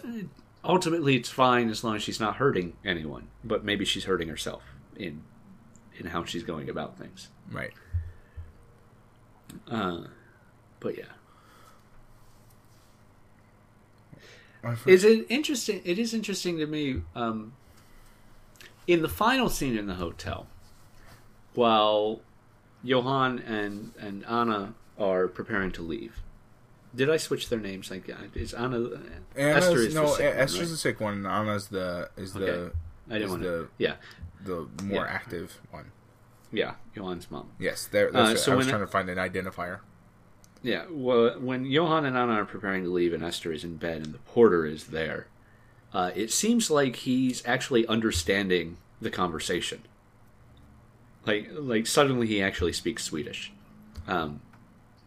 ultimately 0.63 1.15
it's 1.15 1.29
fine 1.29 1.69
as 1.69 1.83
long 1.83 1.95
as 1.95 2.03
she's 2.03 2.19
not 2.19 2.35
hurting 2.37 2.73
anyone 2.85 3.27
but 3.43 3.63
maybe 3.65 3.83
she's 3.85 4.03
hurting 4.05 4.27
herself 4.29 4.63
in 4.95 5.23
in 5.97 6.07
how 6.07 6.23
she's 6.23 6.43
going 6.43 6.69
about 6.69 6.97
things 6.97 7.29
Right. 7.51 7.71
uh 9.69 10.01
but 10.81 10.97
yeah 10.97 11.05
is 14.85 15.03
it 15.03 15.25
interesting 15.29 15.81
it 15.85 15.97
is 15.97 16.13
interesting 16.13 16.57
to 16.57 16.67
me 16.67 17.01
um 17.15 17.53
in 18.87 19.01
the 19.01 19.07
final 19.09 19.49
scene 19.49 19.77
in 19.77 19.87
the 19.87 19.95
hotel 19.95 20.45
while 21.55 22.19
johann 22.83 23.39
and 23.39 23.93
and 23.99 24.25
anna 24.25 24.73
are 24.99 25.27
preparing 25.27 25.71
to 25.71 25.81
leave 25.81 26.21
did 26.95 27.09
i 27.09 27.17
switch 27.17 27.49
their 27.49 27.59
names 27.59 27.89
like 27.89 28.09
is 28.35 28.53
anna 28.53 28.77
Anna's, 29.35 29.65
esther 29.65 29.77
is 29.79 29.95
no, 29.95 30.01
the 30.03 30.07
sick 30.15 30.25
one, 30.25 30.37
Esther's 30.37 30.59
right? 30.59 30.69
the 30.69 30.77
sick 30.77 30.99
one. 30.99 31.13
and 31.13 31.27
Anna's 31.27 31.67
the 31.69 32.09
is 32.17 32.33
the 32.33 32.71
I 33.09 33.13
didn't 33.15 33.29
want 33.31 33.41
to. 33.43 33.49
the 33.49 33.67
Yeah, 33.77 33.95
the 34.43 34.67
more 34.83 35.05
Yeah. 35.05 35.11
active 35.11 35.59
one. 35.71 35.91
yeah. 36.51 36.75
Johann's 36.95 37.29
mom. 37.31 37.49
Yes, 37.59 37.87
there. 37.87 38.15
Uh, 38.15 38.35
so 38.35 38.53
I 38.53 38.55
was 38.55 38.67
trying 38.67 38.81
to 38.81 38.87
find 38.87 39.09
an 39.09 39.17
identifier. 39.17 39.79
Yeah. 40.63 40.85
Well, 40.89 41.39
when 41.39 41.65
Johan 41.65 42.05
and 42.05 42.17
Anna 42.17 42.33
are 42.33 42.45
preparing 42.45 42.83
to 42.83 42.89
leave, 42.89 43.13
and 43.13 43.23
Esther 43.23 43.51
is 43.51 43.63
in 43.63 43.77
bed, 43.77 44.03
and 44.03 44.13
the 44.13 44.19
porter 44.19 44.65
is 44.65 44.85
there, 44.85 45.27
uh, 45.93 46.11
it 46.15 46.31
seems 46.31 46.69
like 46.69 46.97
he's 46.97 47.45
actually 47.45 47.85
understanding 47.87 48.77
the 49.01 49.09
conversation. 49.09 49.81
Like, 51.25 51.49
like 51.51 51.87
suddenly 51.87 52.27
he 52.27 52.41
actually 52.41 52.73
speaks 52.73 53.03
Swedish, 53.03 53.51
um, 54.07 54.41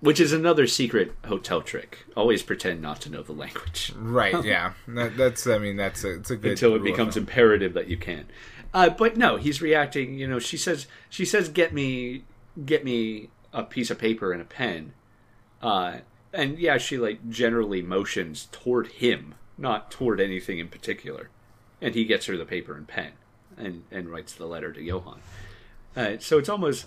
which 0.01 0.21
is 0.21 0.33
another 0.33 0.67
secret 0.67 1.13
hotel 1.25 1.63
trick. 1.63 2.05
Always 2.17 2.43
pretend 2.43 2.83
not 2.83 3.01
to 3.03 3.11
know 3.11 3.23
the 3.23 3.33
language. 3.33 3.93
Right. 3.97 4.35
Yeah. 4.45 4.73
That, 4.89 5.17
that's. 5.17 5.47
I 5.47 5.59
mean, 5.59 5.77
that's 5.77 6.05
a, 6.05 6.17
it's 6.17 6.31
a 6.31 6.37
good 6.37 6.53
until 6.53 6.75
it 6.75 6.83
becomes 6.83 7.17
imperative 7.17 7.73
that 7.75 7.89
you 7.89 7.97
can. 7.97 8.27
Uh, 8.73 8.91
but 8.91 9.17
no, 9.17 9.37
he's 9.37 9.63
reacting. 9.63 10.15
You 10.19 10.27
know, 10.27 10.39
she 10.41 10.57
says 10.57 10.87
she 11.09 11.25
says, 11.25 11.49
"Get 11.49 11.73
me, 11.73 12.25
get 12.67 12.85
me 12.85 13.31
a 13.53 13.63
piece 13.63 13.91
of 13.91 13.99
paper 13.99 14.33
and 14.33 14.43
a 14.43 14.45
pen." 14.45 14.93
Uh, 15.65 15.99
and 16.33 16.59
yeah, 16.59 16.77
she 16.79 16.99
like 16.99 17.29
generally 17.31 17.81
motions 17.81 18.49
toward 18.53 18.89
him, 18.89 19.35
not 19.57 19.91
toward 19.91 20.21
anything 20.21 20.59
in 20.59 20.69
particular. 20.69 21.31
And 21.81 21.95
he 21.95 22.05
gets 22.05 22.27
her 22.27 22.37
the 22.37 22.45
paper 22.45 22.77
and 22.77 22.87
pen, 22.87 23.13
and 23.57 23.85
and 23.91 24.11
writes 24.11 24.35
the 24.35 24.47
letter 24.47 24.73
to 24.73 24.83
Johann. 24.83 25.21
Uh, 25.97 26.17
so 26.21 26.39
it's 26.39 26.49
almost. 26.49 26.87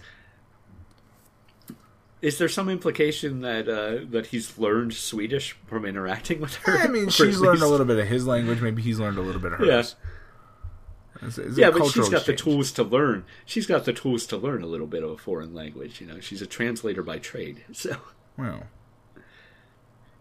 Is 2.19 2.39
there 2.39 2.49
some 2.49 2.67
implication 2.67 3.41
that 3.41 3.67
uh, 3.67 4.05
that 4.09 4.27
he's 4.27 4.57
learned 4.57 4.93
Swedish 4.93 5.53
from 5.67 5.85
interacting 5.85 6.39
with 6.39 6.55
her? 6.57 6.77
I 6.77 6.87
mean, 6.87 7.09
she's 7.09 7.39
learned 7.39 7.61
a 7.61 7.67
little 7.67 7.85
bit 7.85 7.99
of 7.99 8.07
his 8.07 8.27
language. 8.27 8.61
Maybe 8.61 8.81
he's 8.81 8.99
learned 8.99 9.17
a 9.17 9.21
little 9.21 9.41
bit 9.41 9.53
of 9.53 9.59
hers. 9.59 9.95
Yeah. 10.01 11.27
It's, 11.27 11.37
it's 11.37 11.57
yeah, 11.57 11.71
but 11.71 11.85
she's 11.87 12.09
got 12.09 12.25
the 12.25 12.35
tools 12.35 12.71
to 12.73 12.83
learn. 12.83 13.25
She's 13.45 13.65
got 13.65 13.85
the 13.85 13.93
tools 13.93 14.27
to 14.27 14.37
learn 14.37 14.61
a 14.61 14.67
little 14.67 14.87
bit 14.87 15.03
of 15.03 15.11
a 15.11 15.17
foreign 15.17 15.53
language. 15.53 15.99
You 15.99 16.07
know, 16.07 16.19
she's 16.19 16.41
a 16.41 16.47
translator 16.47 17.03
by 17.03 17.17
trade. 17.19 17.63
So, 17.73 17.97
Well, 18.37 18.63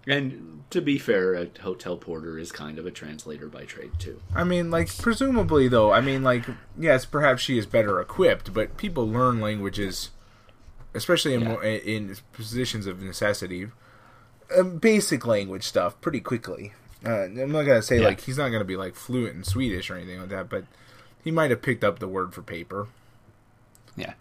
and 0.07 0.63
to 0.71 0.81
be 0.81 0.99
fair, 0.99 1.35
a 1.35 1.49
hotel 1.63 1.97
porter 1.97 2.39
is 2.39 2.53
kind 2.53 2.79
of 2.79 2.87
a 2.87 2.91
translator 2.91 3.49
by 3.49 3.65
trade 3.65 3.93
too. 3.99 4.21
I 4.35 4.45
mean, 4.45 4.71
like 4.71 4.97
presumably 4.99 5.69
though. 5.69 5.93
I 5.93 6.01
mean, 6.01 6.23
like 6.23 6.45
yes, 6.79 7.05
perhaps 7.05 7.43
she 7.43 7.59
is 7.59 7.67
better 7.67 8.01
equipped, 8.01 8.55
but 8.55 8.77
people 8.77 9.09
learn 9.09 9.41
languages, 9.41 10.11
especially 10.95 11.35
in 11.35 11.43
Yeah. 11.43 11.61
in 11.63 12.17
positions 12.33 12.87
of 12.87 13.03
necessity, 13.03 13.69
uh, 14.57 14.63
basic 14.63 15.27
language 15.27 15.65
stuff 15.65 16.01
pretty 16.01 16.21
quickly. 16.21 16.73
Uh, 17.05 17.25
I'm 17.25 17.53
not 17.53 17.65
gonna 17.65 17.83
say 17.83 17.99
Yeah. 18.01 18.07
like 18.07 18.21
he's 18.23 18.39
not 18.39 18.49
gonna 18.51 18.65
be 18.65 18.77
like 18.77 18.95
fluent 18.95 19.35
in 19.37 19.45
Swedish 19.45 19.91
or 19.91 19.97
anything 19.97 20.21
like 20.21 20.31
that, 20.31 20.49
but 20.49 20.65
he 21.23 21.31
might 21.33 21.51
have 21.51 21.63
picked 21.63 21.83
up 21.85 21.99
the 21.99 22.09
word 22.09 22.33
for 22.33 22.43
paper. 22.43 22.87
Yeah. 23.97 24.15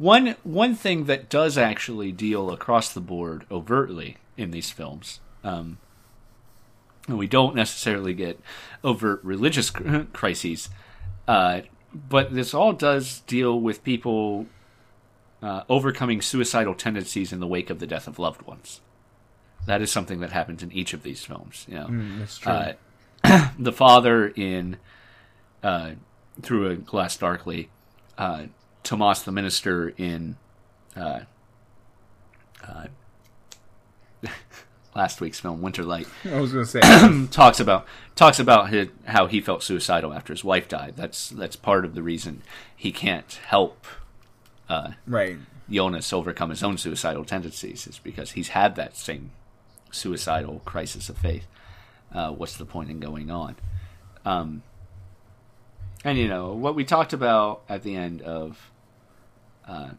One 0.00 0.34
one 0.44 0.76
thing 0.76 1.04
that 1.04 1.28
does 1.28 1.58
actually 1.58 2.10
deal 2.10 2.50
across 2.50 2.90
the 2.90 3.02
board 3.02 3.44
overtly 3.50 4.16
in 4.38 4.50
these 4.50 4.70
films, 4.70 5.20
um, 5.44 5.76
and 7.06 7.18
we 7.18 7.26
don't 7.26 7.54
necessarily 7.54 8.14
get 8.14 8.40
overt 8.82 9.20
religious 9.22 9.68
crises, 10.14 10.70
uh, 11.28 11.60
but 11.92 12.34
this 12.34 12.54
all 12.54 12.72
does 12.72 13.20
deal 13.26 13.60
with 13.60 13.84
people 13.84 14.46
uh, 15.42 15.64
overcoming 15.68 16.22
suicidal 16.22 16.74
tendencies 16.74 17.30
in 17.30 17.40
the 17.40 17.46
wake 17.46 17.68
of 17.68 17.78
the 17.78 17.86
death 17.86 18.06
of 18.06 18.18
loved 18.18 18.40
ones. 18.40 18.80
That 19.66 19.82
is 19.82 19.92
something 19.92 20.20
that 20.20 20.32
happens 20.32 20.62
in 20.62 20.72
each 20.72 20.94
of 20.94 21.02
these 21.02 21.22
films. 21.24 21.66
You 21.68 21.74
know, 21.74 21.88
That's 22.20 22.38
true. 22.38 22.52
uh, 22.52 22.72
the 23.58 23.72
father 23.72 24.28
in 24.28 24.78
uh, 25.62 25.90
Through 26.40 26.70
a 26.70 26.76
Glass 26.76 27.18
Darkly, 27.18 27.68
uh, 28.16 28.44
Tomas 28.82 29.22
the 29.22 29.32
minister 29.32 29.92
in 29.96 30.36
uh, 30.96 31.20
uh, 32.66 32.86
last 34.94 35.20
week's 35.20 35.40
film 35.40 35.62
Winter 35.62 35.82
Light 35.82 36.08
I 36.24 36.40
was 36.40 36.52
gonna 36.52 36.66
say 36.66 36.80
talks 37.30 37.60
about 37.60 37.86
talks 38.16 38.38
about 38.38 38.70
his, 38.70 38.88
how 39.06 39.26
he 39.26 39.40
felt 39.40 39.62
suicidal 39.62 40.12
after 40.12 40.32
his 40.32 40.44
wife 40.44 40.68
died. 40.68 40.94
That's 40.96 41.30
that's 41.30 41.56
part 41.56 41.84
of 41.84 41.94
the 41.94 42.02
reason 42.02 42.42
he 42.76 42.92
can't 42.92 43.38
help 43.46 43.86
right. 45.06 45.38
Jonas 45.70 46.12
overcome 46.12 46.50
his 46.50 46.62
own 46.62 46.78
suicidal 46.78 47.24
tendencies 47.24 47.86
is 47.86 47.98
because 47.98 48.32
he's 48.32 48.48
had 48.48 48.76
that 48.76 48.96
same 48.96 49.30
suicidal 49.90 50.60
crisis 50.64 51.08
of 51.08 51.18
faith. 51.18 51.46
Uh, 52.12 52.30
what's 52.32 52.56
the 52.56 52.64
point 52.64 52.90
in 52.90 52.98
going 52.98 53.30
on? 53.30 53.56
Um, 54.24 54.62
and 56.04 56.18
you 56.18 56.28
know 56.28 56.52
what 56.52 56.74
we 56.74 56.84
talked 56.84 57.12
about 57.12 57.62
at 57.68 57.82
the 57.82 57.94
end 57.94 58.22
of. 58.22 58.69
Uh, 59.70 59.90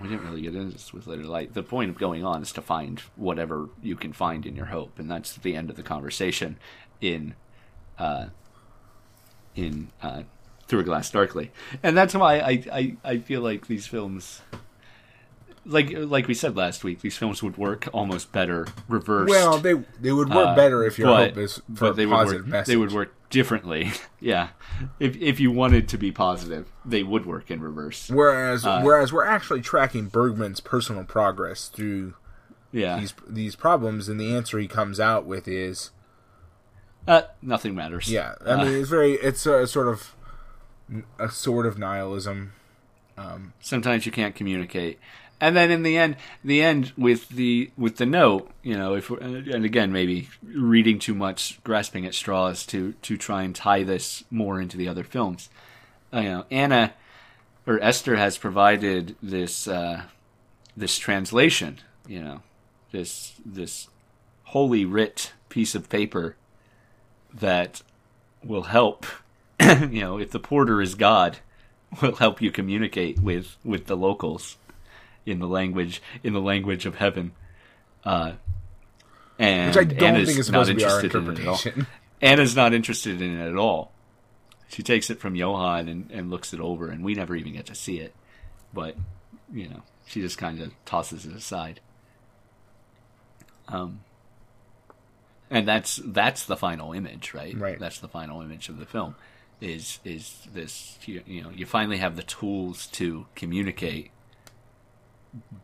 we 0.00 0.08
didn't 0.08 0.24
really 0.24 0.40
get 0.40 0.54
into 0.54 0.72
this 0.72 0.92
with 0.92 1.06
Later 1.06 1.24
Light. 1.24 1.52
The 1.52 1.62
point 1.62 1.90
of 1.90 1.98
going 1.98 2.24
on 2.24 2.40
is 2.42 2.50
to 2.52 2.62
find 2.62 2.98
whatever 3.16 3.68
you 3.82 3.94
can 3.94 4.12
find 4.14 4.46
in 4.46 4.56
your 4.56 4.66
hope, 4.66 4.98
and 4.98 5.10
that's 5.10 5.36
the 5.36 5.54
end 5.54 5.68
of 5.68 5.76
the 5.76 5.82
conversation 5.82 6.56
in 7.00 7.34
uh, 7.98 8.26
in 9.54 9.88
uh, 10.02 10.22
Through 10.66 10.80
a 10.80 10.84
Glass 10.84 11.10
Darkly, 11.10 11.50
and 11.82 11.94
that's 11.96 12.14
why 12.14 12.38
I, 12.38 12.64
I, 12.72 12.96
I 13.04 13.18
feel 13.18 13.42
like 13.42 13.66
these 13.66 13.86
films, 13.86 14.40
like 15.66 15.92
like 15.94 16.26
we 16.26 16.32
said 16.34 16.56
last 16.56 16.82
week, 16.84 17.02
these 17.02 17.18
films 17.18 17.42
would 17.42 17.58
work 17.58 17.86
almost 17.92 18.32
better 18.32 18.66
reversed. 18.88 19.28
Well, 19.30 19.58
they 19.58 19.74
they 20.00 20.12
would 20.12 20.30
work 20.30 20.48
Uh, 20.48 20.56
better 20.56 20.84
if 20.86 20.98
your 20.98 21.08
but- 21.08 21.28
hope 21.30 21.38
is 21.38 21.56
for 21.74 21.88
but 21.90 21.96
they 21.96 22.04
a 22.04 22.08
would 22.08 22.14
positive 22.14 22.40
work, 22.42 22.48
message. 22.50 22.66
They 22.72 22.76
would 22.78 22.92
work 22.92 23.14
differently. 23.32 23.90
yeah, 24.20 24.50
if 25.00 25.16
if 25.16 25.40
you 25.40 25.50
wanted 25.50 25.88
to 25.88 25.98
be 25.98 26.12
positive, 26.12 26.70
they 26.84 27.02
would 27.02 27.26
work 27.26 27.50
in 27.50 27.60
reverse. 27.60 28.08
Whereas 28.08 28.64
Uh, 28.64 28.80
whereas 28.82 29.12
we're 29.12 29.24
actually 29.26 29.62
tracking 29.62 30.06
Bergman's 30.06 30.60
personal 30.60 31.02
progress 31.04 31.66
through 31.68 32.14
Yeah, 32.70 33.00
these 33.00 33.14
these 33.28 33.56
problems, 33.56 34.08
and 34.08 34.20
the 34.20 34.32
answer 34.36 34.58
he 34.60 34.68
comes 34.68 35.00
out 35.00 35.26
with 35.26 35.48
is 35.48 35.90
uh, 37.08 37.22
nothing 37.40 37.74
matters. 37.74 38.08
yeah. 38.08 38.34
I 38.46 38.50
Uh, 38.50 38.64
mean, 38.64 38.74
it's 38.74 38.88
very 38.88 39.12
it's 39.28 39.44
a 39.46 39.66
sort 39.66 39.88
of 39.88 40.14
a 41.18 41.28
sort 41.28 41.66
of 41.66 41.78
nihilism. 41.78 42.52
Um, 43.18 43.52
sometimes 43.60 44.06
you 44.06 44.12
can't 44.12 44.34
communicate 44.34 44.98
and 45.42 45.56
then 45.56 45.72
in 45.72 45.82
the 45.82 45.98
end 45.98 46.16
the 46.44 46.62
end 46.62 46.92
with 46.96 47.28
the 47.30 47.70
with 47.76 47.96
the 47.96 48.06
note 48.06 48.48
you 48.62 48.76
know 48.76 48.94
if 48.94 49.10
and 49.10 49.64
again 49.64 49.92
maybe 49.92 50.28
reading 50.42 51.00
too 51.00 51.14
much 51.14 51.62
grasping 51.64 52.06
at 52.06 52.14
straws 52.14 52.64
to 52.64 52.92
to 53.02 53.16
try 53.16 53.42
and 53.42 53.56
tie 53.56 53.82
this 53.82 54.22
more 54.30 54.60
into 54.60 54.76
the 54.76 54.88
other 54.88 55.04
films. 55.04 55.50
Uh, 56.14 56.20
you 56.20 56.28
know 56.28 56.44
anna 56.50 56.94
or 57.66 57.80
esther 57.80 58.16
has 58.16 58.38
provided 58.38 59.16
this 59.20 59.66
uh 59.66 60.02
this 60.76 60.96
translation 60.96 61.78
you 62.06 62.22
know 62.22 62.40
this 62.92 63.34
this 63.44 63.88
holy 64.44 64.84
writ 64.84 65.32
piece 65.48 65.74
of 65.74 65.88
paper 65.88 66.36
that 67.34 67.82
will 68.44 68.64
help 68.64 69.06
you 69.60 70.00
know 70.00 70.18
if 70.18 70.30
the 70.30 70.38
porter 70.38 70.80
is 70.80 70.94
god 70.94 71.38
will 72.00 72.14
help 72.16 72.40
you 72.40 72.52
communicate 72.52 73.18
with 73.18 73.56
with 73.64 73.86
the 73.86 73.96
locals 73.96 74.56
in 75.24 75.38
the 75.38 75.46
language 75.46 76.02
in 76.22 76.32
the 76.32 76.40
language 76.40 76.86
of 76.86 76.96
heaven 76.96 77.32
uh 78.04 78.32
and 79.38 79.74
Which 79.74 79.86
I 79.86 79.88
don't 79.88 80.02
Anna's 80.02 80.28
think 80.28 80.38
is 80.38 80.50
not 80.50 80.66
supposed 80.66 80.70
to 80.70 80.76
be 80.76 80.84
our 80.84 81.04
interested 81.04 81.18
in 81.18 81.30
it 81.30 81.40
at 81.40 81.46
all. 81.46 81.86
Anna's 82.22 82.56
not 82.56 82.72
interested 82.72 83.20
in 83.20 83.40
it 83.40 83.48
at 83.48 83.56
all. 83.56 83.92
She 84.68 84.82
takes 84.82 85.10
it 85.10 85.18
from 85.18 85.34
Johan 85.34 85.88
and, 85.88 86.10
and 86.10 86.30
looks 86.30 86.54
it 86.54 86.60
over, 86.60 86.88
and 86.88 87.04
we 87.04 87.14
never 87.14 87.34
even 87.34 87.52
get 87.52 87.66
to 87.66 87.74
see 87.74 87.98
it. 87.98 88.14
But 88.72 88.96
you 89.52 89.68
know, 89.68 89.82
she 90.06 90.20
just 90.20 90.38
kind 90.38 90.60
of 90.60 90.72
tosses 90.84 91.26
it 91.26 91.34
aside. 91.34 91.80
Um, 93.68 94.00
and 95.50 95.66
that's 95.68 96.00
that's 96.04 96.46
the 96.46 96.56
final 96.56 96.92
image, 96.92 97.34
right? 97.34 97.58
Right. 97.58 97.78
That's 97.78 97.98
the 97.98 98.08
final 98.08 98.40
image 98.40 98.68
of 98.68 98.78
the 98.78 98.86
film. 98.86 99.14
Is 99.60 99.98
is 100.04 100.46
this 100.52 100.98
you, 101.04 101.22
you 101.26 101.42
know 101.42 101.50
you 101.50 101.66
finally 101.66 101.98
have 101.98 102.16
the 102.16 102.22
tools 102.22 102.86
to 102.88 103.26
communicate, 103.34 104.10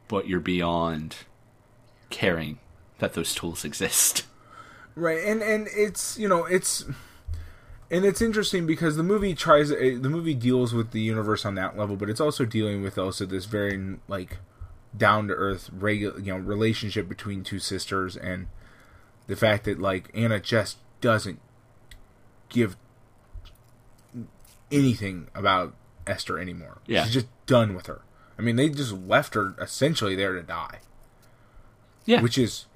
but 0.09 0.29
you're 0.29 0.41
beyond 0.41 1.17
caring 2.11 2.59
that 2.99 3.15
those 3.15 3.35
tools 3.35 3.65
exist. 3.65 4.27
right 4.95 5.23
and 5.25 5.43
and 5.43 5.69
it's 5.73 6.19
you 6.19 6.29
know 6.29 6.45
it's 6.45 6.85
and 7.91 8.05
it's 8.05 8.21
interesting 8.21 8.67
because 8.67 8.97
the 8.97 9.03
movie 9.03 9.35
tries 9.35 9.71
eh, 9.71 9.97
the 10.01 10.09
movie 10.09 10.35
deals 10.35 10.75
with 10.75 10.91
the 10.91 11.01
universe 11.01 11.45
on 11.45 11.55
that 11.55 11.77
level 11.77 11.97
but 11.97 12.11
it's 12.11 12.21
also 12.21 12.45
dealing 12.45 12.83
with 12.83 12.99
also 12.99 13.25
this 13.25 13.45
very 13.45 13.97
like 14.09 14.39
down 14.97 15.29
to 15.29 15.35
earth 15.35 15.71
regular 15.73 16.19
you 16.19 16.33
know 16.33 16.39
relationship 16.39 17.09
between 17.09 17.45
two 17.45 17.59
sisters 17.59 18.17
and 18.17 18.49
the 19.29 19.37
fact 19.37 19.65
that 19.65 19.79
like 19.79 20.11
Anna 20.15 20.41
just 20.41 20.79
doesn't 21.01 21.41
give 22.49 22.77
anything 24.73 25.29
about 25.35 25.75
Esther 26.07 26.39
anymore. 26.39 26.79
Yeah. 26.87 27.05
She's 27.05 27.15
just 27.15 27.47
done 27.47 27.75
with 27.75 27.87
her. 27.87 28.01
I 28.39 28.43
mean, 28.43 28.57
they 28.57 28.69
just 28.69 28.93
left 28.93 29.35
her 29.35 29.55
essentially 29.61 30.15
there 30.15 30.35
to 30.35 30.43
die, 30.43 30.79
Yeah, 32.07 32.21
which 32.23 32.39
is 32.39 32.67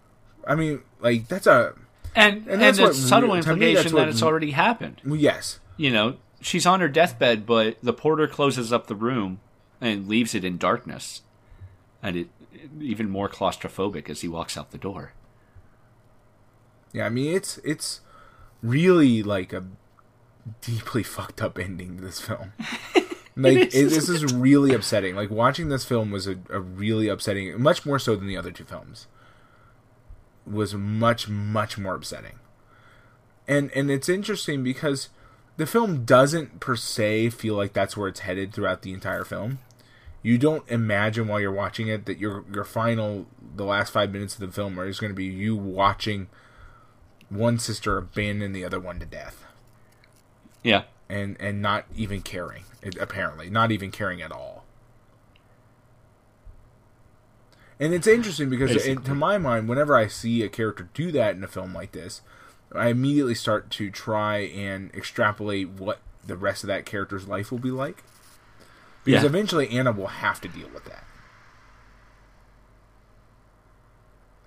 I 0.46 0.54
mean, 0.56 0.80
like 1.00 1.28
that's 1.28 1.46
a 1.46 1.74
and 2.14 2.38
And 2.38 2.48
and, 2.48 2.62
that's 2.62 2.78
the 2.78 2.84
what 2.84 2.94
subtle 2.94 3.34
implication 3.34 3.74
that's 3.82 3.92
what 3.92 4.00
that 4.00 4.08
it's 4.08 4.22
already 4.22 4.50
happened. 4.52 5.00
yes. 5.06 5.60
You 5.76 5.90
know, 5.90 6.16
she's 6.40 6.66
on 6.66 6.80
her 6.80 6.88
deathbed, 6.88 7.46
but 7.46 7.76
the 7.82 7.92
porter 7.92 8.26
closes 8.28 8.72
up 8.72 8.86
the 8.88 8.94
room 8.94 9.40
and 9.80 10.08
leaves 10.08 10.34
it 10.34 10.44
in 10.44 10.58
darkness, 10.58 11.22
and 12.02 12.16
it 12.16 12.28
even 12.80 13.08
more 13.08 13.28
claustrophobic 13.28 14.08
as 14.10 14.20
he 14.20 14.28
walks 14.28 14.56
out 14.56 14.70
the 14.70 14.78
door. 14.78 15.12
Yeah, 16.92 17.06
I 17.06 17.08
mean 17.08 17.34
it's 17.34 17.58
it's 17.58 18.00
really 18.62 19.22
like 19.22 19.52
a 19.52 19.64
deeply 20.60 21.02
fucked 21.14 21.40
up 21.40 21.58
ending 21.58 21.96
to 21.96 22.02
this 22.02 22.20
film. 22.20 22.52
Like 23.34 23.56
it, 23.56 23.74
is. 23.74 23.94
this 23.94 24.08
is 24.08 24.32
really 24.32 24.74
upsetting. 24.74 25.16
Like 25.16 25.30
watching 25.30 25.68
this 25.68 25.84
film 25.84 26.10
was 26.10 26.26
a, 26.26 26.38
a 26.50 26.60
really 26.60 27.08
upsetting, 27.08 27.60
much 27.60 27.86
more 27.86 27.98
so 27.98 28.14
than 28.16 28.26
the 28.26 28.36
other 28.36 28.50
two 28.50 28.64
films. 28.64 29.06
Was 30.46 30.74
much 30.74 31.28
much 31.28 31.78
more 31.78 31.94
upsetting. 31.94 32.38
And 33.48 33.70
and 33.74 33.90
it's 33.90 34.08
interesting 34.08 34.62
because 34.62 35.08
the 35.56 35.66
film 35.66 36.04
doesn't 36.04 36.60
per 36.60 36.76
se 36.76 37.30
feel 37.30 37.54
like 37.54 37.72
that's 37.72 37.96
where 37.96 38.08
it's 38.08 38.20
headed 38.20 38.52
throughout 38.52 38.82
the 38.82 38.92
entire 38.92 39.24
film. 39.24 39.60
You 40.22 40.38
don't 40.38 40.68
imagine 40.68 41.26
while 41.26 41.40
you're 41.40 41.52
watching 41.52 41.88
it 41.88 42.06
that 42.06 42.18
your 42.18 42.44
your 42.52 42.64
final 42.64 43.26
the 43.54 43.64
last 43.64 43.92
five 43.92 44.12
minutes 44.12 44.34
of 44.34 44.40
the 44.40 44.52
film 44.52 44.78
are 44.78 44.86
just 44.88 45.00
going 45.00 45.10
to 45.10 45.16
be 45.16 45.24
you 45.24 45.56
watching 45.56 46.28
one 47.28 47.58
sister 47.58 47.96
abandon 47.98 48.52
the 48.52 48.64
other 48.64 48.78
one 48.78 48.98
to 49.00 49.06
death 49.06 49.44
Yeah, 50.62 50.84
and 51.12 51.36
and 51.40 51.60
not 51.60 51.84
even 51.94 52.22
caring 52.22 52.64
apparently. 53.00 53.50
Not 53.50 53.70
even 53.70 53.90
caring 53.90 54.22
at 54.22 54.32
all. 54.32 54.64
And 57.78 57.92
it's 57.92 58.06
interesting 58.06 58.48
because 58.48 58.70
it, 58.86 59.04
to 59.04 59.14
my 59.14 59.38
mind 59.38 59.68
whenever 59.68 59.96
i 59.96 60.06
see 60.06 60.42
a 60.42 60.48
character 60.48 60.88
do 60.94 61.10
that 61.12 61.34
in 61.34 61.42
a 61.42 61.48
film 61.48 61.74
like 61.74 61.90
this 61.92 62.20
i 62.74 62.88
immediately 62.88 63.34
start 63.34 63.70
to 63.70 63.90
try 63.90 64.38
and 64.38 64.94
extrapolate 64.94 65.68
what 65.68 65.98
the 66.24 66.36
rest 66.36 66.62
of 66.62 66.68
that 66.68 66.86
character's 66.86 67.26
life 67.26 67.50
will 67.50 67.58
be 67.58 67.72
like. 67.72 68.04
Because 69.04 69.22
Yeah. 69.24 69.28
eventually 69.28 69.68
anna 69.70 69.90
will 69.90 70.06
have 70.06 70.40
to 70.42 70.48
deal 70.48 70.68
with 70.72 70.84
that. 70.84 71.04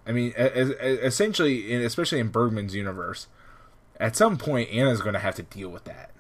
I 0.08 0.12
mean, 0.12 0.34
essentially, 0.38 1.74
especially 1.84 2.20
in 2.20 2.30
Bergman's 2.30 2.76
universe, 2.76 3.28
at 4.00 4.16
some 4.16 4.38
point 4.38 4.70
Anna's 4.70 5.02
going 5.02 5.14
to 5.14 5.20
have 5.20 5.36
to 5.36 5.44
deal 5.44 5.70
with 5.70 5.84
that, 5.86 6.12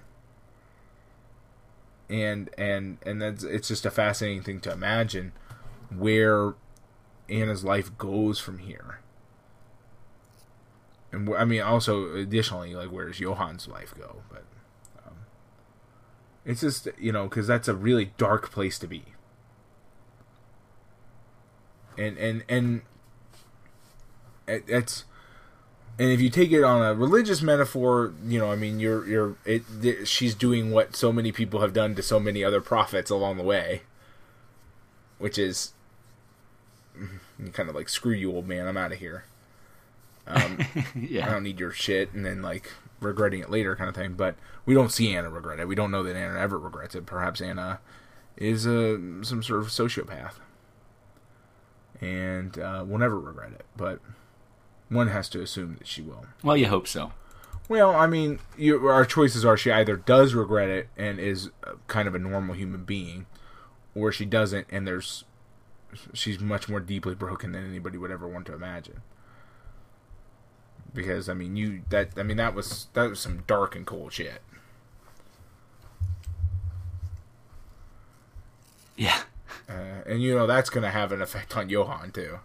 and 2.09 2.49
and 2.57 2.97
and 3.05 3.21
that's 3.21 3.43
it's 3.43 3.67
just 3.67 3.85
a 3.85 3.91
fascinating 3.91 4.43
thing 4.43 4.59
to 4.61 4.71
imagine 4.71 5.31
where 5.95 6.53
Anna's 7.29 7.63
life 7.63 7.97
goes 7.97 8.39
from 8.39 8.59
here. 8.59 8.99
and 11.15 11.33
I 11.35 11.45
mean 11.45 11.61
also 11.61 12.13
additionally 12.15 12.75
like 12.75 12.91
where 12.91 13.07
does 13.07 13.17
Johan's 13.17 13.67
life 13.67 13.93
go? 13.97 14.17
But 14.29 14.43
um, 15.05 15.13
it's 16.43 16.61
just 16.61 16.87
you 16.99 17.11
know 17.11 17.23
because 17.23 17.47
that's 17.47 17.67
a 17.67 17.75
really 17.75 18.11
dark 18.17 18.51
place 18.51 18.77
to 18.79 18.87
be. 18.87 19.05
And 21.97 22.17
and 22.17 22.43
and 22.49 22.81
it, 24.47 24.65
it's 24.67 25.05
and 25.97 26.11
if 26.11 26.19
you 26.19 26.29
take 26.29 26.51
it 26.51 26.63
on 26.63 26.81
a 26.81 26.93
religious 26.93 27.41
metaphor, 27.41 28.13
you 28.25 28.37
know, 28.37 28.51
I 28.51 28.55
mean, 28.55 28.79
you're 28.79 29.07
you're 29.07 29.35
it, 29.45 29.63
th- 29.81 30.07
she's 30.07 30.35
doing 30.35 30.71
what 30.71 30.95
so 30.95 31.13
many 31.13 31.31
people 31.31 31.61
have 31.61 31.73
done 31.73 31.95
to 31.95 32.03
so 32.03 32.19
many 32.19 32.43
other 32.43 32.59
prophets 32.59 33.09
along 33.09 33.37
the 33.37 33.43
way, 33.43 33.83
which 35.19 35.37
is 35.37 35.73
kind 37.53 37.69
of 37.69 37.75
like 37.75 37.87
screw 37.87 38.13
you, 38.13 38.31
old 38.31 38.47
man, 38.47 38.67
I'm 38.67 38.77
out 38.77 38.91
of 38.91 38.99
here. 38.99 39.25
Um, 40.27 40.59
I 40.75 41.29
don't 41.29 41.43
need 41.43 41.59
your 41.59 41.71
shit, 41.71 42.13
and 42.13 42.25
then 42.25 42.41
like 42.41 42.71
regretting 42.99 43.39
it 43.39 43.49
later, 43.49 43.75
kind 43.75 43.89
of 43.89 43.95
thing. 43.95 44.13
But 44.13 44.35
we 44.65 44.73
don't 44.73 44.91
see 44.91 45.15
Anna 45.15 45.29
regret 45.29 45.59
it. 45.59 45.67
We 45.67 45.75
don't 45.75 45.91
know 45.91 46.03
that 46.03 46.15
Anna 46.15 46.37
ever 46.37 46.59
regrets 46.59 46.95
it. 46.95 47.05
Perhaps 47.05 47.39
Anna 47.39 47.79
is 48.35 48.65
a 48.65 48.97
some 49.23 49.41
sort 49.43 49.61
of 49.61 49.67
sociopath, 49.67 50.33
and 52.01 52.59
uh, 52.59 52.83
will 52.85 52.97
never 52.97 53.17
regret 53.17 53.53
it. 53.53 53.65
But 53.77 53.99
one 54.89 55.07
has 55.07 55.29
to 55.29 55.41
assume 55.41 55.75
that 55.79 55.87
she 55.87 56.01
will. 56.01 56.25
Well, 56.43 56.57
you 56.57 56.67
hope 56.67 56.87
so. 56.87 57.11
Well, 57.67 57.95
I 57.95 58.05
mean, 58.05 58.39
you, 58.57 58.85
our 58.87 59.05
choices 59.05 59.43
are 59.43 59.57
she 59.57 59.71
either 59.71 59.95
does 59.95 60.33
regret 60.35 60.69
it 60.69 60.89
and 60.95 61.19
is 61.19 61.49
kind 61.87 62.07
of 62.07 62.13
a 62.13 62.19
normal 62.19 62.53
human 62.55 62.83
being, 62.83 63.25
or 63.95 64.11
she 64.11 64.25
doesn't 64.25 64.67
and 64.69 64.87
there's 64.87 65.23
she's 66.13 66.39
much 66.39 66.67
more 66.69 66.79
deeply 66.79 67.15
broken 67.15 67.53
than 67.53 67.67
anybody 67.67 67.97
would 67.97 68.11
ever 68.11 68.27
want 68.27 68.45
to 68.47 68.53
imagine. 68.53 69.01
Because 70.93 71.27
I 71.27 71.33
mean, 71.33 71.55
you 71.55 71.81
that 71.89 72.09
I 72.17 72.23
mean 72.23 72.37
that 72.37 72.53
was 72.53 72.87
that 72.93 73.09
was 73.09 73.19
some 73.19 73.43
dark 73.47 73.75
and 73.75 73.85
cold 73.85 74.13
shit. 74.13 74.41
Yeah. 78.95 79.21
Uh, 79.67 80.03
and 80.05 80.21
you 80.21 80.35
know 80.35 80.45
that's 80.45 80.69
going 80.69 80.83
to 80.83 80.91
have 80.91 81.11
an 81.11 81.21
effect 81.21 81.57
on 81.57 81.69
Johan 81.69 82.11
too. 82.11 82.39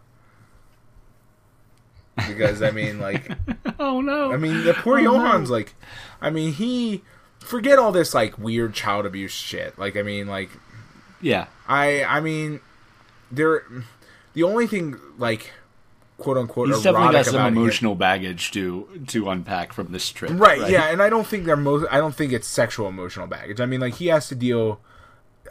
Because 2.28 2.62
I 2.62 2.70
mean, 2.70 2.98
like, 3.00 3.30
Oh 3.78 4.00
no. 4.00 4.32
I 4.32 4.36
mean, 4.36 4.64
the 4.64 4.74
poor 4.74 4.98
Oh, 4.98 5.02
no. 5.02 5.14
Johan's 5.14 5.50
like, 5.50 5.74
I 6.20 6.30
mean, 6.30 6.52
he 6.52 7.02
forget 7.38 7.78
all 7.78 7.92
this 7.92 8.12
like 8.14 8.38
weird 8.38 8.74
child 8.74 9.06
abuse 9.06 9.32
shit. 9.32 9.78
Like, 9.78 9.96
I 9.96 10.02
mean, 10.02 10.26
like, 10.26 10.50
yeah. 11.20 11.46
I, 11.68 12.04
I 12.04 12.20
mean, 12.20 12.60
there, 13.30 13.62
the 14.34 14.42
only 14.42 14.66
thing 14.66 14.98
like, 15.18 15.52
quote 16.18 16.36
unquote, 16.36 16.68
He's 16.68 16.82
definitely 16.82 17.12
got 17.12 17.24
some 17.26 17.34
about 17.36 17.48
him- 17.48 17.58
emotional 17.58 17.94
baggage 17.94 18.50
to 18.52 19.04
to 19.08 19.30
unpack 19.30 19.72
from 19.72 19.92
this 19.92 20.10
trip. 20.10 20.32
right, 20.34 20.68
Yeah, 20.70 20.90
and 20.90 21.00
I 21.02 21.08
don't 21.08 21.26
think 21.26 21.44
they're 21.46 21.56
most. 21.56 21.86
I 21.90 21.98
don't 21.98 22.14
think 22.14 22.32
it's 22.32 22.46
sexual 22.46 22.88
emotional 22.88 23.26
baggage. 23.26 23.60
I 23.60 23.66
mean, 23.66 23.80
like 23.80 23.94
he 23.94 24.08
has 24.08 24.28
to 24.28 24.34
deal. 24.34 24.80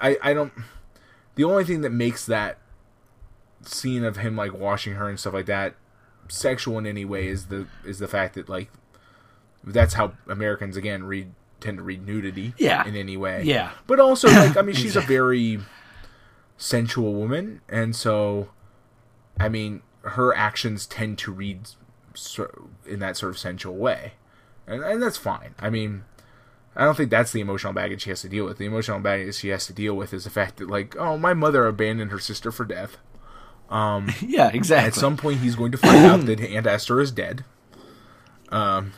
I, 0.02 0.18
I 0.22 0.34
don't. 0.34 0.54
The 1.36 1.44
only 1.44 1.64
thing 1.64 1.82
that 1.82 1.92
makes 1.92 2.26
that 2.28 2.58
scene 3.64 4.04
of 4.06 4.18
him 4.18 4.36
like 4.36 4.54
washing 4.54 4.94
her 4.94 5.10
and 5.10 5.20
stuff 5.20 5.34
like 5.34 5.46
that 5.48 5.76
sexual 6.30 6.78
in 6.78 6.86
any 6.86 7.04
way 7.06 7.28
is 7.28 7.48
the 7.48 7.68
is 7.86 8.00
the 8.00 8.08
fact 8.08 8.36
that 8.36 8.48
like 8.50 8.70
that's 9.64 9.96
how 9.96 10.14
Americans 10.28 10.78
again 10.78 11.04
read 11.04 11.32
tend 11.60 11.78
to 11.78 11.84
read 11.84 12.06
nudity 12.08 12.54
Yeah. 12.58 12.88
in 12.88 12.96
any 12.96 13.18
way. 13.18 13.44
Yeah. 13.44 13.72
But 13.88 14.00
also 14.00 14.28
like 14.32 14.56
I 14.56 14.62
mean 14.62 14.76
she's 14.76 14.96
a 14.96 15.02
very 15.02 15.60
sensual 16.58 17.14
woman 17.14 17.62
and 17.70 17.96
so 17.96 18.50
I 19.40 19.50
mean 19.50 19.82
her 20.04 20.36
actions 20.36 20.86
tend 20.86 21.18
to 21.20 21.32
read 21.32 21.62
in 22.86 23.00
that 23.00 23.18
sort 23.18 23.32
of 23.32 23.38
sensual 23.38 23.76
way. 23.76 24.14
And 24.68 24.84
and 24.84 25.02
that's 25.02 25.18
fine. 25.18 25.56
I 25.60 25.70
mean 25.70 26.04
I 26.76 26.86
don't 26.86 26.96
think 26.96 27.10
that's 27.10 27.32
the 27.32 27.42
emotional 27.42 27.74
baggage 27.74 28.04
she 28.04 28.10
has 28.12 28.22
to 28.22 28.30
deal 28.30 28.46
with. 28.46 28.58
The 28.58 28.66
emotional 28.66 29.00
baggage 29.00 29.36
she 29.36 29.50
has 29.50 29.66
to 29.68 29.74
deal 29.74 29.96
with 29.96 30.14
is 30.14 30.24
the 30.24 30.30
fact 30.30 30.58
that 30.58 30.70
like, 30.70 30.96
oh, 30.98 31.18
my 31.18 31.34
mother 31.34 31.66
abandoned 31.68 32.12
her 32.12 32.20
sister 32.20 32.52
for 32.52 32.64
death. 32.64 32.98
Yeah, 34.22 34.50
exactly. 34.54 34.88
At 34.88 34.96
some 34.96 35.18
point, 35.18 35.40
he's 35.40 35.56
going 35.56 35.72
to 35.72 35.78
find 35.78 36.06
out 36.06 36.26
that 36.26 36.40
Aunt 36.50 36.68
Esther 36.68 37.00
is 37.02 37.12
dead. 37.12 37.44
Um, 38.50 38.94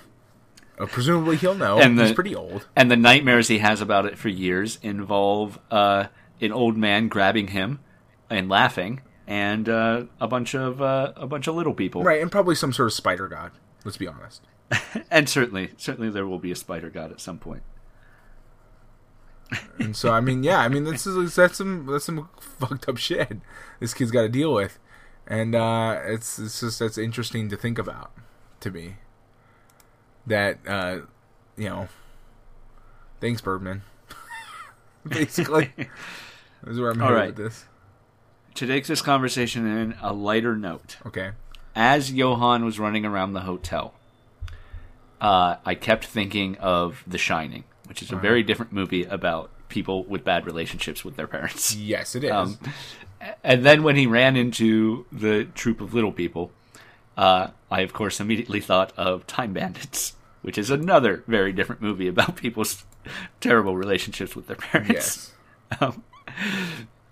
uh, 0.79 0.85
presumably 0.85 1.35
he'll 1.37 1.55
know. 1.55 1.79
And 1.79 1.99
he's 1.99 2.13
pretty 2.13 2.35
old. 2.35 2.67
and 2.75 2.89
the 2.89 2.95
nightmares 2.97 3.47
he 3.47 3.59
has 3.59 3.81
about 3.81 4.05
it 4.05 4.17
for 4.17 4.29
years 4.29 4.79
involve 4.81 5.59
uh, 5.69 6.05
an 6.39 6.51
old 6.51 6.77
man 6.77 7.07
grabbing 7.09 7.47
him 7.47 7.79
and 8.29 8.47
laughing, 8.49 9.01
and 9.27 9.67
uh, 9.67 10.03
a 10.19 10.27
bunch 10.27 10.55
of 10.55 10.81
uh, 10.81 11.11
a 11.17 11.27
bunch 11.27 11.47
of 11.47 11.55
little 11.55 11.73
people. 11.73 12.01
Right, 12.03 12.21
and 12.21 12.31
probably 12.31 12.55
some 12.55 12.71
sort 12.73 12.87
of 12.87 12.93
spider 12.93 13.27
god. 13.27 13.51
Let's 13.83 13.97
be 13.97 14.07
honest. 14.07 14.41
And 15.11 15.27
certainly, 15.27 15.71
certainly 15.75 16.09
there 16.09 16.25
will 16.25 16.39
be 16.39 16.51
a 16.51 16.55
spider 16.55 16.89
god 16.89 17.11
at 17.11 17.19
some 17.19 17.37
point. 17.37 17.63
And 19.79 19.95
so, 19.95 20.11
I 20.11 20.21
mean, 20.21 20.43
yeah, 20.43 20.59
I 20.59 20.67
mean, 20.69 20.83
this 20.85 21.05
is 21.05 21.35
that's 21.35 21.57
some 21.57 21.85
that's 21.85 22.05
some 22.05 22.29
fucked 22.39 22.87
up 22.87 22.97
shit 22.97 23.37
this 23.79 23.93
kid's 23.93 24.11
got 24.11 24.21
to 24.21 24.29
deal 24.29 24.53
with, 24.53 24.79
and 25.27 25.55
uh, 25.55 25.99
it's 26.05 26.39
it's 26.39 26.59
just 26.61 26.79
that's 26.79 26.97
interesting 26.97 27.49
to 27.49 27.57
think 27.57 27.77
about 27.77 28.11
to 28.61 28.71
me. 28.71 28.95
That 30.27 30.59
uh, 30.67 30.99
you 31.57 31.67
know, 31.69 31.87
thanks, 33.19 33.41
Birdman. 33.41 33.81
Basically, 35.07 35.71
this 35.77 35.87
is 36.67 36.79
where 36.79 36.91
I'm 36.91 37.01
All 37.01 37.11
right. 37.11 37.27
with 37.35 37.37
this. 37.37 37.65
To 38.55 38.67
take 38.67 38.85
this 38.85 39.01
conversation 39.01 39.65
in 39.65 39.95
a 40.01 40.13
lighter 40.13 40.55
note, 40.55 40.97
Okay. 41.05 41.31
as 41.75 42.11
Johan 42.11 42.63
was 42.65 42.79
running 42.79 43.05
around 43.05 43.33
the 43.33 43.41
hotel, 43.41 43.93
uh, 45.19 45.55
I 45.65 45.73
kept 45.75 46.05
thinking 46.05 46.57
of 46.57 47.03
The 47.07 47.17
Shining, 47.17 47.63
which 47.91 48.01
is 48.01 48.09
a 48.09 48.15
very 48.15 48.41
different 48.41 48.71
movie 48.71 49.03
about 49.03 49.49
people 49.67 50.05
with 50.05 50.23
bad 50.23 50.45
relationships 50.45 51.03
with 51.03 51.17
their 51.17 51.27
parents. 51.27 51.75
Yes, 51.77 52.15
it 52.15 52.23
is. 52.23 52.31
Um, 52.31 52.57
and 53.43 53.65
then 53.65 53.83
when 53.83 53.97
he 53.97 54.07
ran 54.07 54.37
into 54.37 55.05
the 55.11 55.43
troop 55.55 55.81
of 55.81 55.93
little 55.93 56.13
people, 56.13 56.51
uh, 57.17 57.47
I 57.69 57.81
of 57.81 57.91
course 57.91 58.21
immediately 58.21 58.61
thought 58.61 58.93
of 58.95 59.27
Time 59.27 59.51
Bandits, 59.51 60.15
which 60.41 60.57
is 60.57 60.69
another 60.69 61.25
very 61.27 61.51
different 61.51 61.81
movie 61.81 62.07
about 62.07 62.35
people's 62.37 62.85
terrible 63.41 63.75
relationships 63.75 64.37
with 64.37 64.47
their 64.47 64.55
parents. 64.55 65.33
yes. 65.81 65.93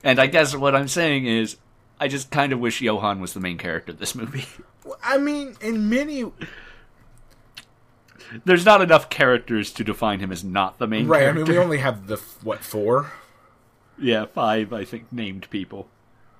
And 0.02 0.18
I 0.18 0.28
guess 0.28 0.56
what 0.56 0.76
I'm 0.76 0.88
saying 0.88 1.26
is, 1.26 1.58
I 2.00 2.08
just 2.08 2.32
kind 2.32 2.54
of 2.54 2.60
wish 2.62 2.80
Johan 2.80 3.20
was 3.20 3.34
the 3.34 3.42
main 3.42 3.58
character 3.58 3.92
of 3.92 4.00
this 4.00 4.16
movie. 4.16 4.46
Well, 4.86 4.98
I 5.04 5.18
mean, 5.18 5.58
in 5.60 5.90
many 5.90 6.32
There's 8.46 8.66
not 8.66 8.82
enough 8.82 9.10
characters 9.10 9.72
to 9.74 9.84
define 9.84 10.20
him 10.20 10.32
as 10.32 10.44
not 10.44 10.78
the 10.80 10.88
main 10.88 11.08
right. 11.08 11.28
I 11.28 11.32
mean, 11.32 11.46
we 11.46 11.58
only 11.58 11.80
have 11.80 12.08
the 12.08 12.18
what 12.44 12.60
four. 12.60 13.12
Yeah, 13.98 14.26
five, 14.26 14.72
I 14.72 14.86
think, 14.86 15.12
named 15.12 15.50
people. 15.50 15.90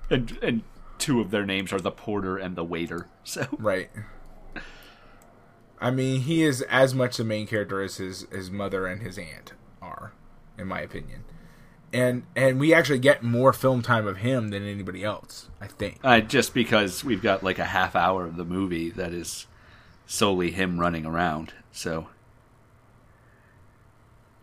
And 0.10 0.38
and 0.42 0.64
two 0.98 1.20
of 1.22 1.32
their 1.32 1.46
names 1.46 1.72
are 1.74 1.80
the 1.80 1.92
porter 1.92 2.38
and 2.38 2.56
the 2.56 2.64
waiter. 2.64 3.08
So 3.24 3.48
Right. 3.58 3.90
I 5.82 5.92
mean, 5.92 6.22
he 6.22 6.44
is 6.44 6.62
as 6.64 6.94
much 6.94 7.18
the 7.18 7.24
main 7.24 7.48
character 7.48 7.82
as 7.82 7.98
his 7.98 8.28
his 8.32 8.52
mother 8.52 8.86
and 8.86 9.02
his 9.02 9.18
aunt 9.18 9.54
are, 9.82 10.12
in 10.58 10.68
my 10.68 10.82
opinion. 10.82 11.24
And 11.94 12.24
and 12.36 12.60
we 12.60 12.74
actually 12.74 13.00
get 13.00 13.24
more 13.24 13.54
film 13.54 13.82
time 13.82 14.06
of 14.06 14.18
him 14.18 14.50
than 14.50 14.68
anybody 14.68 15.04
else, 15.04 15.50
I 15.62 15.68
think. 15.68 16.00
uh, 16.04 16.20
just 16.20 16.54
because 16.54 17.04
we've 17.04 17.22
got 17.22 17.44
like 17.44 17.60
a 17.60 17.66
half 17.66 17.96
hour 17.96 18.26
of 18.26 18.36
the 18.36 18.46
movie 18.46 18.90
that 18.92 19.14
is 19.14 19.48
solely 20.10 20.50
him 20.50 20.80
running 20.80 21.06
around. 21.06 21.54
So 21.72 22.08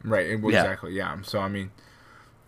Right. 0.04 0.28
Yeah. 0.28 0.36
Exactly. 0.46 0.92
Yeah. 0.92 1.20
So 1.22 1.40
I 1.40 1.48
mean, 1.48 1.72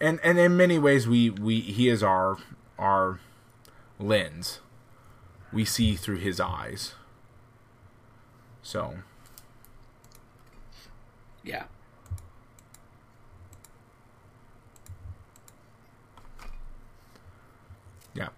and 0.00 0.20
and 0.22 0.38
in 0.38 0.56
many 0.56 0.78
ways, 0.78 1.08
we 1.08 1.28
we 1.28 1.60
he 1.60 1.88
is 1.88 2.02
our 2.02 2.38
our 2.78 3.18
lens. 3.98 4.60
We 5.52 5.64
see 5.64 5.96
through 5.96 6.18
his 6.18 6.38
eyes. 6.38 6.94
So 8.62 8.98
yeah. 11.42 11.64
yeah. 18.14 18.28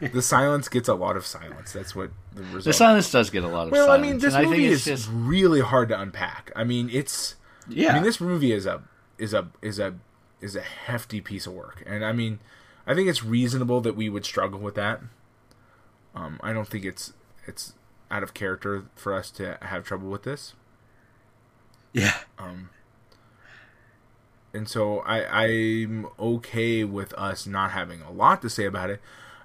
the 0.00 0.22
silence 0.22 0.68
gets 0.68 0.88
a 0.88 0.94
lot 0.94 1.16
of 1.16 1.24
silence. 1.24 1.72
That's 1.72 1.94
what 1.94 2.10
the 2.34 2.42
result. 2.42 2.64
The 2.64 2.72
silence 2.72 3.10
does 3.10 3.30
get 3.30 3.44
a 3.44 3.48
lot 3.48 3.66
of 3.66 3.72
Well, 3.72 3.86
silence. 3.86 4.04
I 4.04 4.06
mean, 4.08 4.18
this 4.18 4.34
movie 4.34 4.48
think 4.56 4.72
is 4.72 4.84
just 4.84 5.08
really 5.12 5.60
hard 5.60 5.88
to 5.90 6.00
unpack. 6.00 6.50
I 6.56 6.64
mean, 6.64 6.88
it's. 6.92 7.36
yeah. 7.68 7.90
I 7.90 7.94
mean, 7.94 8.02
this 8.02 8.20
movie 8.20 8.52
is 8.52 8.66
a 8.66 8.82
is 9.18 9.32
a 9.34 9.48
is 9.60 9.78
a 9.78 9.94
is 10.40 10.56
a 10.56 10.60
hefty 10.62 11.20
piece 11.20 11.46
of 11.46 11.52
work, 11.52 11.82
and 11.86 12.04
I 12.04 12.12
mean, 12.12 12.40
I 12.86 12.94
think 12.94 13.08
it's 13.08 13.22
reasonable 13.22 13.80
that 13.82 13.94
we 13.96 14.08
would 14.08 14.24
struggle 14.24 14.58
with 14.60 14.74
that. 14.74 15.00
Um, 16.14 16.38
I 16.42 16.52
don't 16.52 16.68
think 16.68 16.84
it's 16.84 17.12
it's 17.46 17.74
out 18.10 18.22
of 18.22 18.34
character 18.34 18.84
for 18.94 19.14
us 19.14 19.30
to 19.32 19.58
have 19.62 19.84
trouble 19.84 20.10
with 20.10 20.24
this, 20.24 20.54
yeah. 21.92 22.14
Um. 22.38 22.70
and 24.52 24.68
so 24.68 24.98
I 25.00 25.44
I'm 25.44 26.06
okay 26.18 26.84
with 26.84 27.14
us 27.14 27.46
not 27.46 27.70
having 27.70 28.02
a 28.02 28.10
lot 28.10 28.42
to 28.42 28.50
say 28.50 28.64
about 28.64 28.90
it. 28.90 29.00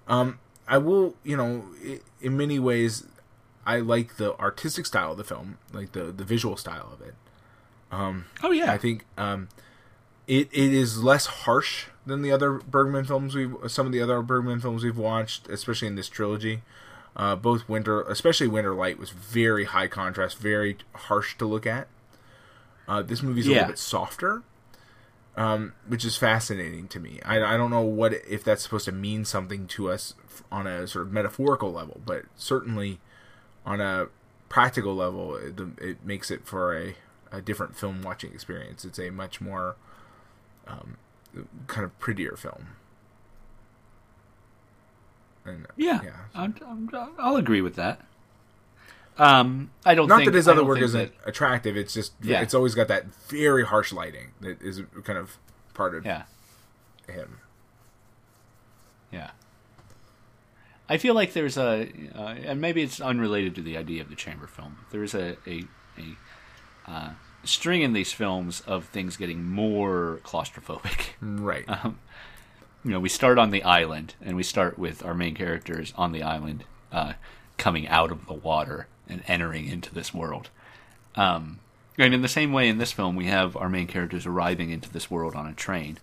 Um, 0.07 0.39
I 0.67 0.77
will, 0.77 1.15
you 1.23 1.37
know, 1.37 1.63
in 2.21 2.35
many 2.37 2.59
ways, 2.59 3.05
I 3.65 3.79
like 3.79 4.17
the 4.17 4.37
artistic 4.37 4.85
style 4.85 5.11
of 5.11 5.17
the 5.17 5.23
film, 5.23 5.57
like 5.73 5.91
the 5.93 6.05
the 6.05 6.23
visual 6.23 6.57
style 6.57 6.89
of 6.93 7.01
it. 7.05 7.15
Oh 7.91 8.51
yeah. 8.51 8.71
I 8.73 8.77
think 8.77 9.05
um, 9.17 9.47
it 10.27 10.49
it 10.51 10.73
is 10.73 11.01
less 11.03 11.25
harsh 11.25 11.85
than 12.05 12.21
the 12.21 12.31
other 12.31 12.53
Bergman 12.59 13.05
films 13.05 13.33
we 13.35 13.49
some 13.67 13.85
of 13.85 13.91
the 13.93 14.01
other 14.01 14.21
Bergman 14.21 14.59
films 14.59 14.83
we've 14.83 14.97
watched, 14.97 15.47
especially 15.49 15.87
in 15.87 15.95
this 15.95 16.09
trilogy. 16.09 16.61
Uh, 17.15 17.35
both 17.35 17.67
Winter, 17.67 18.01
especially 18.03 18.47
Winter 18.47 18.75
Light, 18.75 18.99
was 18.99 19.09
very 19.09 19.65
high 19.65 19.87
contrast, 19.87 20.37
very 20.37 20.77
harsh 20.93 21.35
to 21.37 21.45
look 21.47 21.65
at. 21.65 21.87
Uh, 22.87 23.01
this 23.01 23.23
movie's 23.23 23.47
a 23.47 23.49
Yeah. 23.49 23.55
little 23.55 23.69
bit 23.69 23.79
softer, 23.79 24.43
um, 25.37 25.73
which 25.87 26.03
is 26.03 26.17
fascinating 26.17 26.87
to 26.89 26.99
me. 26.99 27.21
I, 27.23 27.53
I 27.53 27.57
don't 27.57 27.69
know 27.69 27.81
what 27.81 28.13
if 28.27 28.43
that's 28.43 28.63
supposed 28.63 28.85
to 28.85 28.91
mean 28.91 29.23
something 29.23 29.67
to 29.67 29.89
us 29.89 30.15
on 30.51 30.65
a 30.65 30.87
sort 30.87 31.05
of 31.05 31.13
metaphorical 31.13 31.71
level, 31.71 32.01
but 32.05 32.25
certainly 32.35 32.99
on 33.63 33.79
a 33.79 34.07
practical 34.49 34.95
level, 34.95 35.35
it, 35.35 35.59
it 35.79 36.03
makes 36.03 36.31
it 36.31 36.45
for 36.45 36.75
a, 36.75 36.95
a 37.31 37.39
different 37.39 37.77
film 37.77 38.01
watching 38.01 38.33
experience. 38.33 38.83
It's 38.83 38.97
a 38.97 39.11
much 39.11 39.39
more 39.39 39.75
um, 40.67 40.97
kind 41.67 41.85
of 41.85 41.97
prettier 41.99 42.35
film. 42.35 42.69
And, 45.45 45.67
Yeah, 45.77 46.01
yeah. 46.03 46.11
I'm, 46.33 46.55
I'm, 46.65 46.89
I'll 47.19 47.35
agree 47.35 47.61
with 47.61 47.75
that. 47.75 48.01
Um, 49.17 49.71
I 49.85 49.95
don't 49.95 50.07
Not 50.07 50.17
think 50.17 50.31
that 50.31 50.35
his 50.35 50.47
other 50.47 50.63
work 50.63 50.79
isn't 50.79 50.99
that- 50.99 51.27
attractive. 51.27 51.75
It's 51.75 51.93
just 51.93 52.13
Yeah. 52.21 52.41
it's 52.41 52.53
always 52.53 52.75
got 52.75 52.87
that 52.89 53.05
very 53.29 53.65
harsh 53.65 53.91
lighting 53.91 54.31
that 54.41 54.61
is 54.61 54.81
kind 55.03 55.17
of 55.17 55.37
part 55.73 55.95
of 55.95 56.05
yeah, 56.05 56.23
him. 57.07 57.39
yeah. 59.11 59.31
I 60.89 60.97
feel 60.97 61.13
like 61.15 61.33
there's 61.33 61.57
a, 61.57 61.89
uh, 62.15 62.21
and 62.45 62.61
maybe 62.61 62.81
it's 62.81 63.01
unrelated 63.01 63.55
to 63.55 63.61
the 63.61 63.75
idea 63.77 64.01
of 64.01 64.09
the 64.09 64.15
chamber 64.15 64.47
film. 64.47 64.77
There's 64.91 65.13
a 65.13 65.35
a, 65.45 65.63
a 65.97 66.89
uh, 66.91 67.09
string 67.43 67.81
in 67.81 67.93
these 67.93 68.13
films 68.13 68.61
of 68.61 68.85
things 68.85 69.17
getting 69.17 69.43
more 69.43 70.19
claustrophobic. 70.23 71.09
Right. 71.21 71.65
you 72.83 72.91
know, 72.91 72.99
we 72.99 73.09
start 73.09 73.37
on 73.37 73.49
the 73.51 73.63
island, 73.63 74.15
and 74.21 74.37
we 74.37 74.43
start 74.43 74.77
with 74.79 75.03
our 75.03 75.13
main 75.13 75.35
characters 75.35 75.93
on 75.97 76.11
the 76.13 76.23
island, 76.23 76.63
uh, 76.91 77.13
coming 77.57 77.87
out 77.87 78.11
of 78.11 78.25
the 78.27 78.33
water 78.33 78.87
and 79.09 79.23
entering 79.27 79.67
into 79.67 79.93
this 79.93 80.13
world. 80.13 80.49
Um, 81.15 81.59
and 81.97 82.13
in 82.13 82.21
the 82.21 82.27
same 82.27 82.51
way, 82.53 82.69
in 82.69 82.77
this 82.77 82.91
film, 82.91 83.15
we 83.15 83.25
have 83.25 83.55
our 83.57 83.69
main 83.69 83.87
characters 83.87 84.25
arriving 84.25 84.69
into 84.69 84.89
this 84.91 85.09
world 85.09 85.35
on 85.35 85.47
a 85.47 85.53
train, 85.53 85.97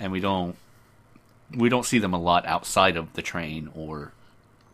and 0.00 0.10
we 0.10 0.20
don't 0.20 0.56
we 1.56 1.68
don't 1.68 1.86
see 1.86 1.98
them 1.98 2.12
a 2.12 2.20
lot 2.20 2.44
outside 2.44 2.96
of 2.96 3.12
the 3.14 3.22
train 3.22 3.70
or 3.74 4.12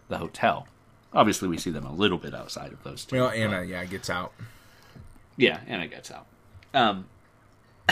the 0.09 0.19
hotel. 0.19 0.67
Obviously, 1.13 1.49
we 1.49 1.57
see 1.59 1.71
them 1.71 1.85
a 1.87 1.93
little 1.93 2.19
bit 2.19 2.35
outside 2.35 2.73
of 2.73 2.83
those 2.83 3.05
two. 3.05 3.17
well, 3.17 3.29
but- 3.29 3.37
Anna, 3.37 3.63
yeah, 3.63 3.85
gets 3.85 4.11
out. 4.11 4.33
yeah, 5.37 5.61
Anna 5.67 5.87
gets 5.87 6.11
out. 6.11 6.27
Um, 6.73 7.07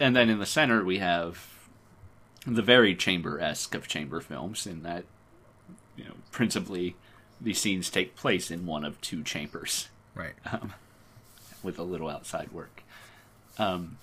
and 0.00 0.16
then 0.16 0.30
in 0.30 0.38
the 0.38 0.46
center 0.46 0.84
we 0.84 0.98
have 0.98 1.46
the 2.46 2.62
very 2.62 2.94
chamber 2.94 3.40
esque 3.40 3.74
of 3.74 3.88
chamber 3.88 4.20
films, 4.20 4.66
in 4.66 4.82
that 4.84 5.04
you 5.96 6.04
know 6.04 6.14
principally 6.30 6.94
the 7.40 7.52
scenes 7.54 7.90
take 7.90 8.16
place 8.16 8.50
in 8.50 8.66
one 8.66 8.84
of 8.84 9.00
two 9.00 9.22
chambers 9.22 9.88
Right. 10.14 10.34
with 11.62 11.78
a 11.78 11.82
little 11.82 12.08
outside 12.08 12.50
work. 12.52 12.82
Um, 13.58 13.98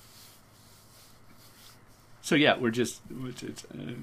so 2.22 2.36
yeah, 2.36 2.58
we're 2.58 2.70
just 2.72 3.02
it's, 3.26 3.44
it's, 3.44 3.66
uh, 3.66 3.94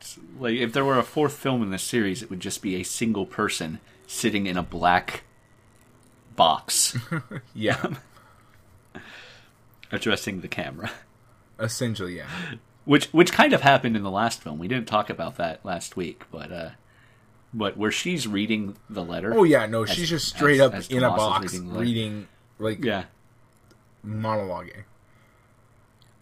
it's 0.00 0.18
like 0.38 0.54
if 0.56 0.72
there 0.72 0.84
were 0.84 0.98
a 0.98 1.02
fourth 1.02 1.34
film 1.34 1.62
in 1.62 1.70
this 1.70 1.82
series, 1.82 2.22
it 2.22 2.30
would 2.30 2.40
just 2.40 2.60
be 2.62 2.74
a 2.76 2.82
single 2.82 3.24
person 3.26 3.80
sitting 4.06 4.46
in 4.46 4.56
a 4.56 4.62
black 4.62 5.22
box 6.36 6.96
Yeah. 7.54 7.94
addressing 9.90 10.40
the 10.40 10.48
camera. 10.48 10.90
Essentially, 11.58 12.16
yeah. 12.16 12.26
which 12.84 13.06
which 13.06 13.32
kind 13.32 13.52
of 13.52 13.60
happened 13.60 13.96
in 13.96 14.02
the 14.02 14.10
last 14.10 14.42
film. 14.42 14.58
We 14.58 14.68
didn't 14.68 14.88
talk 14.88 15.08
about 15.10 15.36
that 15.36 15.64
last 15.64 15.96
week, 15.96 16.24
but 16.30 16.50
uh, 16.50 16.70
but 17.54 17.76
where 17.76 17.90
she's 17.92 18.26
reading 18.26 18.76
the 18.88 19.04
letter. 19.04 19.32
Oh 19.34 19.44
yeah, 19.44 19.66
no, 19.66 19.82
As- 19.84 19.90
she's 19.90 20.08
just 20.10 20.28
straight 20.28 20.60
as- 20.60 20.66
up 20.68 20.74
as 20.74 20.88
in 20.88 21.02
a 21.02 21.08
box 21.10 21.52
reading 21.52 21.74
reading, 21.74 22.28
like 22.58 22.84
yeah, 22.84 23.04
monologuing. 24.06 24.84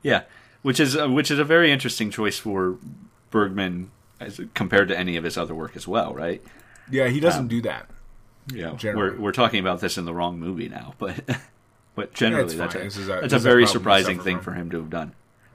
yeah, 0.02 0.22
which 0.62 0.80
is 0.80 0.96
uh, 0.96 1.08
which 1.08 1.30
is 1.30 1.38
a 1.38 1.44
very 1.44 1.70
interesting 1.70 2.10
choice 2.10 2.38
for 2.38 2.78
Bergman 3.30 3.90
as 4.18 4.40
compared 4.54 4.88
to 4.88 4.98
any 4.98 5.16
of 5.16 5.24
his 5.24 5.38
other 5.38 5.54
work 5.54 5.76
as 5.76 5.86
well, 5.88 6.12
right? 6.14 6.42
Yeah, 6.90 7.08
he 7.08 7.16
Um, 7.18 7.22
doesn't 7.22 7.48
do 7.48 7.62
that. 7.62 7.88
Yeah, 8.52 8.74
Generally. 8.74 9.16
we're 9.16 9.20
we're 9.20 9.32
talking 9.32 9.60
about 9.60 9.80
this 9.80 9.96
in 9.98 10.04
the 10.04 10.14
wrong 10.14 10.38
movie 10.38 10.68
now, 10.68 10.94
but 10.98 11.14
but 11.94 12.12
generally 12.14 12.44
it's 12.44 12.54
that's 12.54 12.74
a, 12.74 12.78
a- 12.78 12.82
that's 12.82 12.96
a 12.98 13.24
is 13.24 13.32
a 13.32 13.38
very 13.38 13.66
surprising 13.66 14.18
thing 14.20 14.36
from. 14.36 14.44
for 14.44 14.52
him 14.54 14.70
to 14.70 14.78
have 14.78 14.90
done. 14.90 15.12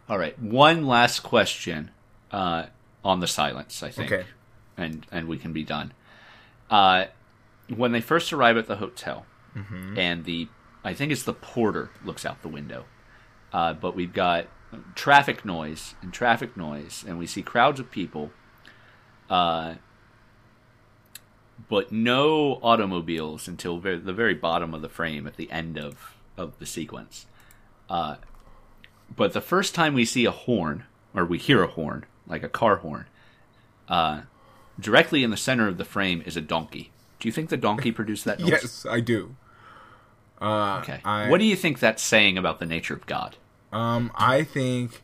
All 0.08 0.18
right, 0.20 0.38
one 0.40 0.86
last 0.86 1.22
question 1.22 1.90
uh, 2.32 2.68
on 3.04 3.20
the 3.22 3.28
silence, 3.28 3.82
I 3.82 3.90
think, 3.90 4.12
Okay. 4.12 4.26
And 4.78 5.06
and 5.12 5.28
we 5.28 5.38
can 5.38 5.54
be 5.54 5.64
done. 5.64 5.94
Uh, 6.70 7.06
when 7.76 7.92
they 7.92 8.02
first 8.02 8.32
arrive 8.34 8.58
at 8.58 8.68
the 8.68 8.78
hotel, 8.78 9.26
Mm-hmm. 9.56 9.98
and 9.98 10.26
the 10.26 10.48
I 10.84 10.94
think 10.94 11.12
it's 11.14 11.24
the 11.24 11.34
porter 11.34 11.90
looks 12.04 12.26
out 12.26 12.42
the 12.42 12.50
window, 12.50 12.86
uh, 13.54 13.74
but 13.74 13.96
we've 13.96 14.12
got 14.14 14.48
traffic 14.96 15.46
noise 15.46 15.96
and 16.02 16.12
traffic 16.14 16.58
noise, 16.58 17.04
and 17.08 17.18
we 17.18 17.26
see 17.26 17.42
crowds 17.42 17.80
of 17.80 17.90
people. 17.90 18.32
Uh, 19.30 19.76
but 21.70 21.92
no 21.92 22.60
automobiles 22.62 23.48
until 23.48 23.78
very, 23.80 23.98
the 23.98 24.14
very 24.14 24.34
bottom 24.34 24.74
of 24.74 24.82
the 24.82 24.90
frame 24.90 25.26
at 25.26 25.38
the 25.38 25.50
end 25.52 25.78
of, 25.78 26.16
of 26.38 26.60
the 26.60 26.66
sequence. 26.66 27.26
Uh, 27.90 28.18
but 29.16 29.34
the 29.34 29.42
first 29.42 29.74
time 29.74 29.94
we 29.94 30.04
see 30.06 30.26
a 30.26 30.32
horn, 30.32 30.84
or 31.14 31.24
we 31.26 31.38
hear 31.38 31.64
a 31.64 31.68
horn, 31.68 32.06
like 32.28 32.44
a 32.44 32.50
car 32.50 32.78
horn, 32.78 33.06
uh, 33.88 34.22
directly 34.80 35.24
in 35.24 35.32
the 35.32 35.38
center 35.38 35.68
of 35.68 35.78
the 35.78 35.86
frame 35.86 36.22
is 36.26 36.38
a 36.38 36.42
donkey. 36.42 36.92
Do 37.20 37.28
you 37.28 37.32
think 37.32 37.50
the 37.50 37.58
donkey 37.58 37.92
produced 37.92 38.26
that 38.26 38.40
noise? 38.42 38.50
Yes, 38.52 38.86
I 38.86 39.00
do. 39.00 39.36
Uh, 40.42 40.46
Okay. 40.80 41.02
I, 41.06 41.30
what 41.30 41.38
do 41.40 41.46
you 41.46 41.56
think 41.56 41.80
that's 41.80 42.04
saying 42.04 42.38
about 42.38 42.60
the 42.60 42.66
nature 42.66 42.94
of 42.94 43.06
God? 43.06 43.38
Um, 43.72 44.12
I 44.16 44.44
think 44.44 45.04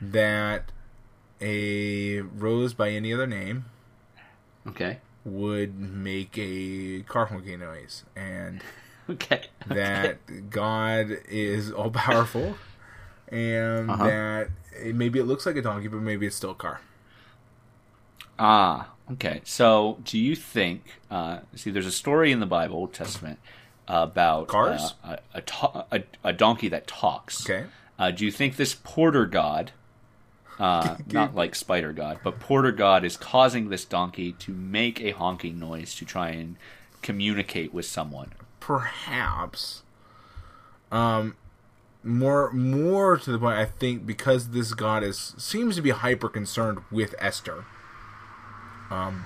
that 0.00 0.72
a 1.40 2.20
rose 2.20 2.74
by 2.74 2.90
any 2.90 3.12
other 3.12 3.26
name 3.26 3.64
Okay. 4.66 5.00
would 5.24 5.78
make 5.78 6.38
a 6.38 7.02
car 7.02 7.26
honking 7.26 7.60
noise, 7.60 8.04
and 8.16 8.62
Okay. 9.10 9.48
that 9.66 10.50
God 10.50 11.18
is 11.28 11.70
all 11.70 11.90
powerful, 11.90 12.56
and 13.28 13.90
Uh-huh. 13.90 14.04
that 14.04 14.50
it, 14.82 14.94
maybe 14.94 15.18
it 15.18 15.24
looks 15.24 15.46
like 15.46 15.56
a 15.56 15.62
donkey, 15.62 15.88
but 15.88 16.00
maybe 16.00 16.26
it's 16.26 16.36
still 16.36 16.52
a 16.52 16.54
car. 16.54 16.80
Ah, 18.38 18.97
okay. 19.12 19.40
So, 19.44 19.98
do 20.04 20.18
you 20.18 20.34
think? 20.36 20.82
Uh, 21.10 21.40
see, 21.54 21.70
there's 21.70 21.86
a 21.86 21.90
story 21.92 22.32
in 22.32 22.40
the 22.40 22.46
Bible, 22.46 22.76
Old 22.76 22.92
Testament, 22.92 23.38
about 23.86 24.48
Cars? 24.48 24.94
uh, 25.04 25.16
a, 25.34 25.38
a, 25.38 25.40
to- 25.42 25.86
a 25.92 26.02
a 26.24 26.32
donkey 26.32 26.68
that 26.68 26.86
talks. 26.86 27.48
Okay. 27.48 27.66
Uh, 27.98 28.10
do 28.10 28.24
you 28.24 28.30
think 28.30 28.56
this 28.56 28.74
porter 28.74 29.26
god, 29.26 29.72
uh, 30.58 30.96
not 31.12 31.34
like 31.34 31.54
spider 31.54 31.92
god, 31.92 32.20
but 32.22 32.38
porter 32.38 32.72
god, 32.72 33.04
is 33.04 33.16
causing 33.16 33.68
this 33.70 33.84
donkey 33.84 34.32
to 34.32 34.52
make 34.52 35.00
a 35.00 35.10
honking 35.12 35.58
noise 35.58 35.94
to 35.96 36.04
try 36.04 36.28
and 36.30 36.56
communicate 37.02 37.72
with 37.74 37.86
someone? 37.86 38.32
perhaps 38.60 39.82
um 40.92 41.34
more 42.04 42.50
more 42.52 43.16
to 43.16 43.32
the 43.32 43.38
point 43.38 43.56
i 43.56 43.64
think 43.64 44.04
because 44.04 44.50
this 44.50 44.74
god 44.74 45.02
is 45.02 45.34
seems 45.38 45.76
to 45.76 45.80
be 45.80 45.90
hyper 45.90 46.28
concerned 46.28 46.78
with 46.90 47.14
esther 47.18 47.64
um 48.90 49.24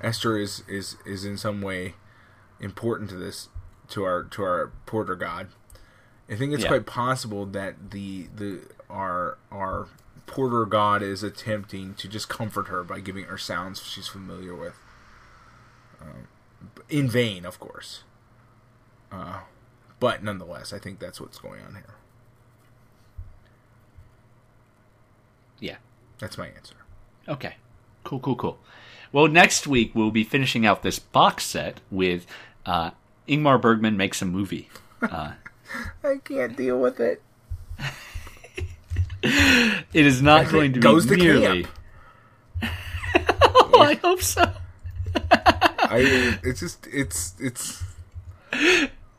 esther 0.00 0.36
is 0.38 0.62
is 0.68 0.96
is 1.06 1.24
in 1.24 1.36
some 1.36 1.60
way 1.62 1.94
important 2.60 3.10
to 3.10 3.16
this 3.16 3.48
to 3.88 4.04
our 4.04 4.22
to 4.22 4.42
our 4.42 4.72
porter 4.86 5.14
god 5.16 5.48
i 6.30 6.34
think 6.34 6.52
it's 6.52 6.62
Yeah. 6.62 6.68
quite 6.68 6.86
possible 6.86 7.46
that 7.46 7.90
the 7.90 8.28
the 8.34 8.60
our 8.88 9.38
our 9.50 9.88
porter 10.26 10.64
god 10.64 11.02
is 11.02 11.22
attempting 11.22 11.94
to 11.94 12.08
just 12.08 12.28
comfort 12.28 12.68
her 12.68 12.82
by 12.84 13.00
giving 13.00 13.24
her 13.24 13.36
sounds 13.38 13.82
she's 13.82 14.08
familiar 14.08 14.54
with 14.54 14.78
um, 16.00 16.28
in 16.88 17.08
vain 17.08 17.44
of 17.44 17.58
course 17.60 18.04
uh, 19.12 19.40
but 20.00 20.24
nonetheless, 20.24 20.72
I 20.72 20.78
think 20.80 20.98
that's 20.98 21.20
what's 21.20 21.38
going 21.38 21.62
on 21.62 21.74
here. 21.74 21.94
Yeah. 25.60 25.76
That's 26.18 26.36
my 26.36 26.48
answer. 26.48 26.74
Okay. 27.28 27.54
Cool, 28.02 28.18
cool, 28.20 28.36
cool. 28.36 28.58
Well, 29.14 29.28
next 29.28 29.68
week 29.68 29.92
we'll 29.94 30.10
be 30.10 30.24
finishing 30.24 30.66
out 30.66 30.82
this 30.82 30.98
box 30.98 31.44
set 31.44 31.78
with 31.88 32.26
uh, 32.66 32.90
Ingmar 33.28 33.60
Bergman 33.60 33.96
makes 33.96 34.20
a 34.20 34.24
movie. 34.24 34.68
Uh, 35.00 35.34
I 36.02 36.16
can't 36.24 36.56
deal 36.56 36.80
with 36.80 36.98
it. 36.98 37.22
it 39.22 39.84
is 39.94 40.20
not 40.20 40.48
going 40.50 40.72
to 40.72 40.80
Goes 40.80 41.06
be 41.06 41.14
to 41.14 41.22
nearly. 41.22 41.62
camp. 41.62 41.78
oh, 43.54 43.82
I 43.82 43.94
hope 43.94 44.20
so. 44.20 44.50
I 45.30 45.48
I. 45.78 46.38
It's 46.42 46.58
just. 46.58 46.88
It's. 46.92 47.34
It's. 47.38 47.84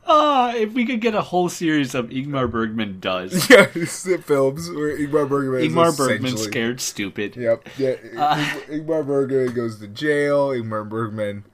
Ah, 0.08 0.54
if 0.54 0.72
we 0.72 0.86
could 0.86 1.00
get 1.00 1.14
a 1.14 1.22
whole 1.22 1.48
series 1.48 1.94
of 1.94 2.10
Ingmar 2.10 2.50
Bergman 2.50 3.00
does. 3.00 3.48
Yeah, 3.56 3.66
films 3.66 4.70
where 4.70 4.96
Ingmar 4.96 5.28
Bergman. 5.28 5.60
is 5.62 5.72
Ingmar 5.72 5.96
Bergman 5.96 6.36
scared 6.36 6.80
stupid. 6.80 7.36
Yep. 7.36 7.68
Yeah. 7.76 7.96
Uh, 8.16 8.36
Ingmar 8.68 9.04
Bergman 9.06 9.52
goes 9.54 9.78
to 9.80 9.88
jail. 9.88 10.48
Ingmar 10.50 10.88
Bergman 10.88 11.44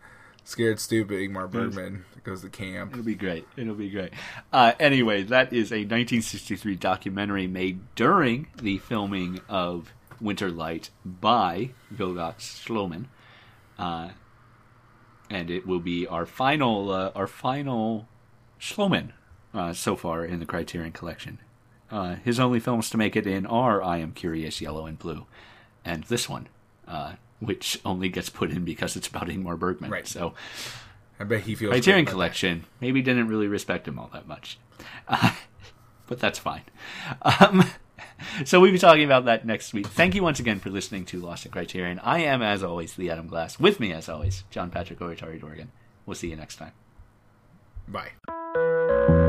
scared 0.44 0.80
stupid. 0.80 1.18
Ingmar 1.18 1.50
Bergman 1.50 2.04
goes 2.24 2.42
to 2.42 2.48
camp. 2.50 2.92
It'll 2.92 3.04
be 3.04 3.14
great. 3.14 3.46
It'll 3.56 3.74
be 3.74 3.90
great. 3.90 4.12
Uh, 4.52 4.72
anyway, 4.78 5.22
that 5.24 5.52
is 5.52 5.72
a 5.72 5.80
1963 5.80 6.76
documentary 6.76 7.46
made 7.46 7.80
during 7.94 8.48
the 8.60 8.78
filming 8.78 9.40
of 9.48 9.92
Winter 10.20 10.50
Light 10.50 10.90
by 11.04 11.70
Vilgot 11.92 12.38
Sjöman, 12.38 13.06
uh, 13.78 14.10
and 15.30 15.50
it 15.50 15.66
will 15.66 15.80
be 15.80 16.06
our 16.06 16.26
final 16.26 16.92
uh, 16.92 17.10
our 17.14 17.26
final 17.26 18.06
Sjöman 18.62 19.10
uh, 19.52 19.72
so 19.72 19.96
far 19.96 20.24
in 20.24 20.38
the 20.38 20.46
Criterion 20.46 20.92
Collection. 20.92 21.38
Uh, 21.90 22.14
his 22.24 22.38
only 22.38 22.60
films 22.60 22.88
to 22.90 22.96
make 22.96 23.16
it 23.16 23.26
in 23.26 23.44
are 23.44 23.82
I 23.82 23.98
Am 23.98 24.12
Curious, 24.12 24.60
Yellow 24.60 24.86
and 24.86 24.98
Blue, 24.98 25.26
and 25.84 26.04
this 26.04 26.28
one, 26.28 26.48
uh, 26.86 27.14
which 27.40 27.80
only 27.84 28.08
gets 28.08 28.30
put 28.30 28.50
in 28.50 28.64
because 28.64 28.96
it's 28.96 29.08
about 29.08 29.26
Ingmar 29.26 29.58
Bergman. 29.58 29.90
Right. 29.90 30.06
So. 30.06 30.34
I 31.20 31.24
bet 31.24 31.42
he 31.42 31.54
feels. 31.54 31.72
Criterion 31.72 32.06
Collection 32.06 32.64
maybe 32.80 33.02
didn't 33.02 33.28
really 33.28 33.46
respect 33.46 33.86
him 33.86 33.98
all 33.98 34.10
that 34.12 34.26
much, 34.26 34.58
uh, 35.06 35.34
but 36.06 36.18
that's 36.18 36.38
fine. 36.38 36.62
Um, 37.20 37.64
so 38.44 38.60
we'll 38.60 38.72
be 38.72 38.78
talking 38.78 39.04
about 39.04 39.26
that 39.26 39.44
next 39.44 39.74
week. 39.74 39.88
Thank 39.88 40.14
you 40.14 40.22
once 40.22 40.40
again 40.40 40.60
for 40.60 40.70
listening 40.70 41.04
to 41.06 41.20
Lost 41.20 41.44
in 41.44 41.52
Criterion. 41.52 41.98
I 41.98 42.20
am, 42.20 42.42
as 42.42 42.62
always, 42.62 42.94
the 42.94 43.10
Adam 43.10 43.26
Glass. 43.26 43.58
With 43.60 43.80
me, 43.80 43.92
as 43.92 44.08
always, 44.08 44.44
John 44.50 44.70
Patrick 44.70 45.00
Oritari 45.00 45.40
Dorgan. 45.40 45.70
We'll 46.06 46.16
see 46.16 46.30
you 46.30 46.36
next 46.36 46.56
time. 46.56 46.72
That. 47.92 48.12
Bye. 48.26 49.21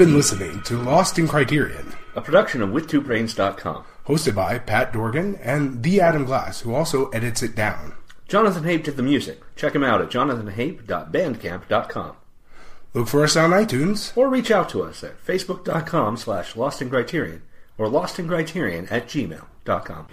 Been 0.00 0.14
listening 0.14 0.62
to 0.62 0.78
Lost 0.78 1.18
in 1.18 1.28
Criterion, 1.28 1.92
A 2.14 2.22
production 2.22 2.62
of 2.62 2.70
WithTwoBrains.com. 2.70 3.84
hosted 4.06 4.34
by 4.34 4.58
Pat 4.58 4.94
Dorgan 4.94 5.36
and 5.42 5.82
the 5.82 6.00
Adam 6.00 6.24
Glass, 6.24 6.60
who 6.60 6.74
also 6.74 7.10
edits 7.10 7.42
it 7.42 7.54
down. 7.54 7.92
Jonathan 8.26 8.64
Hape 8.64 8.82
did 8.82 8.96
the 8.96 9.02
music. 9.02 9.42
Check 9.56 9.74
him 9.74 9.84
out 9.84 10.00
at 10.00 10.08
jonathanhape.bandcamp.com. 10.08 12.16
Look 12.94 13.08
for 13.08 13.24
us 13.24 13.36
on 13.36 13.50
iTunes. 13.50 14.16
Or 14.16 14.30
reach 14.30 14.50
out 14.50 14.70
to 14.70 14.82
us 14.82 15.04
at 15.04 15.22
facebook.com 15.22 16.16
slash 16.16 16.56
lost 16.56 16.80
in 16.80 16.88
criterion 16.88 17.42
or 17.76 17.86
lost 17.86 18.18
in 18.18 18.26
criterion 18.26 18.88
at 18.90 19.06
gmail.com. 19.06 20.06